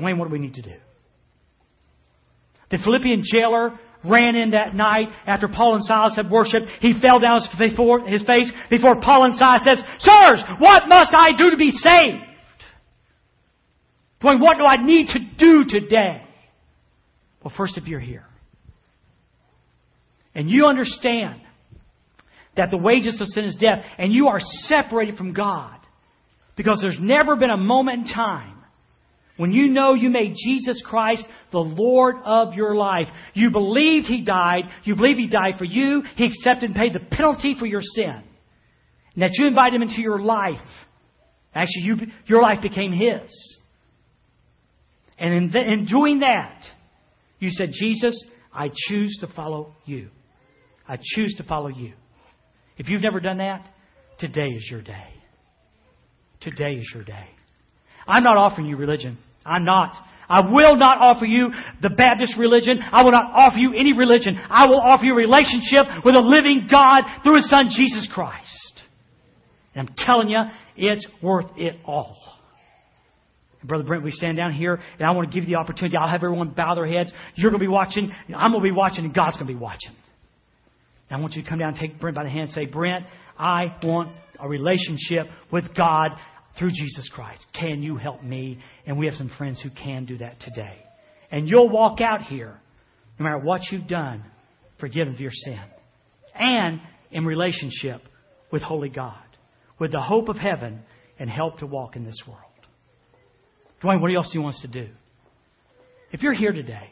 Dwayne, 0.00 0.18
what 0.18 0.26
do 0.26 0.32
we 0.32 0.38
need 0.38 0.54
to 0.54 0.62
do? 0.62 0.74
The 2.70 2.78
Philippian 2.78 3.22
jailer 3.24 3.78
ran 4.04 4.34
in 4.34 4.50
that 4.50 4.74
night 4.74 5.08
after 5.26 5.48
Paul 5.48 5.76
and 5.76 5.84
Silas 5.84 6.16
had 6.16 6.30
worshiped. 6.30 6.66
He 6.80 6.98
fell 7.00 7.20
down 7.20 7.40
before 7.58 8.00
his 8.06 8.24
face 8.24 8.50
before 8.70 9.00
Paul 9.00 9.24
and 9.26 9.36
Silas 9.36 9.62
says, 9.64 9.82
Sirs, 9.98 10.42
what 10.58 10.88
must 10.88 11.12
I 11.14 11.32
do 11.36 11.50
to 11.50 11.56
be 11.56 11.70
saved? 11.70 12.24
What 14.22 14.58
do 14.58 14.64
I 14.64 14.84
need 14.84 15.08
to 15.08 15.18
do 15.38 15.64
today? 15.68 16.22
Well, 17.42 17.52
first, 17.56 17.76
if 17.76 17.86
you're 17.86 18.00
here 18.00 18.26
and 20.34 20.48
you 20.48 20.64
understand 20.64 21.40
that 22.56 22.70
the 22.70 22.78
wages 22.78 23.20
of 23.20 23.26
sin 23.28 23.44
is 23.44 23.56
death 23.56 23.84
and 23.98 24.12
you 24.12 24.28
are 24.28 24.38
separated 24.40 25.16
from 25.16 25.32
God 25.32 25.78
because 26.56 26.78
there's 26.80 26.98
never 27.00 27.36
been 27.36 27.50
a 27.50 27.56
moment 27.56 28.06
in 28.06 28.14
time 28.14 28.62
when 29.36 29.52
you 29.52 29.68
know 29.68 29.94
you 29.94 30.10
made 30.10 30.34
Jesus 30.36 30.82
Christ 30.84 31.24
the 31.50 31.58
Lord 31.58 32.16
of 32.24 32.54
your 32.54 32.74
life, 32.74 33.08
you 33.34 33.50
believed 33.50 34.06
He 34.06 34.22
died, 34.24 34.64
you 34.84 34.94
believe 34.94 35.16
He 35.16 35.26
died 35.26 35.54
for 35.58 35.64
you, 35.64 36.02
He 36.16 36.26
accepted 36.26 36.70
and 36.70 36.74
paid 36.74 36.92
the 36.92 37.16
penalty 37.16 37.56
for 37.58 37.66
your 37.66 37.80
sin, 37.82 38.22
and 39.14 39.22
that 39.22 39.30
you 39.32 39.46
invite 39.46 39.72
Him 39.72 39.82
into 39.82 40.00
your 40.00 40.20
life. 40.20 40.60
Actually, 41.54 41.82
you, 41.82 41.96
your 42.26 42.42
life 42.42 42.62
became 42.62 42.92
His. 42.92 43.58
And 45.18 45.54
in, 45.54 45.56
in 45.56 45.86
doing 45.86 46.20
that, 46.20 46.64
you 47.38 47.50
said, 47.50 47.70
Jesus, 47.72 48.24
I 48.52 48.70
choose 48.88 49.16
to 49.20 49.26
follow 49.28 49.74
you. 49.84 50.08
I 50.88 50.98
choose 51.00 51.34
to 51.38 51.44
follow 51.44 51.68
you. 51.68 51.92
If 52.76 52.88
you've 52.88 53.02
never 53.02 53.20
done 53.20 53.38
that, 53.38 53.66
today 54.18 54.48
is 54.48 54.66
your 54.70 54.82
day. 54.82 55.08
Today 56.40 56.74
is 56.74 56.90
your 56.94 57.04
day. 57.04 57.28
I'm 58.06 58.24
not 58.24 58.36
offering 58.36 58.66
you 58.66 58.76
religion. 58.76 59.18
I'm 59.44 59.64
not. 59.64 59.94
I 60.28 60.40
will 60.40 60.76
not 60.76 60.98
offer 60.98 61.26
you 61.26 61.50
the 61.82 61.90
Baptist 61.90 62.34
religion. 62.38 62.78
I 62.90 63.02
will 63.02 63.12
not 63.12 63.32
offer 63.32 63.58
you 63.58 63.74
any 63.74 63.92
religion. 63.92 64.38
I 64.48 64.66
will 64.66 64.80
offer 64.80 65.04
you 65.04 65.12
a 65.12 65.16
relationship 65.16 66.04
with 66.04 66.14
a 66.14 66.20
living 66.20 66.68
God 66.70 67.02
through 67.22 67.36
His 67.36 67.50
Son, 67.50 67.68
Jesus 67.70 68.08
Christ. 68.12 68.82
And 69.74 69.88
I'm 69.88 69.94
telling 69.98 70.28
you, 70.28 70.40
it's 70.76 71.06
worth 71.22 71.46
it 71.56 71.76
all. 71.84 72.16
Brother 73.64 73.84
Brent, 73.84 74.02
we 74.02 74.10
stand 74.10 74.36
down 74.36 74.52
here, 74.52 74.80
and 74.98 75.06
I 75.06 75.10
want 75.12 75.30
to 75.30 75.34
give 75.34 75.48
you 75.48 75.54
the 75.54 75.60
opportunity. 75.60 75.96
I'll 75.96 76.08
have 76.08 76.24
everyone 76.24 76.50
bow 76.50 76.74
their 76.74 76.86
heads. 76.86 77.12
You're 77.36 77.50
going 77.50 77.60
to 77.60 77.64
be 77.64 77.72
watching, 77.72 78.12
I'm 78.34 78.52
going 78.52 78.62
to 78.62 78.70
be 78.70 78.76
watching, 78.76 79.04
and 79.04 79.14
God's 79.14 79.36
going 79.36 79.46
to 79.46 79.52
be 79.52 79.58
watching. 79.58 79.92
And 81.08 81.18
I 81.18 81.20
want 81.20 81.34
you 81.34 81.42
to 81.42 81.48
come 81.48 81.58
down 81.58 81.70
and 81.70 81.78
take 81.78 82.00
Brent 82.00 82.16
by 82.16 82.24
the 82.24 82.30
hand 82.30 82.44
and 82.44 82.50
say, 82.52 82.66
Brent, 82.66 83.04
I 83.38 83.76
want 83.82 84.10
a 84.40 84.48
relationship 84.48 85.26
with 85.52 85.74
God 85.76 86.10
through 86.58 86.70
Jesus 86.70 87.08
Christ. 87.14 87.44
Can 87.58 87.82
you 87.82 87.96
help 87.96 88.22
me? 88.22 88.58
And 88.86 88.98
we 88.98 89.06
have 89.06 89.14
some 89.14 89.30
friends 89.38 89.60
who 89.62 89.70
can 89.70 90.04
do 90.04 90.18
that 90.18 90.40
today. 90.40 90.76
And 91.30 91.48
you'll 91.48 91.68
walk 91.68 92.00
out 92.00 92.22
here, 92.22 92.60
no 93.18 93.24
matter 93.24 93.38
what 93.38 93.60
you've 93.70 93.86
done, 93.86 94.24
forgiven 94.80 95.14
of 95.14 95.20
your 95.20 95.30
sin. 95.32 95.60
And 96.34 96.80
in 97.10 97.24
relationship 97.24 98.02
with 98.50 98.62
Holy 98.62 98.88
God, 98.88 99.14
with 99.78 99.92
the 99.92 100.00
hope 100.00 100.28
of 100.28 100.36
heaven 100.36 100.80
and 101.18 101.30
help 101.30 101.58
to 101.58 101.66
walk 101.66 101.96
in 101.96 102.04
this 102.04 102.20
world. 102.26 102.51
Dwayne, 103.82 104.00
what 104.00 104.14
else 104.14 104.30
do 104.32 104.38
you 104.38 104.42
want 104.42 104.56
us 104.56 104.62
to 104.62 104.68
do? 104.68 104.88
If 106.12 106.22
you're 106.22 106.34
here 106.34 106.52
today, 106.52 106.90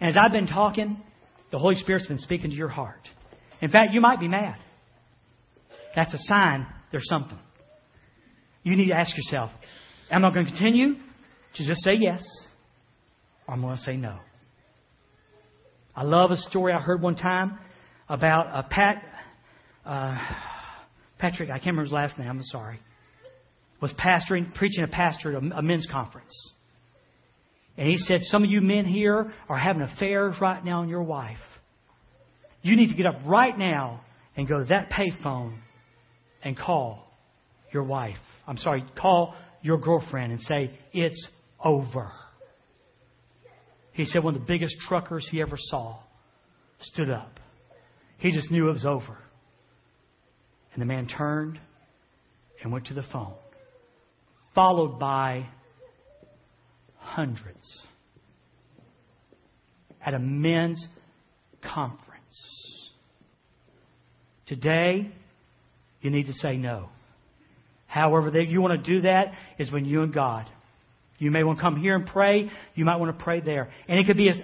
and 0.00 0.10
as 0.10 0.16
I've 0.16 0.32
been 0.32 0.46
talking, 0.46 1.00
the 1.52 1.58
Holy 1.58 1.76
Spirit's 1.76 2.06
been 2.06 2.18
speaking 2.18 2.50
to 2.50 2.56
your 2.56 2.68
heart. 2.68 3.08
In 3.60 3.70
fact, 3.70 3.92
you 3.92 4.00
might 4.00 4.18
be 4.18 4.28
mad. 4.28 4.56
That's 5.94 6.12
a 6.12 6.18
sign 6.18 6.66
there's 6.90 7.08
something. 7.08 7.38
You 8.62 8.76
need 8.76 8.88
to 8.88 8.94
ask 8.94 9.14
yourself, 9.16 9.50
am 10.10 10.24
I 10.24 10.32
going 10.32 10.46
to 10.46 10.50
continue 10.50 10.94
to 10.94 11.66
just 11.66 11.82
say 11.82 11.94
yes, 11.98 12.24
or 13.46 13.54
am 13.54 13.60
I'm 13.60 13.66
going 13.66 13.76
to 13.76 13.82
say 13.82 13.96
no? 13.96 14.18
I 15.94 16.02
love 16.02 16.32
a 16.32 16.36
story 16.36 16.72
I 16.72 16.80
heard 16.80 17.00
one 17.00 17.14
time 17.14 17.58
about 18.08 18.46
a 18.52 18.66
Pat, 18.68 19.02
uh, 19.86 20.18
Patrick, 21.18 21.50
I 21.50 21.54
can't 21.54 21.66
remember 21.66 21.84
his 21.84 21.92
last 21.92 22.18
name, 22.18 22.28
I'm 22.28 22.42
sorry, 22.42 22.80
was 23.84 23.92
pastoring, 24.02 24.54
preaching 24.54 24.82
a 24.82 24.88
pastor 24.88 25.36
at 25.36 25.42
a, 25.42 25.60
men's 25.60 25.86
conference. 25.92 26.32
And 27.76 27.86
he 27.86 27.98
said, 27.98 28.22
Some 28.22 28.42
of 28.42 28.48
you 28.48 28.62
men 28.62 28.86
here 28.86 29.30
are 29.46 29.58
having 29.58 29.82
affairs 29.82 30.36
right 30.40 30.64
now 30.64 30.80
on 30.80 30.88
your 30.88 31.02
wife. 31.02 31.36
You 32.62 32.76
need 32.76 32.88
to 32.88 32.96
get 32.96 33.04
up 33.04 33.16
right 33.26 33.56
now 33.58 34.00
and 34.38 34.48
go 34.48 34.60
to 34.60 34.64
that 34.70 34.90
payphone 34.90 35.58
and 36.42 36.56
call 36.56 37.04
your 37.74 37.82
wife. 37.82 38.16
I'm 38.46 38.56
sorry, 38.56 38.86
call 38.98 39.34
your 39.60 39.76
girlfriend 39.76 40.32
and 40.32 40.40
say, 40.40 40.70
It's 40.94 41.28
over. 41.62 42.10
He 43.92 44.06
said 44.06 44.24
one 44.24 44.34
of 44.34 44.40
the 44.40 44.46
biggest 44.46 44.76
truckers 44.88 45.28
he 45.30 45.42
ever 45.42 45.56
saw 45.58 45.98
stood 46.80 47.10
up. 47.10 47.38
He 48.16 48.30
just 48.30 48.50
knew 48.50 48.70
it 48.70 48.72
was 48.72 48.86
over. 48.86 49.18
And 50.72 50.80
the 50.80 50.86
man 50.86 51.06
turned 51.06 51.60
and 52.62 52.72
went 52.72 52.86
to 52.86 52.94
the 52.94 53.04
phone, 53.12 53.34
followed 54.54 54.98
by 54.98 55.46
hundreds 56.98 57.82
at 60.04 60.14
a 60.14 60.18
men's 60.18 60.86
conference. 61.62 62.90
Today, 64.46 65.10
you 66.00 66.10
need 66.10 66.26
to 66.26 66.32
say 66.34 66.56
no. 66.56 66.88
However, 67.86 68.30
that 68.32 68.48
you 68.48 68.60
want 68.60 68.84
to 68.84 68.94
do 68.94 69.02
that 69.02 69.32
is 69.58 69.70
when 69.72 69.84
you 69.84 70.02
and 70.02 70.12
God. 70.12 70.46
You 71.18 71.30
may 71.30 71.44
want 71.44 71.58
to 71.58 71.62
come 71.62 71.80
here 71.80 71.94
and 71.94 72.06
pray. 72.06 72.50
You 72.74 72.84
might 72.84 72.96
want 72.96 73.16
to 73.16 73.24
pray 73.24 73.40
there. 73.40 73.70
And 73.88 73.98
it 73.98 74.06
could 74.06 74.16
be 74.16 74.28
as, 74.28 74.36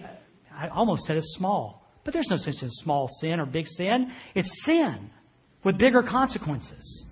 I 0.55 0.69
almost 0.69 1.03
said 1.03 1.17
as 1.17 1.27
small. 1.37 1.83
But 2.05 2.15
there's 2.15 2.29
no 2.31 2.37
such 2.37 2.63
as 2.63 2.71
small 2.83 3.09
sin 3.21 3.41
or 3.41 3.47
big 3.47 3.67
sin. 3.67 4.13
It's 4.35 4.51
sin 4.65 5.11
with 5.65 5.77
bigger 5.79 6.03
consequences. 6.03 7.05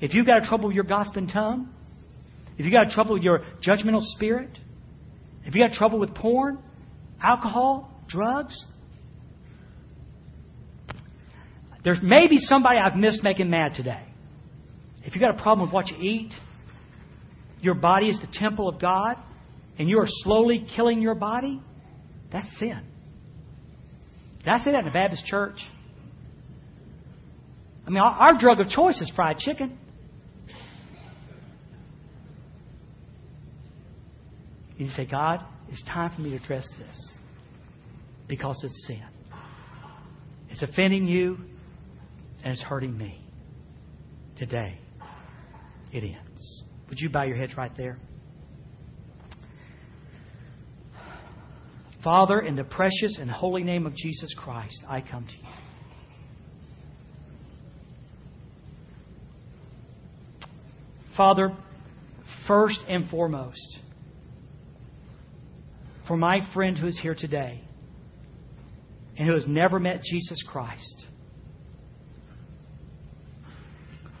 if 0.00 0.14
you've 0.14 0.26
got 0.26 0.42
a 0.42 0.46
trouble 0.46 0.68
with 0.68 0.74
your 0.74 0.84
gossiping 0.84 1.26
tongue, 1.26 1.70
if 2.58 2.64
you've 2.64 2.72
got 2.72 2.90
trouble 2.90 3.14
with 3.14 3.22
your 3.22 3.44
judgmental 3.66 4.00
spirit, 4.00 4.50
if 5.44 5.54
you've 5.54 5.68
got 5.68 5.76
trouble 5.76 5.98
with 5.98 6.14
porn, 6.14 6.58
alcohol, 7.22 7.90
drugs, 8.08 8.66
there 11.84 11.94
may 12.02 12.26
be 12.26 12.38
somebody 12.38 12.78
I've 12.78 12.96
missed 12.96 13.22
making 13.22 13.48
mad 13.50 13.74
today. 13.74 14.02
If 15.04 15.14
you've 15.14 15.20
got 15.20 15.38
a 15.38 15.42
problem 15.42 15.68
with 15.68 15.72
what 15.72 15.88
you 15.88 15.96
eat, 15.98 16.32
your 17.60 17.74
body 17.74 18.06
is 18.06 18.20
the 18.20 18.28
temple 18.32 18.68
of 18.68 18.80
God, 18.80 19.16
and 19.78 19.88
you 19.88 19.98
are 19.98 20.08
slowly 20.08 20.66
killing 20.74 21.00
your 21.00 21.14
body, 21.14 21.60
that's 22.32 22.46
sin. 22.58 22.80
Did 24.38 24.48
I 24.48 24.64
say 24.64 24.72
that 24.72 24.80
in 24.80 24.88
a 24.88 24.92
Baptist 24.92 25.26
church? 25.26 25.58
I 27.86 27.90
mean, 27.90 27.98
our 28.02 28.36
drug 28.38 28.60
of 28.60 28.68
choice 28.68 29.00
is 29.00 29.10
fried 29.14 29.38
chicken. 29.38 29.78
You 34.76 34.88
say, 34.90 35.06
God, 35.06 35.40
it's 35.70 35.82
time 35.84 36.12
for 36.14 36.20
me 36.20 36.30
to 36.30 36.36
address 36.36 36.68
this 36.78 37.14
because 38.28 38.60
it's 38.62 38.86
sin. 38.86 39.02
It's 40.50 40.62
offending 40.62 41.06
you 41.06 41.38
and 42.44 42.52
it's 42.52 42.62
hurting 42.62 42.96
me. 42.96 43.20
Today, 44.38 44.78
it 45.92 46.04
ends. 46.04 46.62
Would 46.88 46.98
you 47.00 47.08
bow 47.08 47.22
your 47.22 47.36
heads 47.36 47.56
right 47.56 47.74
there? 47.76 47.98
Father, 52.04 52.40
in 52.40 52.54
the 52.54 52.64
precious 52.64 53.18
and 53.18 53.30
holy 53.30 53.64
name 53.64 53.86
of 53.86 53.96
Jesus 53.96 54.32
Christ, 54.36 54.80
I 54.88 55.00
come 55.00 55.26
to 55.26 55.32
you. 55.32 55.48
Father, 61.16 61.56
first 62.46 62.78
and 62.88 63.08
foremost, 63.08 63.80
for 66.06 66.16
my 66.16 66.40
friend 66.54 66.76
who 66.76 66.86
is 66.86 66.98
here 67.00 67.14
today 67.14 67.62
and 69.18 69.26
who 69.26 69.34
has 69.34 69.46
never 69.46 69.78
met 69.78 70.02
Jesus 70.02 70.42
Christ, 70.46 71.06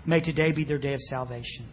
may 0.04 0.20
today 0.20 0.52
be 0.52 0.64
their 0.64 0.78
day 0.78 0.94
of 0.94 1.00
salvation. 1.02 1.68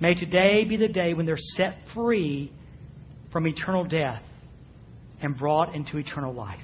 May 0.00 0.14
today 0.14 0.64
be 0.64 0.76
the 0.76 0.88
day 0.88 1.14
when 1.14 1.26
they're 1.26 1.36
set 1.36 1.76
free 1.94 2.52
from 3.32 3.46
eternal 3.46 3.84
death 3.84 4.22
and 5.20 5.36
brought 5.36 5.74
into 5.74 5.98
eternal 5.98 6.32
life. 6.32 6.60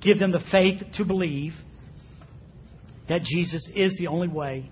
Give 0.00 0.18
them 0.18 0.30
the 0.30 0.42
faith 0.52 0.82
to 0.96 1.04
believe 1.04 1.52
that 3.08 3.22
Jesus 3.22 3.68
is 3.74 3.96
the 3.98 4.06
only 4.06 4.28
way, 4.28 4.70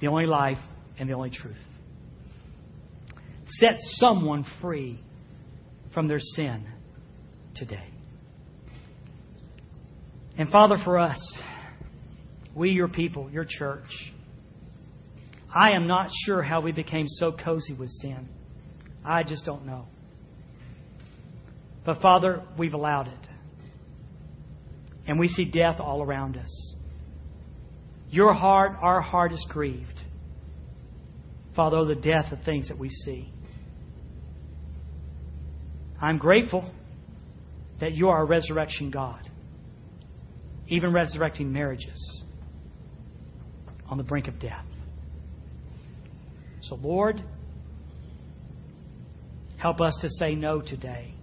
the 0.00 0.08
only 0.08 0.26
life, 0.26 0.58
and 0.98 1.08
the 1.08 1.14
only 1.14 1.30
truth. 1.30 1.56
Set 3.58 3.74
someone 3.78 4.44
free 4.60 5.02
from 5.92 6.08
their 6.08 6.20
sin 6.20 6.66
today. 7.54 7.88
And 10.38 10.50
Father, 10.50 10.76
for 10.84 10.98
us, 10.98 11.20
we, 12.54 12.70
your 12.70 12.88
people, 12.88 13.30
your 13.30 13.46
church, 13.46 14.12
I 15.54 15.72
am 15.72 15.86
not 15.86 16.08
sure 16.24 16.42
how 16.42 16.60
we 16.60 16.72
became 16.72 17.06
so 17.06 17.32
cozy 17.32 17.74
with 17.74 17.90
sin. 17.90 18.28
I 19.04 19.22
just 19.22 19.44
don't 19.44 19.66
know. 19.66 19.86
But 21.84 22.00
Father, 22.00 22.42
we've 22.56 22.74
allowed 22.74 23.08
it. 23.08 23.28
And 25.06 25.18
we 25.18 25.28
see 25.28 25.44
death 25.44 25.80
all 25.80 26.02
around 26.02 26.36
us. 26.36 26.76
Your 28.08 28.32
heart, 28.32 28.76
our 28.80 29.00
heart 29.00 29.32
is 29.32 29.44
grieved. 29.48 30.00
Father, 31.56 31.84
the 31.84 32.00
death 32.00 32.32
of 32.32 32.44
things 32.44 32.68
that 32.68 32.78
we 32.78 32.88
see. 32.88 33.31
I'm 36.02 36.18
grateful 36.18 36.68
that 37.80 37.92
you 37.92 38.08
are 38.08 38.22
a 38.22 38.24
resurrection 38.24 38.90
God, 38.90 39.30
even 40.66 40.92
resurrecting 40.92 41.52
marriages 41.52 42.24
on 43.88 43.98
the 43.98 44.02
brink 44.02 44.26
of 44.26 44.40
death. 44.40 44.66
So, 46.62 46.74
Lord, 46.74 47.22
help 49.58 49.80
us 49.80 49.96
to 50.00 50.08
say 50.10 50.34
no 50.34 50.60
today 50.60 51.14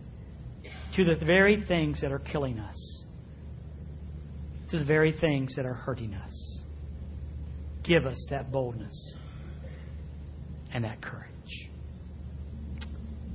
to 0.96 1.04
the 1.04 1.26
very 1.26 1.64
things 1.68 2.00
that 2.00 2.14
are 2.14 2.20
killing 2.20 2.58
us, 2.58 3.06
to 4.70 4.80
the 4.80 4.86
very 4.86 5.12
things 5.12 5.56
that 5.58 5.66
are 5.66 5.74
hurting 5.74 6.14
us. 6.14 6.62
Give 7.84 8.06
us 8.06 8.28
that 8.30 8.50
boldness 8.50 9.16
and 10.74 10.86
that 10.86 11.02
courage. 11.02 11.26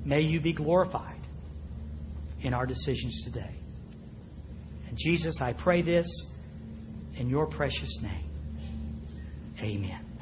May 0.05 0.21
you 0.21 0.41
be 0.41 0.53
glorified 0.53 1.24
in 2.45 2.55
our 2.55 2.67
decisions 2.67 3.23
today. 3.25 3.57
And 4.89 4.97
Jesus, 4.97 5.39
I 5.41 5.53
pray 5.53 5.83
this 5.83 6.07
in 7.17 7.29
your 7.29 7.47
precious 7.47 7.99
name. 8.03 8.31
Amen. 9.61 10.14